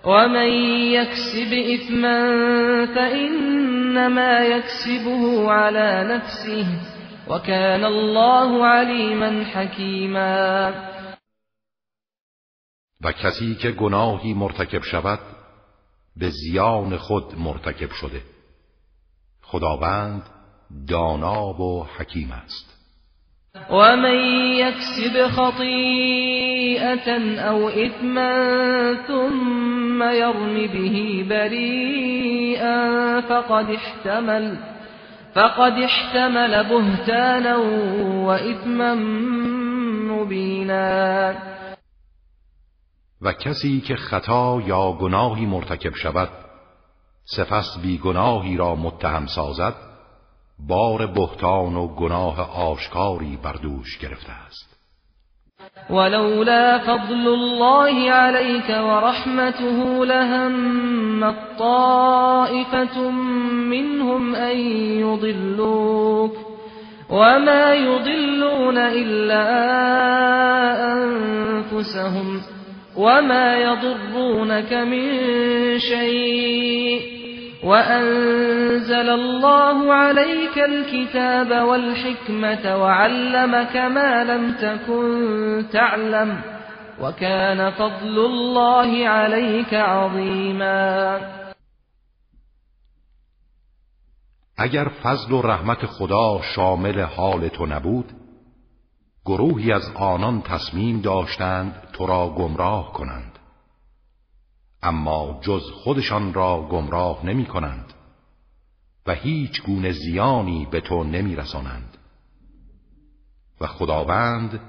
[0.06, 0.50] ومن
[0.92, 2.20] يكسب إثما
[2.96, 6.68] فإنما يكسبه على نفسه
[7.28, 10.74] وكان الله عليما حكيما.
[13.02, 15.20] و کسی که گناهی مرتکب شود
[16.18, 18.33] به زیان خود مرتکب شده.
[19.54, 20.24] خداوند
[20.88, 22.74] دانا و حکیم است.
[23.70, 24.16] ومن
[24.56, 27.10] يكسب خطيئة
[27.40, 28.34] أو إثما
[29.08, 32.78] ثم يرم به بريئا
[33.22, 34.58] فقد احتمل
[35.36, 37.58] فقد احتمل بهتانا
[38.28, 38.96] وإثما
[40.10, 41.34] مبينا.
[43.22, 46.43] و کسی که خطا یا گناهی مرتکب شود
[47.26, 49.74] سپس بی گناهی را متهم سازد
[50.68, 54.74] بار بهتان و گناه آشکاری بر دوش گرفته است.
[55.90, 63.10] ولولا فضل الله عليك ورحمته لهم الطائفة
[63.70, 64.58] منهم أن
[65.00, 66.38] يضلوك
[67.10, 69.46] وما يضلون إلا
[70.94, 72.42] أنفسهم.
[72.96, 75.10] وما يضرونك من
[75.80, 77.02] شيء
[77.64, 86.42] وأنزل الله عليك الكتاب والحكمة وعلمك ما لم تكن تعلم
[87.02, 91.20] وكان فضل الله عليك عظيما.
[94.58, 98.06] اگر فضل و رحمت خدا شامل حال تو نبود
[99.26, 103.40] گروهی از آنان تصمیم داشتند تو را گمراه کنند.
[104.84, 107.94] اما جز خودشان را گمراه نمی کنند
[109.06, 111.98] و هیچ گونه زیانی به تو نمی رسانند.
[113.62, 114.60] و خداوند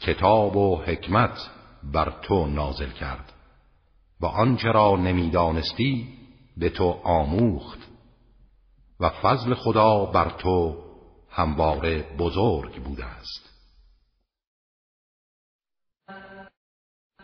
[0.00, 1.50] کتاب و حکمت
[1.92, 3.32] بر تو نازل کرد
[4.20, 6.08] و آنچه را نمی‌دانستی
[6.56, 7.78] به تو آموخت
[9.00, 10.76] و فضل خدا بر تو
[11.30, 13.41] همواره بزرگ بوده است.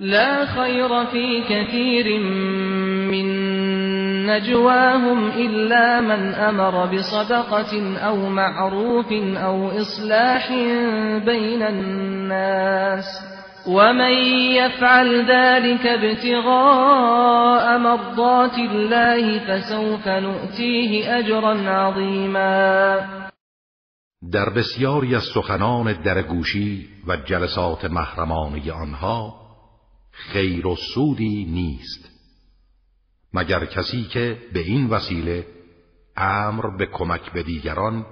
[0.00, 2.20] لا خير في كثير
[3.10, 3.26] من
[4.26, 10.52] نجواهم إلا من أمر بصدقة أو معروف أو إصلاح
[11.24, 13.04] بين الناس
[13.66, 14.12] ومن
[14.54, 23.00] يفعل ذلك ابتغاء مرضات الله فسوف نؤتيه أجرا عظيما.
[24.32, 29.47] در بسیاری از سخنان درگوشی و جلسات محرمانه آنها
[30.18, 32.10] خیر و سودی نیست.
[33.32, 35.46] مگر کسی که به این وسیله
[36.16, 38.06] امر به کمک به دیگران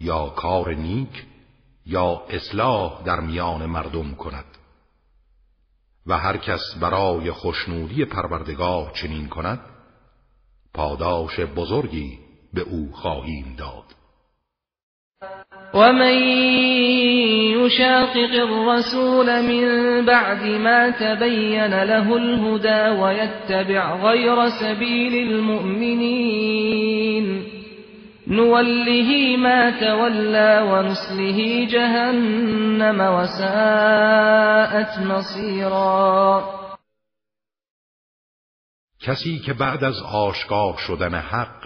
[0.00, 1.24] یا کار نیک
[1.86, 4.44] یا اصلاح در میان مردم کند؟
[6.06, 9.60] و هر کس برای خوشنودی پروردگار چنین کند
[10.74, 12.18] پاداش بزرگی
[12.52, 13.84] به او خواهیم داد.
[15.74, 16.14] ومن
[17.66, 19.64] يشاقق الرسول من
[20.06, 26.76] بعد ما تبين له الهدى ويتبع غير سبيل المؤمنين
[28.26, 36.44] نوله ما تولى ونصله جهنم وساءت مصيرا
[39.00, 41.64] کسی که بعد از آشکار شدن حق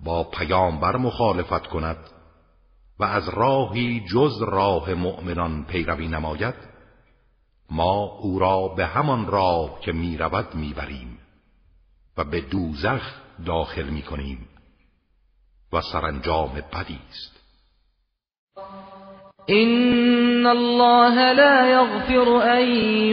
[0.00, 2.15] با پیامبر مخالفت کند
[2.98, 6.54] و از راهی جز راه مؤمنان پیروی نماید
[7.70, 11.18] ما او را به همان راه که می رود می بریم
[12.16, 13.14] و به دوزخ
[13.46, 14.48] داخل می کنیم
[15.72, 17.36] و سرانجام بدی است.
[19.48, 22.64] إن الله لا يغفر أن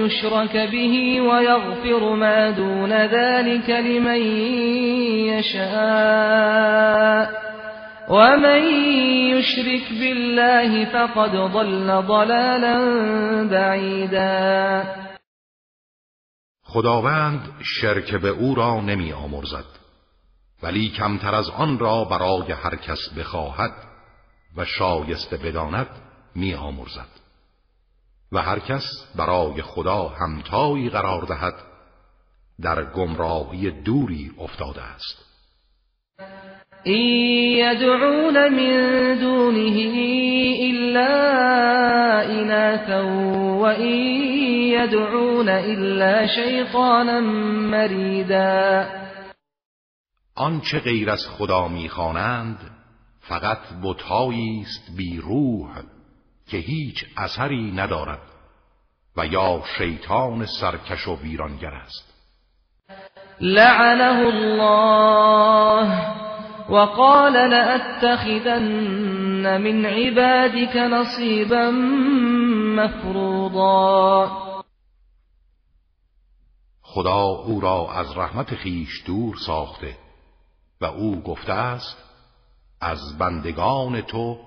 [0.01, 4.21] يشرك به ويغفر ما دون ذلك لمن
[5.29, 7.52] يشاء.
[8.09, 8.63] ومن
[9.31, 12.77] يشرك بالله فقد ضل ضلالا
[13.47, 14.83] بعیدا
[16.63, 19.65] خداوند شرک به او را نمی آمرزد
[20.63, 23.71] ولی کمتر از آن را برای هر کس بخواهد
[24.57, 25.87] و شایسته بداند
[26.35, 27.07] می آمرزد.
[28.31, 28.83] و هر کس
[29.15, 31.55] برای خدا همتایی قرار دهد
[32.61, 35.32] در گمراهی دوری افتاده است.
[36.87, 37.01] إن
[37.63, 38.75] يدعون من
[39.19, 39.77] دونه
[40.69, 41.11] إلا
[42.25, 43.01] إناثا
[43.61, 43.97] وإن
[44.75, 47.19] يدعون إلا شيطانا
[47.71, 48.89] مريدا
[50.35, 52.57] آنچه غیر از خدا می‌خوانند
[53.19, 55.69] فقط بتهایی است بی روح
[56.47, 58.21] که هیچ اثری ندارد
[59.17, 62.13] و یا شیطان سرکش و ویرانگر است.
[63.41, 66.13] لعنه الله.
[66.69, 68.61] وقال لأتخذن
[69.61, 71.71] من عبادك نصيبا
[72.75, 74.31] مفروضا.
[76.81, 79.97] خدا او را از رحمت خیش دور ساخته
[80.81, 81.97] و او گفته است
[82.81, 84.37] از بندگان تو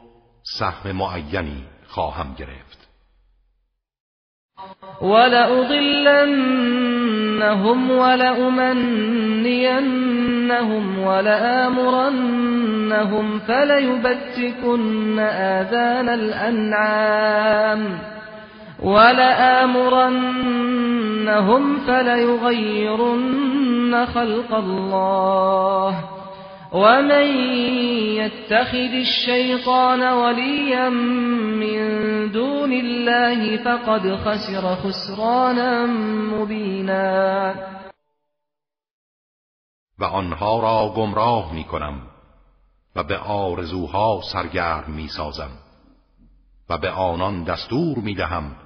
[0.59, 2.88] سهم معینی خواهم گرفت.
[7.37, 8.99] ولأضلنهم ولأمنينهم
[10.99, 12.61] ولآمرنهم
[13.49, 17.99] فليبتكن آذان الأنعام
[18.83, 20.17] ولآمرنهم
[21.87, 23.27] فليغيرن
[24.15, 26.15] خلق الله
[26.77, 27.27] ومن
[28.20, 31.78] يتخذ الشيطان وليا من
[32.32, 35.86] دون الله فقد خسر خسرانا
[36.36, 37.55] مبینا
[39.98, 42.03] و آنها را گمراه می کنم
[42.97, 45.51] و به آرزوها سرگرم می سازم
[46.69, 48.57] و به آنان دستور می دهم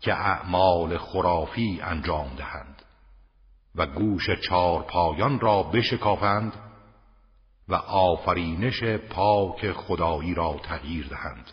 [0.00, 2.82] که اعمال خرافی انجام دهند
[3.74, 6.63] و گوش چار پایان را بشکافند
[7.68, 11.50] و آفرینش پاک خدایی را تغییر دهند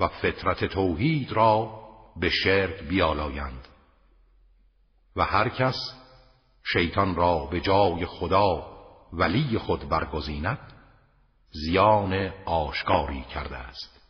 [0.00, 1.82] و فطرت توحید را
[2.16, 3.68] به شرک بیالایند
[5.16, 5.74] و هر کس
[6.72, 8.66] شیطان را به جای خدا
[9.12, 10.58] ولی خود برگزیند
[11.50, 14.00] زیان آشکاری کرده است.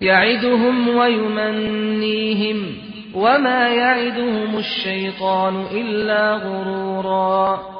[0.00, 2.76] یعدهم و یمنیهم
[3.14, 7.75] وما یعدهم الشیطان الا غرورا.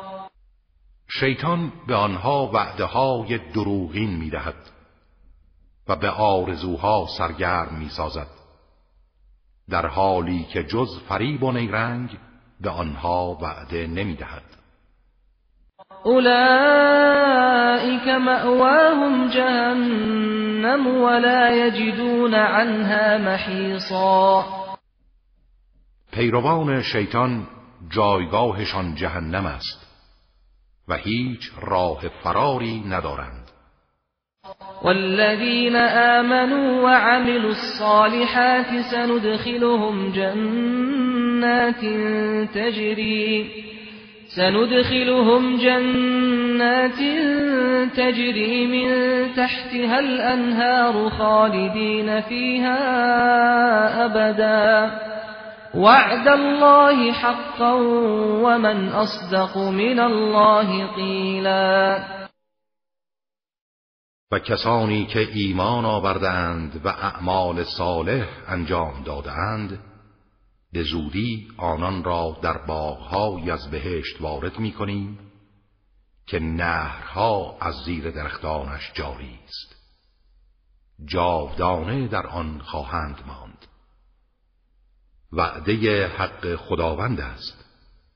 [1.20, 4.70] شیطان به آنها وعده های دروغین می دهد
[5.88, 8.26] و به آرزوها سرگرم می سازد
[9.70, 12.18] در حالی که جز فریب و نیرنگ
[12.60, 14.42] به آنها وعده نمی دهد
[16.04, 16.38] اولئك
[18.08, 24.44] مأواهم جهنم ولا يجدون عنها محیصا.
[26.12, 27.46] پیروان شیطان
[27.90, 29.85] جایگاهشان جهنم است.
[30.88, 33.46] و هیچ راه فراری ندارند.
[34.84, 41.80] والذين آمنوا وعملوا الصالحات سندخلهم جنات
[42.54, 43.50] تجري
[44.36, 46.98] سندخلهم جنات
[47.96, 48.88] تجري من
[49.36, 52.78] تحتها الأنهار خالدين فيها
[54.04, 54.90] أبداً
[55.76, 57.74] وعد الله حقا
[58.42, 61.98] ومن اصدق من الله قیلا
[64.32, 69.80] و کسانی که ایمان آوردند و اعمال صالح انجام دادند
[70.72, 75.18] به زودی آنان را در باغهایی از بهشت وارد می کنیم
[76.26, 79.76] که نهرها از زیر درختانش جاری است.
[81.04, 83.55] جاودانه در آن خواهند ماند.
[85.36, 87.66] وعده حق خداوند است.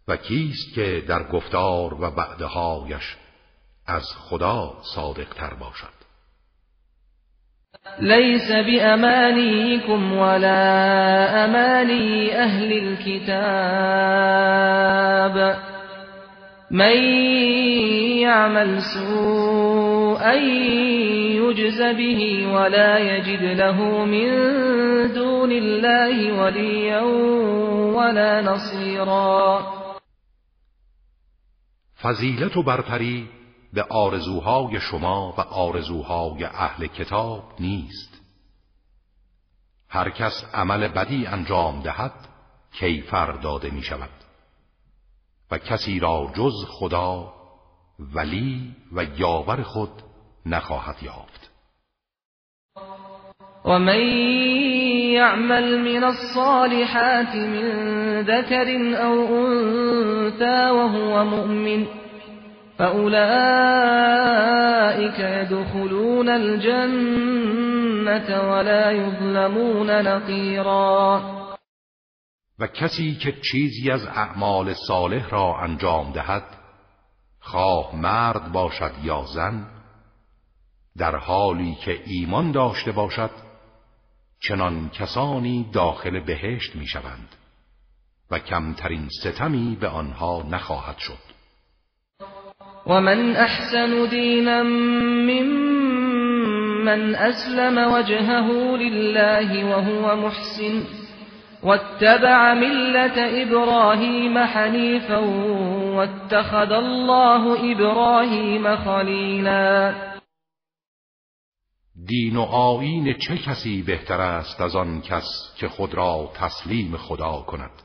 [0.09, 3.16] و کیست که در گفتار و وعده هایش
[3.86, 6.01] از خدا صادق تر باشد؟
[8.01, 13.40] ليس بأمانيكم ولا أماني أهل الكتاب.
[16.70, 16.97] من
[18.18, 18.82] يعمل
[20.20, 24.28] سوءا يجز به ولا يجد له من
[25.14, 27.01] دون الله وليا
[27.97, 29.62] ولا نصيرا.
[32.02, 33.28] فضیلت و برتری
[33.72, 38.20] به آرزوهای شما و آرزوهای اهل کتاب نیست.
[39.88, 42.28] هر کس عمل بدی انجام دهد
[42.72, 44.10] کیفر داده می شود.
[45.51, 47.32] و کسی را جز خدا
[48.14, 50.10] ولی و یاور خود
[50.46, 51.50] نخواهد یافت.
[53.64, 54.00] و من
[55.12, 57.70] یعمل من الصالحات من
[58.22, 58.68] ذكر
[59.02, 61.86] او انثى وهو مؤمن
[62.78, 63.20] فأولئك
[65.18, 67.70] يدخلون الجنة
[68.50, 71.22] ولا يظلمون نقیرا
[72.58, 76.44] و کسی که چیزی از اعمال صالح را انجام دهد
[77.40, 79.80] خواه مرد باشد یا زن
[80.98, 83.30] در حالی که ایمان داشته باشد
[84.42, 87.28] چنان کسانی داخل بهشت می‌شوند
[88.30, 91.30] و کمترین ستمی به آنها نخواهد شد.
[92.86, 94.62] و من احسن دینا
[95.22, 100.82] ممن اسلم وجهه لله وهو محسن
[101.62, 105.20] واتبع ملت ابراهیم حنیفا
[105.94, 110.10] واتخذ الله ابراهیم خلیلا.
[112.06, 117.43] دین و آیین چه کسی بهتر است از آن کس که خود را تسلیم خدا
[117.43, 117.82] کند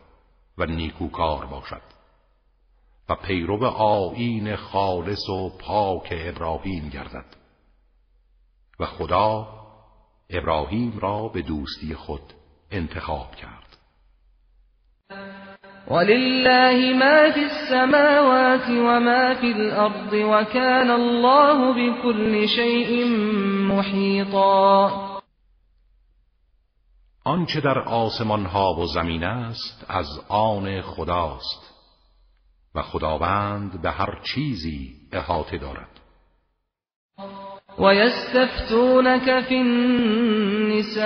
[0.57, 1.81] و نیکوکار باشد
[3.09, 7.35] و پیرو آیین خالص و پاک ابراهیم گردد
[8.79, 9.47] و خدا
[10.29, 12.33] ابراهیم را به دوستی خود
[12.71, 13.54] انتخاب کرد.
[15.87, 23.07] ولله ما في السماوات وما في الأرض وكان الله بكل شيء
[23.69, 24.91] محيطا.
[27.25, 31.75] آنچه در آسمان ها و زمین است از آن خداست.
[32.75, 35.89] و خداوند به هر چیزی احاطه دارد.
[37.79, 41.05] و یستفتونک فی النساء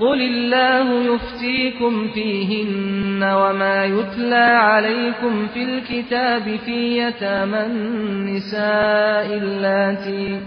[0.00, 10.40] قل الله يفتيكم فيهن وما يتلى عليكم في الكتاب في يتامى النساء اللاتي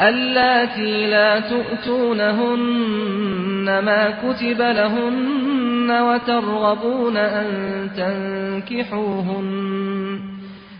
[0.00, 2.58] اللاتي لا تؤتونهن
[3.84, 7.46] ما كتب لهن وترغبون أن
[8.68, 9.54] تنكحوهن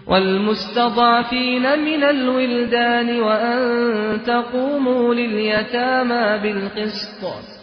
[0.07, 3.61] والمستضعفين من الولدان وأن
[4.27, 7.54] تقوموا لليتامى بالقسط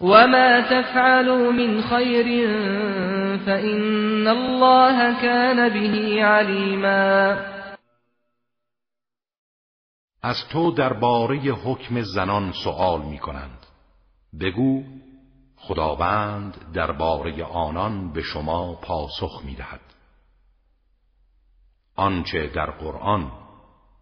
[0.00, 2.48] وما تفعلوا من خير
[3.46, 7.36] فإن الله كان به عليما.
[10.22, 13.66] از تو درباره حکم زنان سؤال می کنند
[14.40, 14.82] بگو
[15.56, 19.80] خداوند درباره آنان به شما پاسخ می دهد
[21.96, 23.32] آنچه در قرآن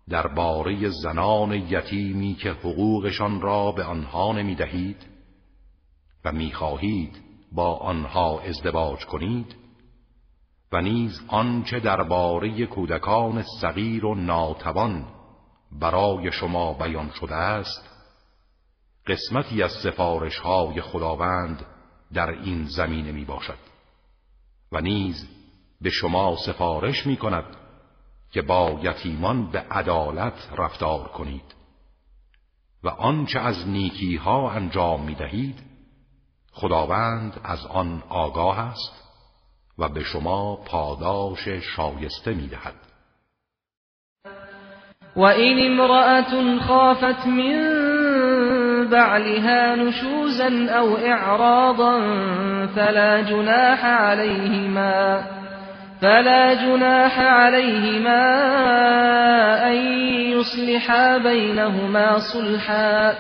[0.09, 5.18] درباره زنان یتیمی که حقوقشان را به آنها نمی دهید
[6.31, 7.23] می‌خواهید
[7.53, 9.57] با آنها ازدواج کنید
[10.73, 15.07] و نیز آنچه درباره کودکان صغیر و ناتوان
[15.73, 17.89] برای شما بیان شده است
[19.07, 21.67] قسمتی از سفارش های خداوند
[22.13, 23.59] در این زمینه می باشد
[24.73, 25.29] و نیز
[25.81, 27.57] به شما سفارش می کند
[28.31, 31.55] که با یتیمان به عدالت رفتار کنید
[32.85, 35.68] و آنچه از نیکی ها انجام می دهید
[36.61, 38.93] خداوند از آن آگاه است
[39.79, 42.75] و به شما پاداش شایسته می‌دهد.
[45.17, 52.01] و این امرأة خافت من بعلها نشوزا او اعراضا
[52.75, 55.23] فلا جناح عليهما
[56.01, 58.25] فلا جناح عليهما
[59.65, 59.77] ان
[60.39, 63.13] يصلحا بينهما صلحا.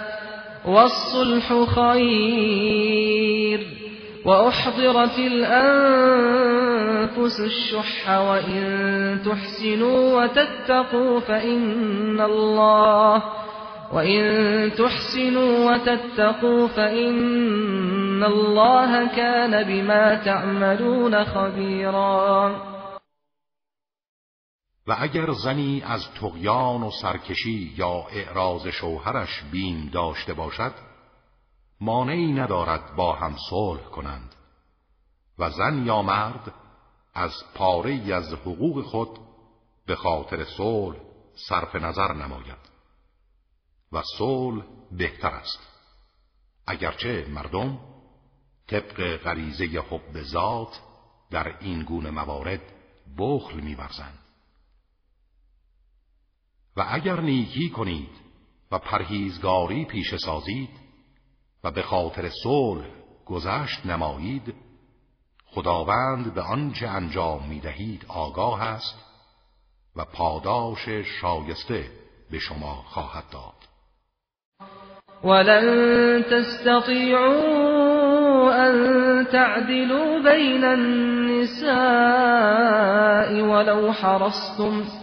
[0.68, 3.60] والصلح خير
[4.24, 6.60] وأحضرت الأنفس
[7.40, 13.22] الشح وإن تحسنوا وتتقوا فإن الله
[13.92, 22.56] وإن تحسنوا وتتقوا فإن الله كان بما تعملون خبيرا
[24.88, 30.74] و اگر زنی از تقیان و سرکشی یا اعراض شوهرش بیم داشته باشد
[31.80, 34.34] مانعی ندارد با هم صلح کنند
[35.38, 36.54] و زن یا مرد
[37.14, 39.18] از پاره از حقوق خود
[39.86, 40.96] به خاطر صلح
[41.48, 42.68] صرف نظر نماید
[43.92, 45.58] و صلح بهتر است.
[46.66, 47.78] اگرچه مردم
[48.66, 50.80] طبق غریزه حب ذات
[51.30, 52.62] در این گونه موارد
[53.18, 54.27] بخل میورزند.
[56.78, 58.08] و اگر نیکی کنید
[58.72, 60.70] و پرهیزگاری پیش سازید
[61.64, 62.86] و به خاطر صلح
[63.26, 64.54] گذشت نمایید
[65.46, 69.04] خداوند به آنچه انجام می دهید آگاه است
[69.96, 71.90] و پاداش شایسته
[72.30, 73.54] به شما خواهد داد.
[75.24, 77.68] ولن تستطيعوا
[78.52, 81.68] ان تعدلوا بين النساء
[83.42, 84.97] ولو حرصتم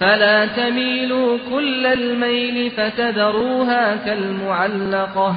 [0.00, 5.34] فلا تميلوا كل الميل فتذروها كالمعلقة.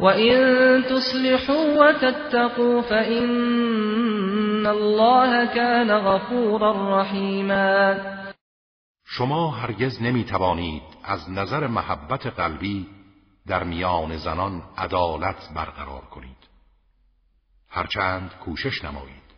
[0.00, 7.98] وإن تصلحوا وتتقوا فإن الله كان غفورا رحيما.
[9.04, 12.86] شما هرگز نمی توانید از نظر محبت قلبی
[13.46, 16.48] در میان زنان عدالت برقرار کنید.
[17.70, 19.28] هرچند کوشش نمایید.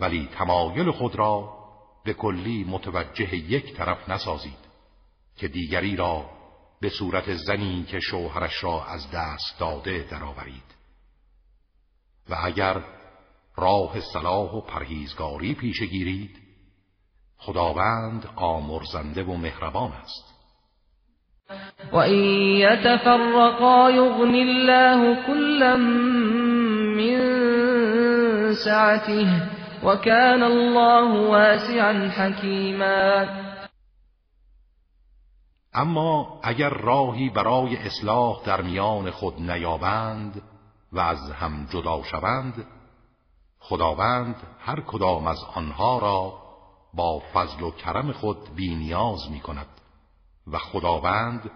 [0.00, 1.61] ولی تمایل خود را
[2.04, 4.62] به کلی متوجه یک طرف نسازید
[5.36, 6.30] که دیگری را
[6.80, 10.74] به صورت زنی که شوهرش را از دست داده درآورید.
[12.30, 12.84] و اگر
[13.56, 16.36] راه صلاح و پرهیزگاری پیش گیرید
[17.38, 20.32] خداوند آمرزنده و مهربان است.
[21.92, 25.76] و یتفرقا یغنی الله کلا
[26.96, 33.26] من سعته و کان الله واسعا حکیما
[35.74, 40.42] اما اگر راهی برای اصلاح در میان خود نیابند
[40.92, 42.66] و از هم جدا شوند
[43.58, 46.42] خداوند هر کدام از آنها را
[46.94, 49.80] با فضل و کرم خود بینیاز می کند
[50.46, 51.50] و خداوند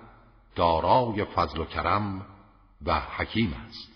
[0.55, 2.27] دارای فضل و کرم
[2.87, 3.96] و حکیم است.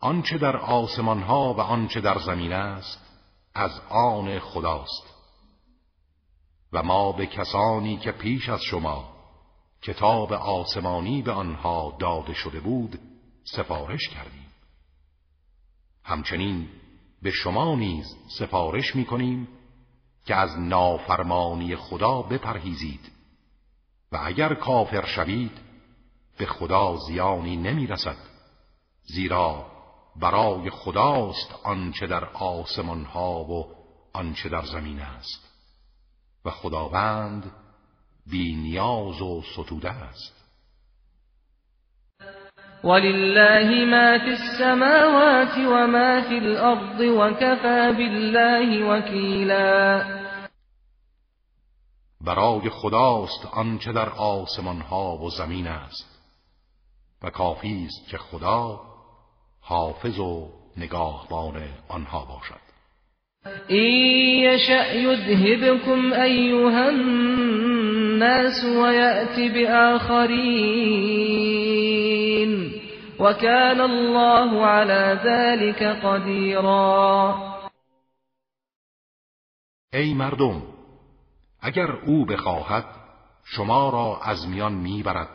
[0.00, 3.00] آنچه در آسمان ها و آنچه در زمین است
[3.54, 5.14] از آن خداست.
[6.72, 9.16] و ما به کسانی که پیش از شما
[9.82, 12.98] کتاب آسمانی به آنها داده شده بود
[13.44, 14.46] سفارش کردیم.
[16.04, 16.68] همچنین
[17.22, 19.48] به شما نیز سفارش می کنیم
[20.24, 23.12] که از نافرمانی خدا بپرهیزید.
[24.12, 25.58] و اگر کافر شوید
[26.38, 28.16] به خدا زیانی نمی رسد
[29.04, 29.75] زیرا
[30.20, 33.66] برای خداست آنچه در آسمان ها و
[34.12, 35.46] آنچه در زمین است.
[36.44, 37.52] و خداوند
[38.26, 40.36] بی نیاز و ستوده است.
[42.84, 50.04] ولله ما فی السماوات و ما فی الارض و کفا بالله وکیلا.
[52.20, 56.16] برای خداست آنچه در آسمان ها و زمین است.
[57.22, 58.80] و کافی است که خدا
[59.68, 62.66] حافظ و نگاهبان آنها باشد.
[63.70, 63.90] إن
[64.44, 70.66] يشأ يذهبكم أيها الناس ويأت بآخرين
[73.20, 77.34] وكان الله على ذلك قديرا
[79.94, 80.62] ای مردم
[81.60, 82.84] اگر او بخواهد
[83.44, 85.28] شما را از میان می‌برد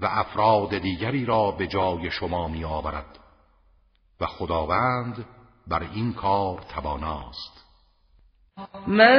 [0.00, 3.21] و افراد دیگری را به جای شما میآورد.
[4.22, 5.24] و خداوند
[5.66, 7.62] بر این کار تواناست.
[8.86, 9.18] من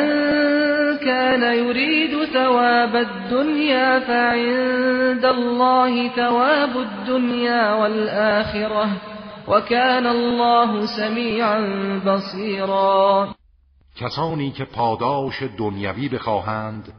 [0.97, 8.89] كان يريد ثواب الدنيا فعند الله ثواب الدنيا والآخرة
[9.47, 11.59] وكان الله سميعا
[12.05, 13.27] بصيرا
[13.95, 16.93] کسانی که پاداش دنیوی بخواهند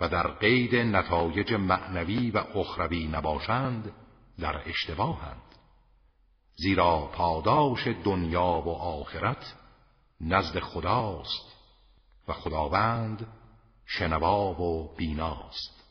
[0.00, 3.92] و در قید نتایج معنوی و اخروی نباشند
[4.40, 5.51] در اشتباهند.
[6.56, 9.54] زیرا پاداش دنیا و آخرت
[10.20, 11.56] نزد خداست
[12.28, 13.26] و خداوند
[13.86, 15.82] شنوا و بیناست.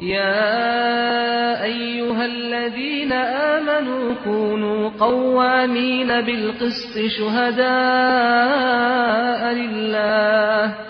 [0.00, 7.70] يا أيها الذين آمنوا كونوا قوامين بالقسط شهداء
[9.52, 10.89] لله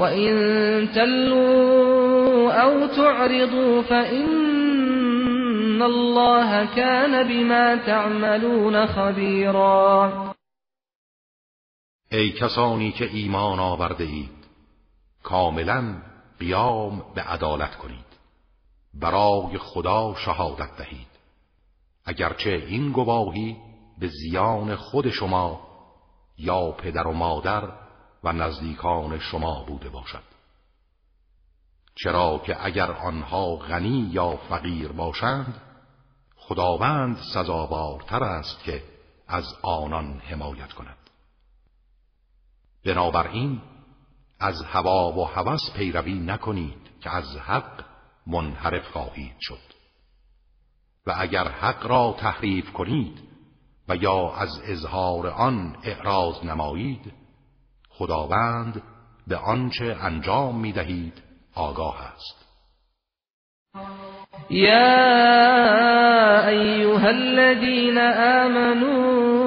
[0.00, 10.12] وإن تلوا أو تعرضوا فإن الله كان بما تعملون خبيرا.
[12.12, 14.46] ای کسانی که ایمان آورده اید
[15.22, 16.02] کاملا
[16.38, 18.10] قیام به عدالت کنید.
[18.94, 21.10] برای خدا شهادت دهید.
[22.04, 23.56] اگرچه این گواهی
[23.98, 25.60] به زیان خود شما
[26.38, 27.79] یا پدر و مادر
[28.24, 30.22] و نزدیکان شما بوده باشد.
[31.94, 35.62] چرا که اگر آنها غنی یا فقیر باشند
[36.36, 38.82] خداوند سزاوارتر است که
[39.28, 40.96] از آنان حمایت کند.
[42.84, 43.62] بنابراین
[44.40, 47.84] از هوا و هوس پیروی نکنید که از حق
[48.26, 49.80] منحرف خواهید شد.
[51.06, 53.22] و اگر حق را تحریف کنید
[53.88, 57.12] و یا از اظهار آن اعراض نمایید
[58.00, 58.82] خداوند
[59.26, 61.12] به آنچه انجام می دهید
[61.54, 62.46] آگاه است.
[64.50, 64.88] یا
[66.48, 67.98] ایها الذين
[68.44, 69.40] آمنوا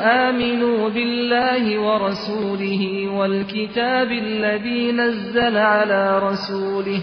[0.00, 7.02] آمنوا بالله ورسوله والكتاب الذي نزل على رسوله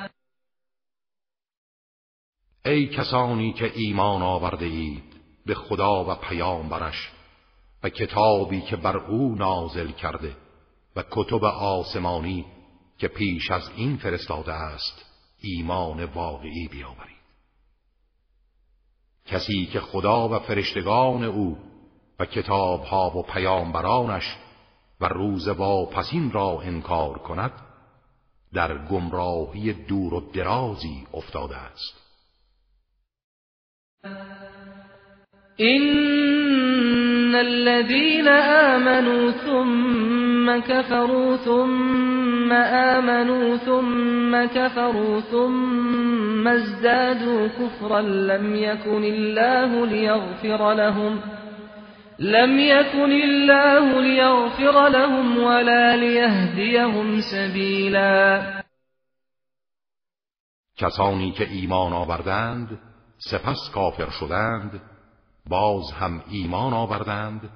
[2.65, 5.03] ای کسانی که ایمان آورده اید
[5.45, 7.11] به خدا و پیامبرش
[7.83, 10.35] و کتابی که بر او نازل کرده
[10.95, 12.45] و کتب آسمانی
[12.97, 15.05] که پیش از این فرستاده است
[15.41, 17.21] ایمان واقعی بیاورید.
[19.25, 21.57] کسی که خدا و فرشتگان او
[22.19, 24.37] و کتابها و پیامبرانش
[24.99, 27.51] و روز واپسین را انکار کند
[28.53, 32.00] در گمراهی دور و درازی افتاده است.
[35.61, 49.85] إن الذين آمنوا ثم كفروا ثم آمنوا ثم كفروا ثم ازدادوا كفرا لم يكن الله
[49.85, 51.19] ليغفر لهم
[52.19, 58.41] لم يكن الله ليغفر لهم ولا ليهديهم سبيلا
[60.77, 62.79] کسانی که ایمان آوردند
[63.17, 64.90] سپس کافر شدند
[65.49, 67.49] باز هم ایمان آوردند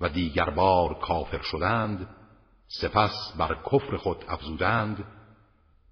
[0.00, 2.08] و دیگر بار کافر شدند
[2.68, 5.04] سپس بر کفر خود افزودند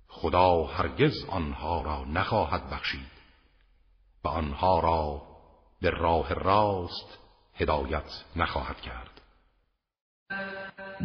[0.09, 3.17] خدا هرگز آنها را نخواهد بخشید
[4.25, 5.23] و آنها را
[5.83, 7.19] به راه راست
[7.55, 9.11] هدایت نخواهد کرد.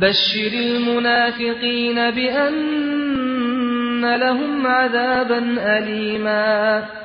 [0.01, 7.00] بشر المنافقین بأن لهم عذابا ألیما.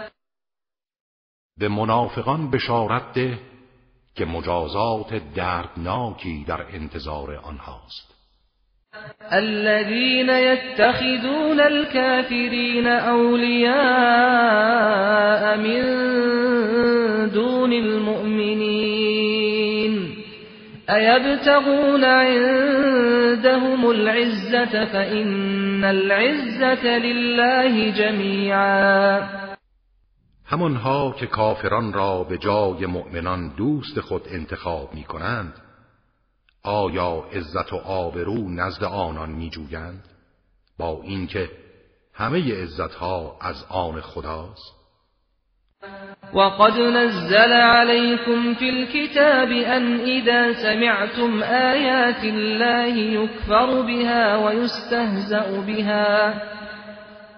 [1.58, 3.38] به منافقان بشارت ده
[4.14, 8.16] که مجازات دردناکی در انتظار آنهاست.
[9.32, 13.76] الذين يتخذون الكافرين أولياء
[15.56, 15.82] من
[17.30, 19.06] دون المؤمنين
[20.90, 29.45] أيبتغون عندهم العزة فإن العزة لله جميعا
[30.48, 35.54] همانها که کافران را به جای مؤمنان دوست خود انتخاب می کنند
[36.62, 40.04] آیا عزت و آبرو نزد آنان می جویند
[40.78, 41.50] با اینکه
[42.14, 44.76] همه عزتها از آن خداست.
[46.34, 56.55] وقد نزل عليكم في الكتاب أن إذا سمعتم آيات الله يكفر بها ويستهزأ بها.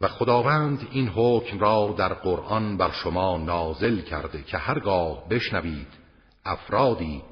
[0.00, 5.88] و خداوند این حکم را در قرآن بر شما نازل کرده که هرگاه بشنوید
[6.44, 7.22] افرادی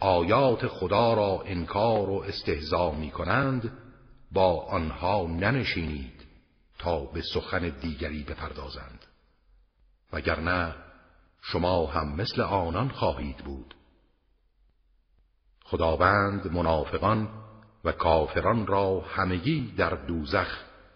[0.00, 3.78] آیات خدا را انکار و استهزا می کنند
[4.32, 6.26] با آنها ننشینید
[6.78, 9.06] تا به سخن دیگری بپردازند.
[10.12, 10.74] وگرنه
[11.42, 13.74] شما هم مثل آنان خواهید بود.
[15.64, 17.28] خداوند منافقان
[17.84, 20.71] و کافران را همگی در دوزخ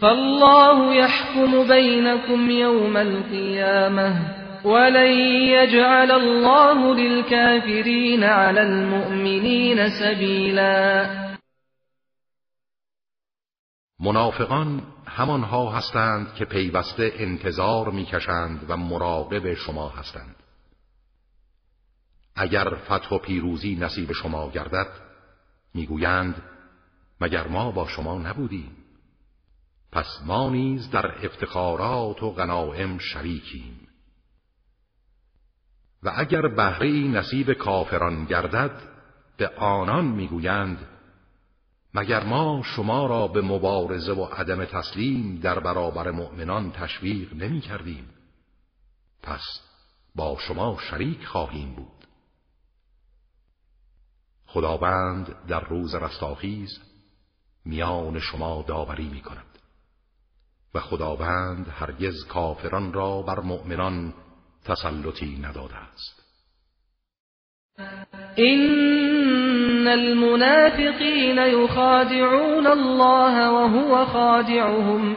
[0.00, 5.10] فالله يحكم بينكم يوم القيامة ولن
[5.48, 11.06] يجعل الله للكافرين على المؤمنين سبيلا.
[14.00, 20.36] منافقان همانها هستند که پیوسته انتظار می‌کشند و مراقب شما هستند.
[22.36, 24.88] اگر فتح و پیروزی نصیب شما گردد
[25.74, 26.42] می‌گویند
[27.20, 28.75] مگر ما با شما نبودیم؟
[29.96, 33.88] پس ما نیز در افتخارات و غنائم شریکیم.
[36.02, 38.82] و اگر بهره نصیب کافران گردد
[39.36, 40.88] به آنان می‌گویند
[41.94, 48.08] مگر ما شما را به مبارزه و عدم تسلیم در برابر مؤمنان تشویق نمی کردیم
[49.22, 49.60] پس
[50.14, 52.06] با شما شریک خواهیم بود.
[54.46, 56.78] خداوند در روز رستاخیز
[57.64, 59.45] میان شما داوری می کند
[60.76, 64.12] و خداوند هرگز کافران را بر مؤمنان
[64.64, 66.16] تسلطی نداده است.
[68.38, 75.16] إن المنافقين يخادعون الله وهو خادعهم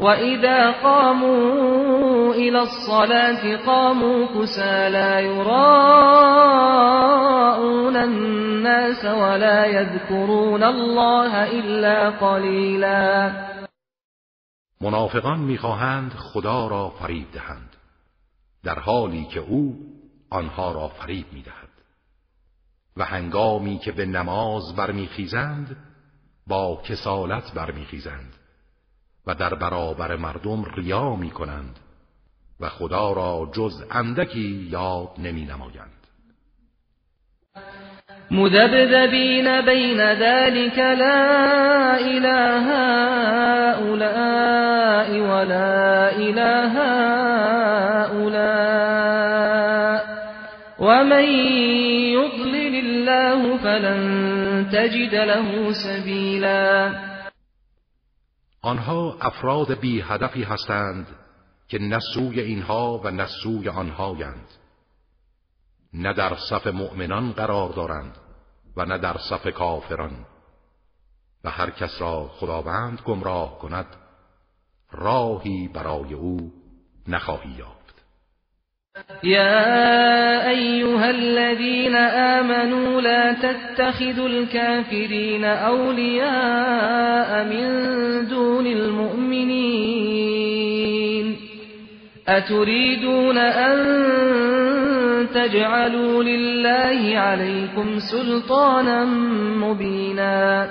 [0.00, 5.56] وإذا قاموا إلى الصلاة قاموا كسالى يراءون
[7.96, 13.49] الناس ولا يذكرون الله إلا قليلا.
[14.80, 17.76] منافقان می‌خواهند خدا را فریب دهند.
[18.62, 19.86] در حالی که او
[20.30, 21.68] آنها را فریب می‌دهد.
[22.96, 25.76] و هنگامی که به نماز برمیخیزند
[26.46, 28.34] با کسالت برمیخیزند
[29.26, 31.78] و در برابر مردم ریا می کنند
[32.60, 35.44] و خدا را جز اندکی یاد نمی
[38.30, 42.66] نمایند مذبذبین بین ذلك لا إله
[43.70, 46.72] هؤلاء ولا إله
[48.06, 49.00] هؤلاء.
[50.78, 51.24] ومن
[52.74, 54.00] الله فلن
[54.72, 56.92] تجد له سبیلا
[58.62, 61.06] آنها افراد بی هدفی هستند
[61.68, 64.46] که نسوی اینها و نسوی آنهایند.
[65.94, 68.16] نه در صف مؤمنان قرار دارند
[68.76, 70.26] و نه در صف کافران.
[71.44, 73.86] و هر کس را خداوند گمراه کند
[74.92, 76.52] راهی برای او
[77.08, 77.80] نخواهی یافت.
[79.22, 87.68] يا أيها الذين آمنوا لا تتخذوا الكافرين أولياء من
[88.28, 90.10] دون المؤمنين
[92.28, 94.79] أتريدون أن
[95.26, 99.04] تجعلوا لله عليكم سلطانا
[99.60, 100.68] مبينا.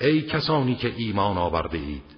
[0.00, 2.16] ای کسانی که ایمان آورده اید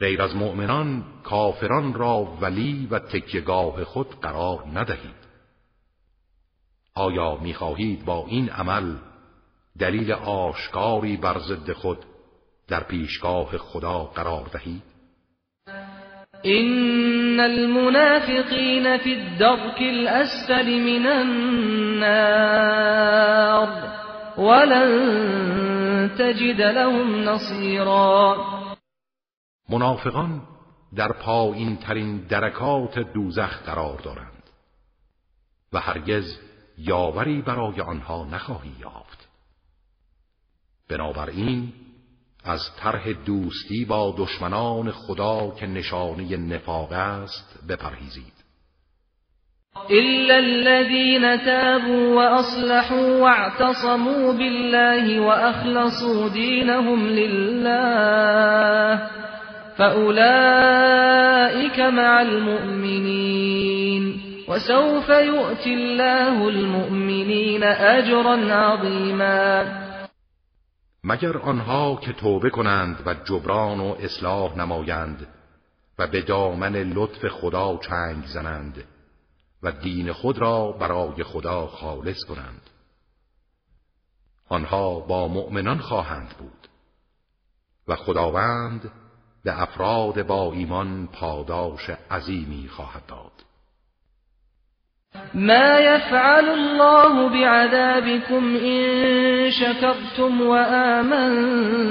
[0.00, 5.26] غیر از مؤمنان کافران را ولی و تکیگاه خود قرار ندهید.
[6.94, 8.96] آیا می‌خواهید با این عمل
[9.78, 12.04] دلیل آشکاری بر ضد خود
[12.68, 14.95] در پیشگاه خدا قرار دهید؟
[16.46, 22.46] ان المنافقین فی الدرک الاسفل من النار
[24.38, 24.90] ولن
[26.18, 28.36] تجد لهم نصیرا
[29.68, 30.42] منافقان
[30.96, 34.42] در پایین ترین درکات دوزخ قرار دارند
[35.72, 36.38] و هرگز
[36.78, 39.28] یاوری برای آنها نخواهی یافت.
[40.88, 41.72] بنابراین
[42.46, 48.36] از طرح دوستی با دشمنان خدا که نشانه نفاق است بپرهیزید.
[49.90, 59.00] إلا الذين تابوا وأصلحوا واعتصموا بالله وأخلصوا دينهم لله
[59.78, 61.00] فأولئك
[61.80, 63.56] مع المؤمنين
[64.48, 69.85] وسوف يؤتي الله المؤمنين أجرا عظيما
[71.08, 75.26] مگر آنها که توبه کنند و جبران و اصلاح نمایند
[75.98, 78.84] و به دامن لطف خدا چنگ زنند
[79.62, 82.70] و دین خود را برای خدا خالص کنند.
[84.48, 86.68] آنها با مؤمنان خواهند بود
[87.88, 88.90] و خداوند
[89.44, 93.35] به افراد با ایمان پاداش عظیمی خواهد داد.
[95.34, 101.86] ما يفعل الله بعذابكم إن شكرتم وآمنتم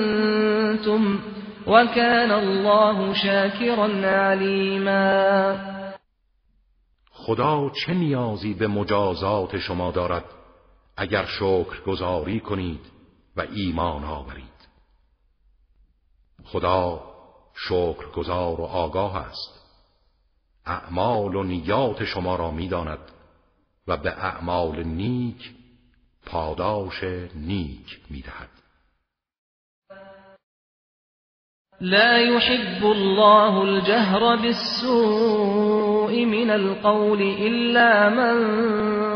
[1.67, 5.55] وكان الله شاكرا عليما
[7.11, 10.25] خدا چه نیازی به مجازات شما دارد
[10.97, 12.81] اگر شکر گذاری کنید
[13.37, 14.45] و ایمان آورید؟
[16.43, 17.01] خدا
[17.55, 19.55] شکر گذار و آگاه است.
[20.65, 23.11] اعمال و نیات شما را می‌داند.
[23.87, 25.51] و به اعمال نیک
[26.25, 27.03] پاداش
[27.35, 28.49] نیک می‌دهد.
[31.81, 38.37] لا يحب الله الجهر بالسوء من القول إلا من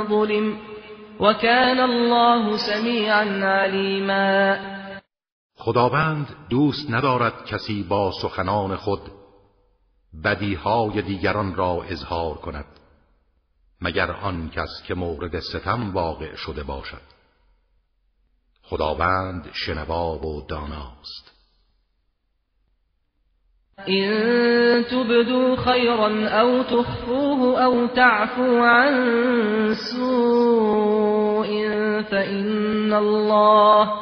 [0.08, 0.58] ظلم
[1.20, 4.58] وكان الله سميعا عليما.
[5.56, 9.02] خداوند دوست ندارد کسی با سخنان خود
[10.24, 12.79] بدیهای دیگران را اظهار کند.
[13.82, 17.02] مگر آن کس که مورد ستم واقع شده باشد.
[18.64, 21.40] خداوند شنوا و داناست.
[23.88, 28.96] إن تبدوا خيرا أو تخفوه أو تعفو عن
[29.92, 31.50] سوء
[32.02, 33.94] فإن الله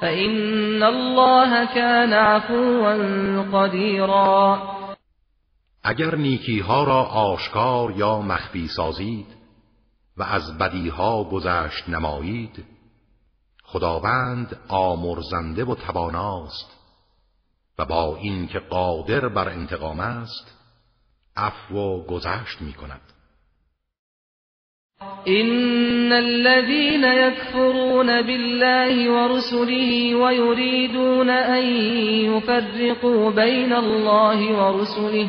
[0.00, 2.94] فإن الله كان عفوا
[3.52, 4.81] قديرا.
[5.84, 9.26] اگر نیکی ها را آشکار یا مخفی سازید
[10.16, 12.64] و از بدی ها گذشت نمایید
[13.64, 16.70] خداوند آمرزنده و تواناست
[17.78, 20.58] و با این که قادر بر انتقام است
[21.36, 23.00] عفو و گذشت می کند
[25.26, 31.64] إن الذين يكفرون بالله ورسله ويريدون أن
[32.24, 35.28] يفرقوا بين الله ورسله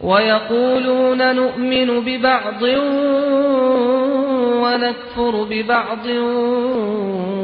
[0.00, 2.62] ويقولون نؤمن ببعض
[4.62, 6.06] ونكفر ببعض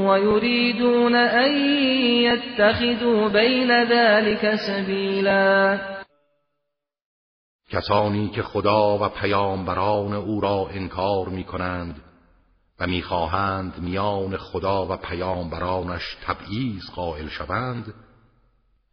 [0.08, 1.52] ويريدون أن
[2.22, 5.78] يتخذوا بين ذلك سبيلا.
[7.70, 12.00] کسانی که خدا و پیامبران او را انکار می کنند
[12.80, 17.94] و می‌خواهند میان خدا و پیامبرانش تبعیض قائل شوند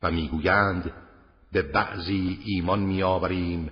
[0.04, 0.92] و می‌گویند
[1.52, 3.72] به بعضی ایمان میآوریم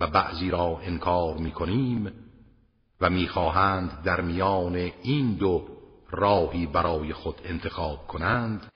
[0.00, 2.12] و بعضی را انکار می‌کنیم
[3.00, 5.68] و می‌خواهند در میان این دو
[6.10, 8.66] راهی برای خود انتخاب کنند.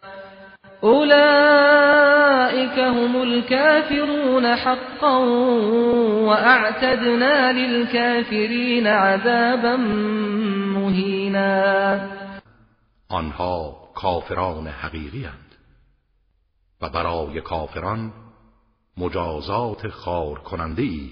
[0.80, 5.18] اولئك هم الكافرون حقا
[6.24, 9.76] واعتدنا للكافرین عذابا
[10.76, 12.00] مهینا.
[13.08, 15.54] آنها کافران حقیقی هند
[16.80, 18.12] و برای کافران
[18.98, 21.10] مجازات خار کننده ای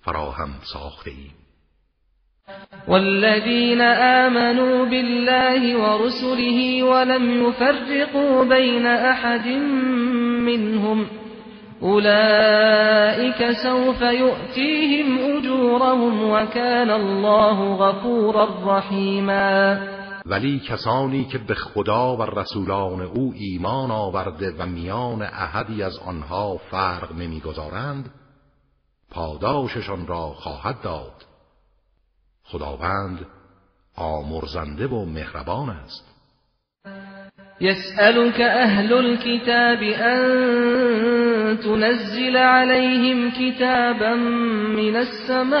[0.00, 1.34] فراهم ساخته ایم
[2.88, 9.46] والذين آمنوا بالله ورسله ولم يفرقوا بين أحد
[10.46, 11.06] منهم
[11.82, 19.99] أولئك سوف يؤتيهم أجورهم وكان الله غفورا رحيما.
[20.26, 26.56] ولی کسانی که به خدا و رسولان او ایمان آورده و میان احدی از آنها
[26.56, 28.10] فرق نمی‌گذارند
[29.10, 31.24] پاداششان را خواهد داد.
[32.44, 33.26] خداوند
[33.96, 36.10] آمرزنده و مهربان است.
[37.60, 44.14] يسألك أهل الكتاب أن تنزل عليهم كتابا
[44.76, 45.60] من السماء.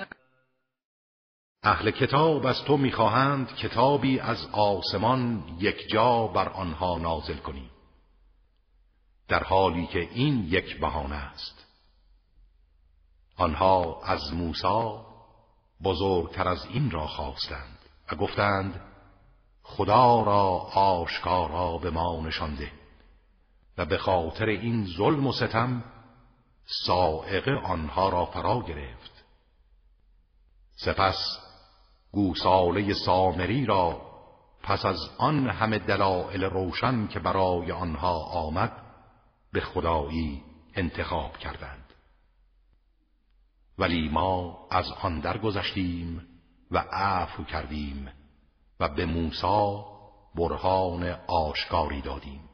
[1.63, 7.69] اهل کتاب از تو می‌خواهند کتابی از آسمان یک جا بر آنها نازل کنی.
[9.27, 11.65] در حالی که این یک بهانه است.
[13.37, 14.97] آنها از موسی
[15.83, 17.77] بزرگتر از این را خواستند
[18.11, 18.81] و گفتند
[19.63, 22.71] خدا را آشکارا به ما نشانده
[23.77, 25.83] و به خاطر این ظلم و ستم
[26.85, 29.23] سائقه آنها را فرا گرفت.
[30.75, 31.50] سپس
[32.11, 34.01] گوساله سامری را
[34.63, 38.71] پس از آن همه دلائل روشن که برای آنها آمد
[39.53, 40.43] به خدایی
[40.75, 41.93] انتخاب کردند.
[43.77, 46.27] ولی ما از آن درگذشتیم
[46.71, 48.09] و عفو کردیم
[48.79, 49.83] و به موسی
[50.35, 52.50] برهان آشکاری دادیم.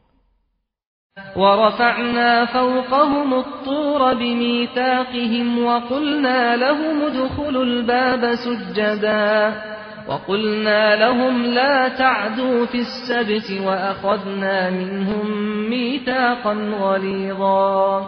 [1.36, 9.62] ورفعنا فوقهم الطور بميثاقهم وقلنا لهم ادخلوا الباب سجدا
[10.08, 15.28] وقلنا لهم لا تعدوا في السبت وأخذنا منهم
[15.70, 18.02] ميثاقا غلیظا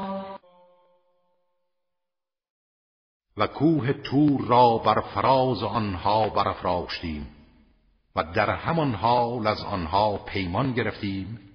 [3.38, 7.28] و کوه تور را بر فراز آنها برافراشتیم
[8.16, 11.49] و در همان حال از آنها پیمان گرفتیم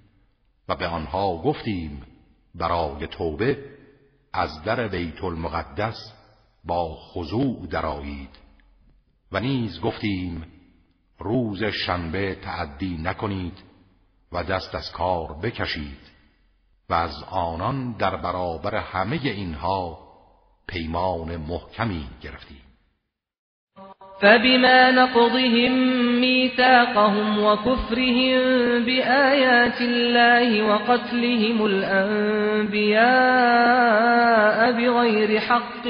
[0.68, 2.02] و به آنها گفتیم
[2.54, 3.64] برای توبه
[4.32, 6.12] از در بیت المقدس
[6.64, 8.38] با خضوع درایید
[9.32, 10.46] و نیز گفتیم
[11.18, 13.62] روز شنبه تعدی نکنید
[14.32, 16.00] و دست از کار بکشید
[16.88, 19.98] و از آنان در برابر همه اینها
[20.66, 22.63] پیمان محکمی گرفتیم.
[24.20, 25.72] فبما نقضهم
[26.20, 28.40] ميثاقهم وكفرهم
[28.84, 33.04] بآيات الله وقتلهم الأنبياء
[34.72, 35.86] بغير حق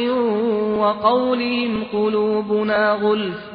[0.79, 3.55] وقولهم قلوبنا غلف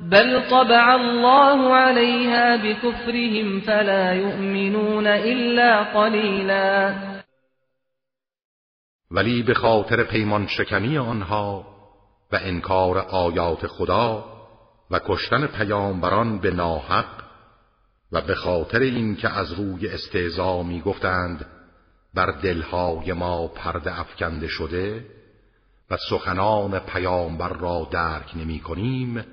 [0.00, 6.94] بل طبع الله عليها بكفرهم فلا يؤمنون إلا قليلا
[9.10, 11.75] ولی به خاطر پیمان شکنی آنها
[12.32, 14.24] و انکار آیات خدا
[14.90, 17.24] و کشتن پیامبران به ناحق
[18.12, 21.46] و به خاطر اینکه از روی استهزا می گفتند
[22.14, 25.06] بر دلهای ما پرده افکنده شده
[25.90, 29.24] و سخنان پیامبر را درک نمی کنیم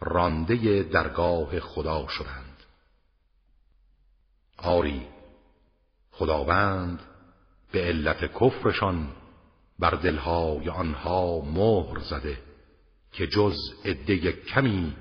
[0.00, 2.62] رانده درگاه خدا شدند.
[4.58, 5.06] آری
[6.10, 7.00] خداوند
[7.72, 9.08] به علت کفرشان
[9.78, 12.38] بر دلهای آنها مهر زده
[13.12, 14.92] که جز عده کمی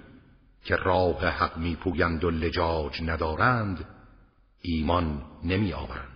[0.64, 3.86] که راه حق میپویند و لجاج ندارند
[4.62, 6.12] ایمان نمی آورند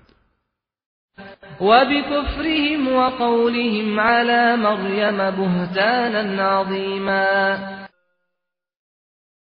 [1.61, 7.57] و بکفرهم و قولهم على مریم بهتانا عظیما.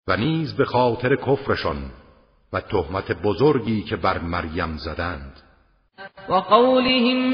[0.08, 1.92] و نیز به خاطر کفرشان
[2.54, 5.42] و تهمت بزرگی که بر مریم زدند.
[6.30, 7.34] وقولهم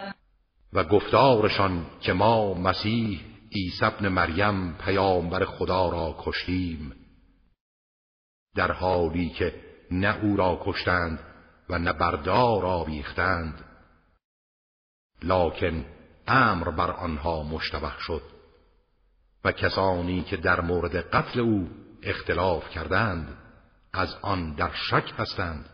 [0.73, 3.21] و گفتارشان که ما مسیح
[3.55, 6.93] عیسی ابن مریم پیامبر خدا را کشتیم
[8.55, 9.53] در حالی که
[9.91, 11.19] نه او را کشتند
[11.69, 13.65] و نه بردار آویختند
[15.23, 15.85] لکن
[16.27, 18.21] امر بر آنها مشتبه شد
[19.43, 21.69] و کسانی که در مورد قتل او
[22.03, 23.37] اختلاف کردند
[23.93, 25.69] از آن در شک هستند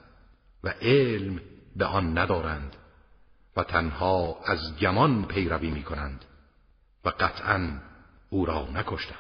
[0.63, 1.41] و علم
[1.75, 2.76] به آن ندارند.
[3.57, 6.25] و تنها از گمان پیروی می کنند
[7.05, 7.69] و قطعا
[8.29, 9.17] او را نکشتند.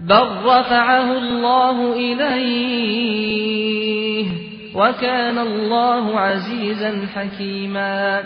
[0.00, 2.70] بل رفعه الله الیه
[4.76, 8.22] و کان الله عزیزا حکیما.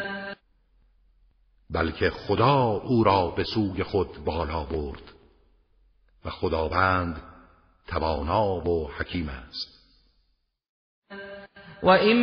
[1.71, 5.13] بلکه خدا او را به سوی خود بالا برد
[6.25, 7.23] و خداوند
[7.87, 9.74] توانا و حکیم است.
[11.85, 12.17] وَإِن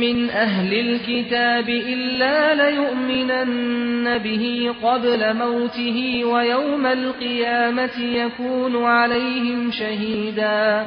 [0.00, 10.86] مِّنْ أَهْلِ الْكِتَابِ إِلَّا لَيُؤْمِنَنَّ بِهِ قَبْلَ مَوْتِهِ وَيَوْمَ الْقِيَامَةِ يَكُونُ عَلَيْهِمْ شَهِيدًا.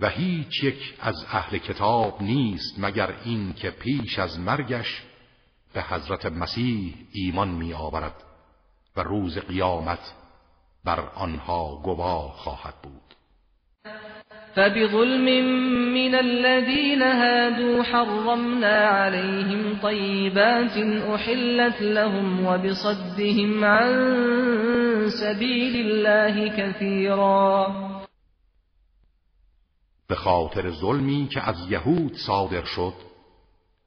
[0.00, 5.02] و هیچ یک از اهل کتاب نیست مگر این که پیش از مرگش
[5.74, 8.24] به حضرت مسیح ایمان می آورد
[8.96, 10.14] و روز قیامت
[10.84, 13.05] بر آنها گواه خواهد بود.
[14.56, 15.24] فبظلم
[15.94, 20.76] من الذين هادوا حرمنا عليهم طيبات
[21.14, 23.90] أحلت لهم وبصدهم عن
[25.20, 27.66] سبيل الله كثيرا.
[30.08, 32.94] به خاطر ظلمی که از یهود صادر شد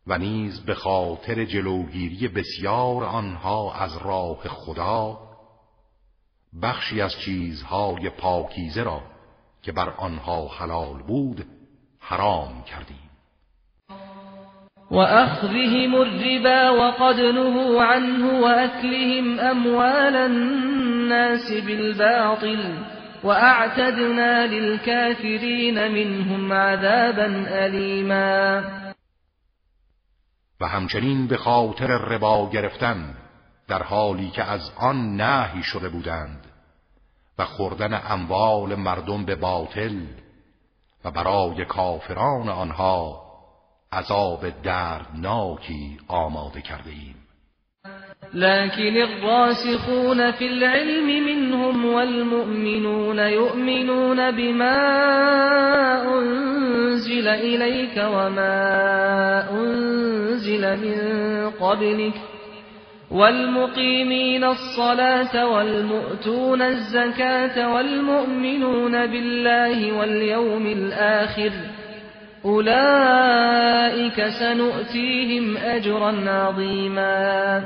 [0.08, 5.18] و نیز به خاطر جلوگیری بسیار آنها از راه خدا
[6.62, 9.02] بخشی از چیزهای پاکیزه را
[9.62, 11.46] که بر آنها حلال بود
[12.00, 13.10] حرام کردیم.
[14.92, 22.78] و اخذهم الربا وقد نهوا عنه واكلهم اموال الناس بالباطل
[23.24, 28.64] واعتدنا للكافرين منهم عذابا الیما
[30.62, 33.16] و همچنین به خاطر ربا گرفتن
[33.68, 36.39] در حالی که از آن نهی شده بودند
[37.40, 39.96] و خوردن اموال مردم به باطل
[41.06, 43.22] و برای کافران آنها
[43.92, 47.16] عذاب دردناکی آماده کرده ایم.
[48.34, 54.78] لكن الراسخون في العلم منهم والمؤمنون يؤمنون بما
[56.04, 62.14] أنزل إليك وما أنزل من قبلك
[63.12, 71.52] والمقيمين الصلاة والمؤتون الزكاة والمؤمنون بالله واليوم الآخر
[72.46, 77.64] أولئك سنؤتيهم أجرا عظيما.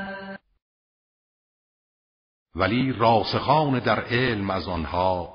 [2.55, 5.33] ولی راسخان در علم از آنها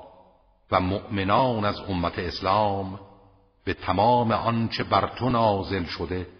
[0.71, 2.99] و مؤمنان از امت اسلام
[3.65, 6.38] به تمام آنچه بر تو نازل شده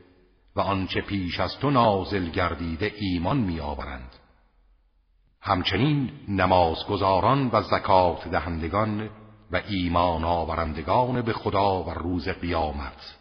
[0.60, 4.16] و آنچه پیش از تو نازل گردیده ایمان می آورند.
[5.42, 9.10] همچنین نمازگزاران و زکات دهندگان
[9.52, 13.18] و ایمان آورندگان به خدا و روز قیامت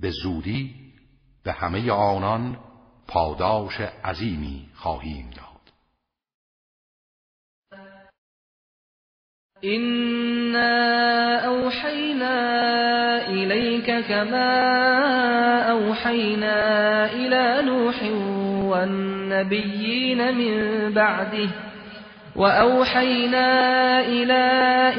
[0.00, 0.74] به زودی
[1.44, 2.58] به همه آنان
[3.08, 5.72] پاداش عظیمی خواهیم داد
[11.46, 12.36] أوحينا
[13.28, 14.52] إليك كما
[15.70, 16.56] أوحينا
[17.12, 17.94] إلى نوح
[18.72, 20.54] والنبيين من
[20.92, 21.48] بعده
[22.36, 23.46] وأوحينا
[24.00, 24.42] إلى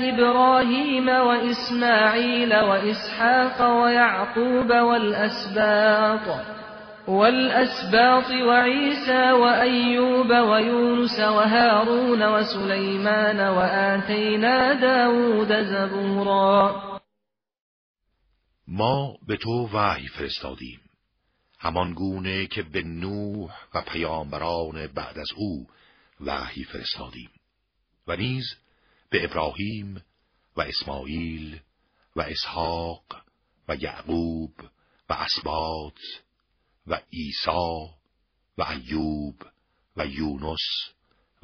[0.10, 6.57] إبراهيم وإسماعيل وإسحاق ويعقوب والأسباط
[7.08, 16.82] والأسباط وعيسى وأيوب ويونس وهارون وسليمان وآتينا داود زبورا.
[18.68, 20.80] ما به تو وحی فرستادیم.
[21.60, 25.68] همان گونه که به نوح و پیامبران بعد از او
[26.22, 27.30] وحی فرستادیم.
[28.08, 28.45] و نیز
[29.10, 30.03] به ابراهیم
[30.58, 31.60] و اسماعیل
[32.16, 33.03] و اسحاق
[33.68, 34.53] و یعقوب
[35.10, 36.00] و اسباط
[36.88, 37.90] و عیسی
[38.58, 39.36] و ایوب
[39.98, 40.94] و یونس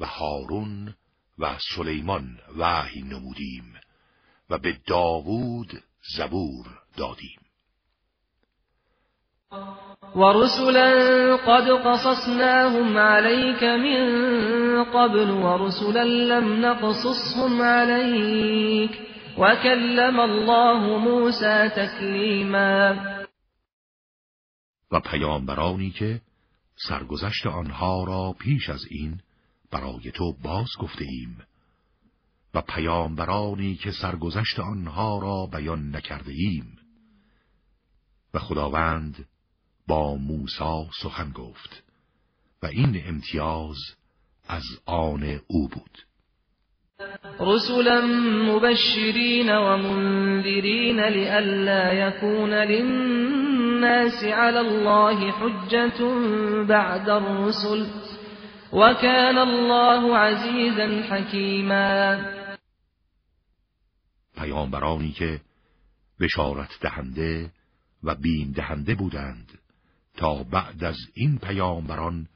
[0.00, 0.94] و هارون
[1.38, 3.74] و سلیمان وحی نمودیم
[4.50, 5.82] و به داوود
[6.16, 6.66] زبور
[6.96, 7.40] دادیم.
[10.16, 14.04] ورسلا قد قصصناهم عليك من
[14.84, 18.90] قبل ورسلا لم نقصصهم عليك
[19.38, 22.96] وكلم الله موسى تكليما
[24.90, 26.20] و پیامبرانی که
[26.88, 29.20] سرگذشت آنها را پیش از این
[29.70, 31.38] برای تو باز گفته ایم
[32.54, 36.78] و پیامبرانی که سرگذشت آنها را بیان نکرده ایم
[38.34, 39.26] و خداوند
[39.86, 41.82] با موسی سخن گفت
[42.62, 43.76] و این امتیاز
[44.48, 45.98] از آن او بود.
[47.40, 48.00] رسلا
[48.52, 53.53] مبشرین و منذرین لئلا یکون للناس
[54.24, 56.04] على الله حجة
[56.64, 57.86] بعد الرسل
[58.72, 62.18] وكان الله عزیزا حکیما
[64.36, 65.40] پیامبرانی که
[66.20, 67.50] بشارت دهنده
[68.02, 69.58] و بیم دهنده بودند
[70.16, 72.28] تا بعد از این پیامبران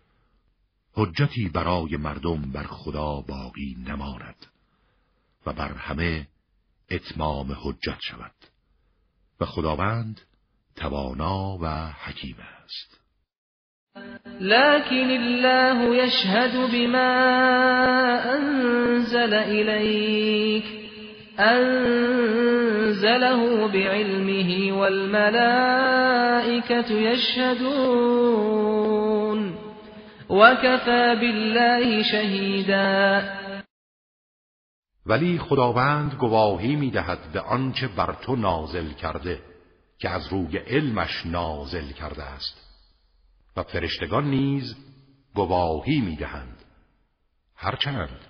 [0.92, 4.46] حجتی برای مردم بر خدا باقی نماند
[5.46, 6.26] و بر همه
[6.90, 8.34] اتمام حجت شود
[9.40, 10.20] و خداوند
[10.80, 11.66] توانا و
[12.04, 12.98] حکیم است.
[14.40, 17.14] لكن الله يشهد بما
[18.36, 20.64] أنزل إليك
[21.40, 22.60] أنزله
[23.68, 25.78] بعلمه والملائكة
[26.92, 28.18] يشهدون
[30.30, 33.22] وكفى بالله شهيدا
[35.06, 39.38] ولی خداوند گواهی می‌دهد به آنچه بر تو نازل کرده.
[39.98, 42.68] که از روی علمش نازل کرده است.
[43.56, 44.76] و فرشتگان نیز
[45.34, 46.64] گواهی می‌دهند.
[47.56, 48.20] هرچند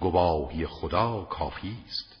[0.00, 2.20] گواهی خدا کافی است.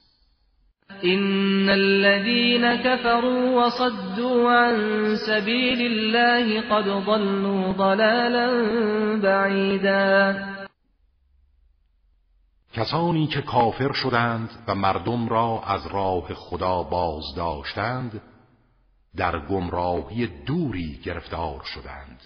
[1.04, 8.48] إن الذين كفروا وصدوا عن سبيل الله قد ضلوا ضلالا
[9.22, 10.34] بعيدا.
[12.72, 18.20] کسانی که کافر شدند و مردم را از راه خدا باز داشتند
[19.16, 22.20] در گمراهی دوری گرفتار شدند.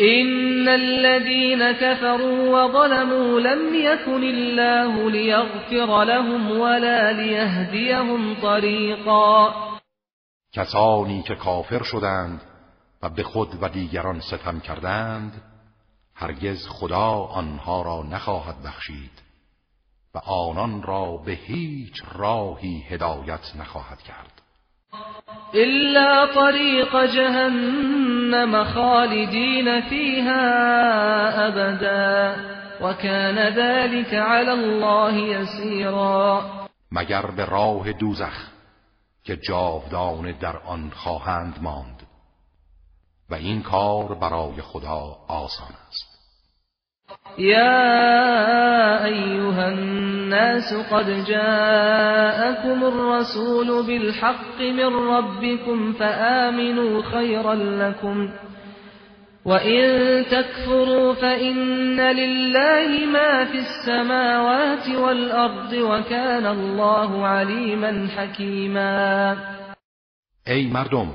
[0.00, 9.54] إن الذين كفروا وظلموا لم يكن الله ليغفر لهم ولا ليهديهم طريقا
[10.52, 12.40] کسانی که کافر شدند
[13.02, 15.42] و به خود و دیگران ستم کردند
[16.14, 19.25] هرگز خدا آنها را نخواهد بخشید.
[20.16, 24.42] و آنان را به هیچ راهی هدایت نخواهد کرد.
[25.54, 30.46] إلا طريق جهنم خالدين فيها
[31.48, 32.36] أبدا
[32.80, 36.44] وكان ذلك على الله يسيرا
[36.92, 38.50] مگر به راه دوزخ
[39.24, 42.02] که جاودانه در آن خواهند ماند
[43.30, 46.15] و این کار برای خدا آسان است.
[47.38, 58.28] يا أيها الناس قد جاءكم الرسول بالحق من ربكم فآمنوا خيرا لكم
[59.44, 69.36] وإن تكفروا فإن لله ما في السماوات والأرض وكان الله عليما حكيما.
[70.46, 71.08] ای مردم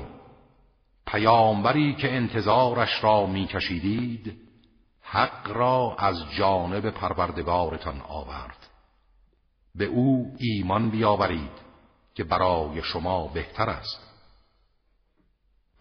[1.06, 4.51] پیامبری که انتظارش را میکشیدید
[5.12, 8.56] حق را از جانب پروردگارتان آورد.
[9.74, 11.52] به او ایمان بیاورید
[12.14, 14.00] که برای شما بهتر است.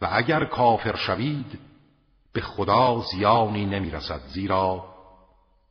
[0.02, 1.60] و اگر کافر شوید
[2.34, 4.96] به خدا زیانی نمی‌رسد زیرا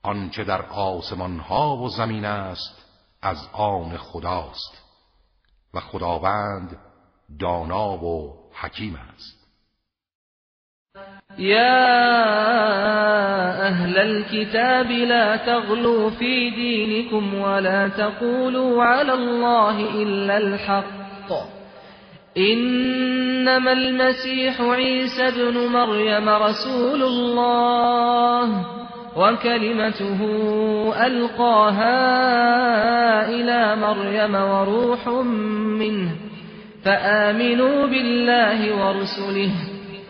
[0.03, 2.85] آنچه در آسمان ها و زمین است
[3.23, 4.85] از آن خداست
[5.75, 6.79] و خداوند
[7.39, 9.40] دانا و حکیم است.
[11.39, 11.91] يا
[13.69, 21.33] أهل الكتاب لا تغلوا في دينكم ولا تقولوا على الله إلا الحق
[22.37, 28.67] إنما المسيح عيسى بن مريم رسول الله
[29.17, 30.21] وكلمته
[31.07, 31.99] ألقاها
[33.29, 35.09] إلى مريم وروح
[35.79, 36.11] منه
[36.85, 39.51] فآمنوا بالله ورسله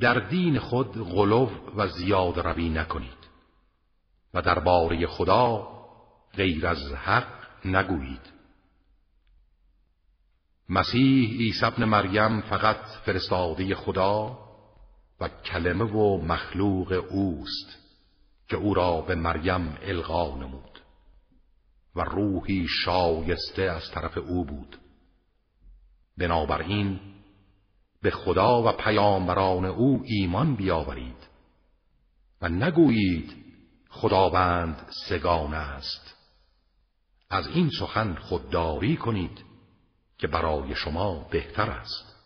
[0.00, 3.28] در دین خود غلو و زیاد روی نکنید
[4.34, 5.68] و درباره خدا
[6.34, 7.28] غیر از حق
[7.64, 8.32] نگویید.
[10.68, 14.38] مسیح عیسی ابن مریم فقط فرستاده خدا
[15.20, 17.78] و کلمه و مخلوق اوست
[18.48, 20.80] که او را به مریم القا نمود
[21.96, 24.78] و روحی شایسته از طرف او بود.
[26.18, 27.00] بنابراین
[28.02, 31.28] به خدا و پیامبران او ایمان بیاورید.
[32.42, 33.44] و نگویید
[33.90, 36.14] خداوند سگانه است.
[37.30, 39.44] از این سخن خودداری کنید
[40.18, 42.16] که برای شما بهتر است.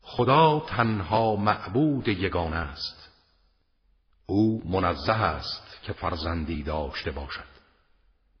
[0.00, 3.10] خدا تنها معبود یگانه است.
[4.26, 7.54] او منزه است که فرزندی داشته باشد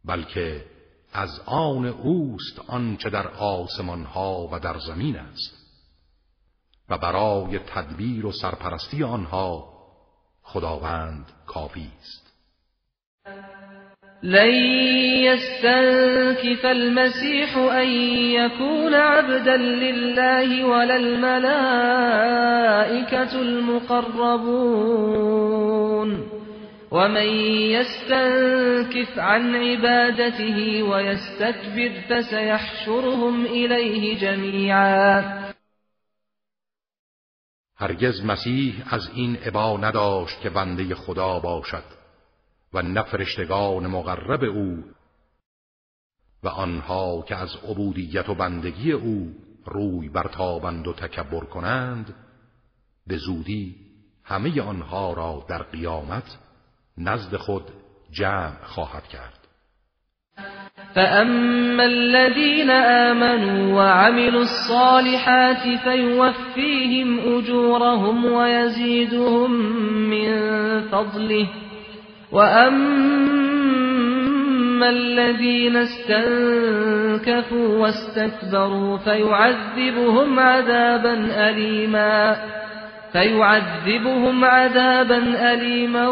[0.04, 0.73] بلکه
[1.14, 5.64] از آن اوست آنچه در آسمان ها و در زمین است.
[6.88, 9.74] و برای تدبیر و سرپرستی آنها
[10.42, 12.24] خداوند کافی است.
[14.22, 14.54] لن
[15.24, 17.88] يستنكف المسيح أن
[18.30, 21.80] يكون عبدا لله ولا الملائكة
[23.40, 24.94] المقربون.
[26.94, 27.28] ومن
[27.74, 35.44] يستنكف عن عبادته ويستكبر فسيحشرهم إليه جميعا.
[37.76, 41.84] هرگز مسیح از این عبا نداشت که بنده خدا باشد
[42.72, 44.84] و نفرشتگان مقرب او
[46.42, 49.34] و آنها که از عبودیت و بندگی او
[49.66, 52.14] روی برتابند و تکبر کنند
[53.06, 53.76] به زودی
[54.24, 56.38] همه آنها را در قیامت
[56.98, 57.62] نزد خود
[58.18, 59.44] جمع خواهد کرد.
[60.94, 69.50] فأما الذين آمنوا وعملوا الصالحات فيوفيهم أجورهم ويزيدهم
[70.10, 70.30] من
[70.88, 71.48] فضله.
[72.32, 73.04] وأما
[74.90, 81.14] الذين استنكفوا واستكبروا فيعذبهم عذابا
[81.50, 82.36] أليما
[83.14, 86.08] فيعذبهم عذابا أليما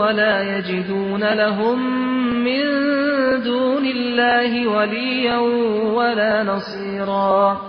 [0.00, 1.78] ولا يجدون لهم
[2.44, 2.64] من
[3.44, 5.38] دون الله وليا
[5.96, 7.60] ولا نصيرا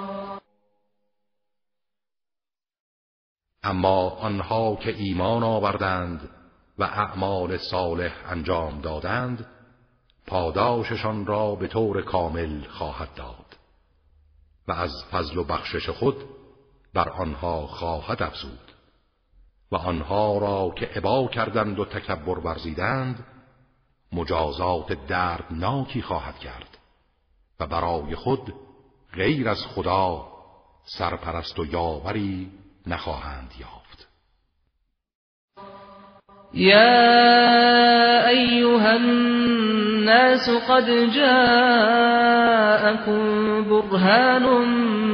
[3.66, 6.30] اما آنها که ایمان آوردند
[6.78, 9.46] و اعمال صالح انجام دادند
[10.28, 13.58] پاداششان را به طور کامل خواهد داد
[14.68, 16.41] و از فضل و بخشش خود
[16.94, 18.72] بر آنها خواهد افزود.
[19.72, 23.26] و آنها را که عبا کردند و تکبر ورزیدند
[24.12, 26.78] مجازات دردناکی خواهد کرد
[27.60, 28.54] و برای خود
[29.14, 30.28] غیر از خدا
[30.86, 32.52] سرپرست و یاوری
[32.88, 33.81] نخواهند یافت.
[36.54, 42.42] یا ایها الناس قد جاءكم
[43.70, 44.44] برهان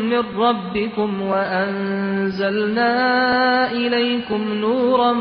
[0.10, 2.92] من ربكم وأنزلنا
[3.72, 5.14] إليكم نورا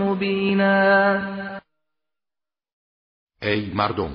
[0.00, 1.20] مبینا
[3.42, 4.10] ای مردم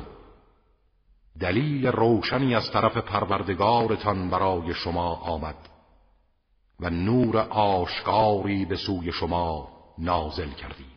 [1.41, 5.55] دلیل روشنی از طرف پروردگارتان برای شما آمد
[6.79, 10.88] و نور آشکاری به سوی شما نازل کردیم.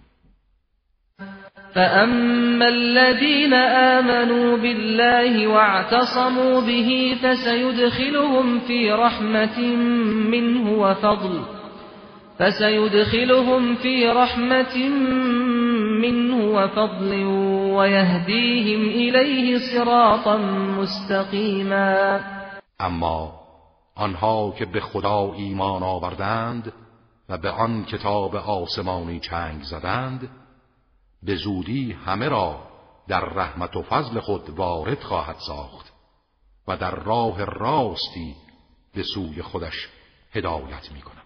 [1.75, 9.61] فأما الذين آمنوا بالله واعتصموا به فسيدخلهم في رحمة
[10.31, 11.41] منه وفضل
[12.39, 14.89] فسيدخلهم في رحمة
[16.03, 17.25] منه وفضل
[17.77, 20.37] ويهديهم إليه صراطا
[20.79, 22.21] مستقيما
[22.81, 23.33] اما
[23.99, 26.73] آنها که به خدا ایمان آوردند
[27.29, 30.29] و به آن کتاب آسمانی چنگ زدند
[31.23, 32.61] به زودی همه را
[33.09, 35.93] در رحمت و فضل خود وارد خواهد ساخت
[36.69, 38.35] و در راه راستی
[38.95, 39.89] به سوی خودش
[40.33, 41.23] هدایت می کند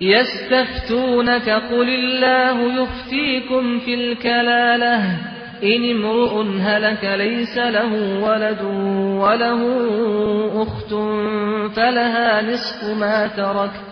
[0.00, 7.92] يستفتونك قل الله يفتيكم في الكلالة إن امرؤ هلك ليس له
[8.24, 8.62] ولد
[9.22, 9.62] وله
[10.62, 10.94] أخت
[11.76, 13.91] فلها نصف ما ترك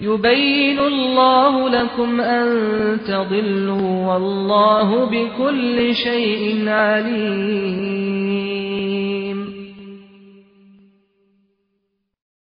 [0.00, 8.28] يبين الله لكم أن تضلوا والله بكل شيء عليم.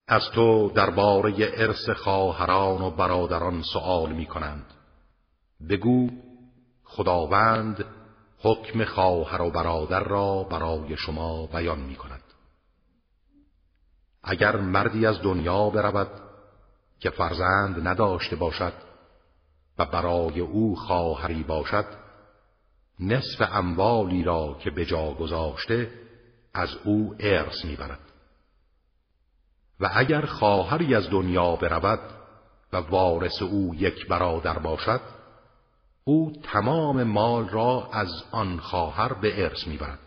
[0.08, 4.66] از تو درباره ارث خواهران و برادران سؤال می کنند
[5.70, 6.10] بگو
[6.84, 7.84] خداوند
[8.38, 12.22] حکم خواهر و برادر را برای شما بیان می کند
[14.24, 16.23] اگر مردی از دنیا برود
[17.00, 18.72] که فرزند نداشته باشد
[19.78, 21.86] و برای او خواهری باشد
[23.00, 25.90] نصف اموالی را که به جا گذاشته
[26.54, 28.00] از او ارث می‌برد.
[29.80, 32.00] و اگر خواهری از دنیا برود
[32.72, 35.00] و وارث او یک برادر باشد
[36.04, 39.98] او تمام مال را از آن خواهر به ارث می‌برد.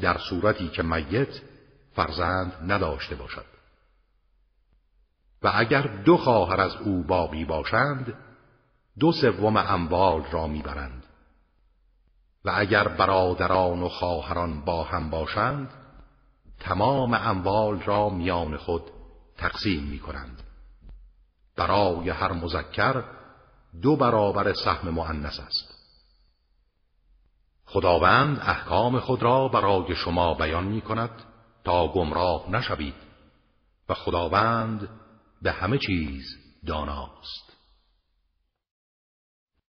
[0.00, 1.40] در صورتی که میت
[1.94, 3.51] فرزند نداشته باشد.
[5.42, 8.14] و اگر دو خواهر از او باقی باشند
[8.98, 11.06] دو سوم اموال را می‌برند
[12.44, 15.70] و اگر برادران و خواهران با هم باشند
[16.60, 18.82] تمام اموال را میان خود
[19.36, 20.42] تقسیم می کنند.
[21.56, 23.04] برای هر مذکر
[23.82, 25.74] دو برابر سهم معنس است.
[27.66, 31.10] خداوند احکام خود را برای شما بیان می کند
[31.64, 32.94] تا گمراه نشوید.
[33.88, 34.88] و خداوند
[35.42, 36.24] به همه چیز
[36.66, 37.51] داناست.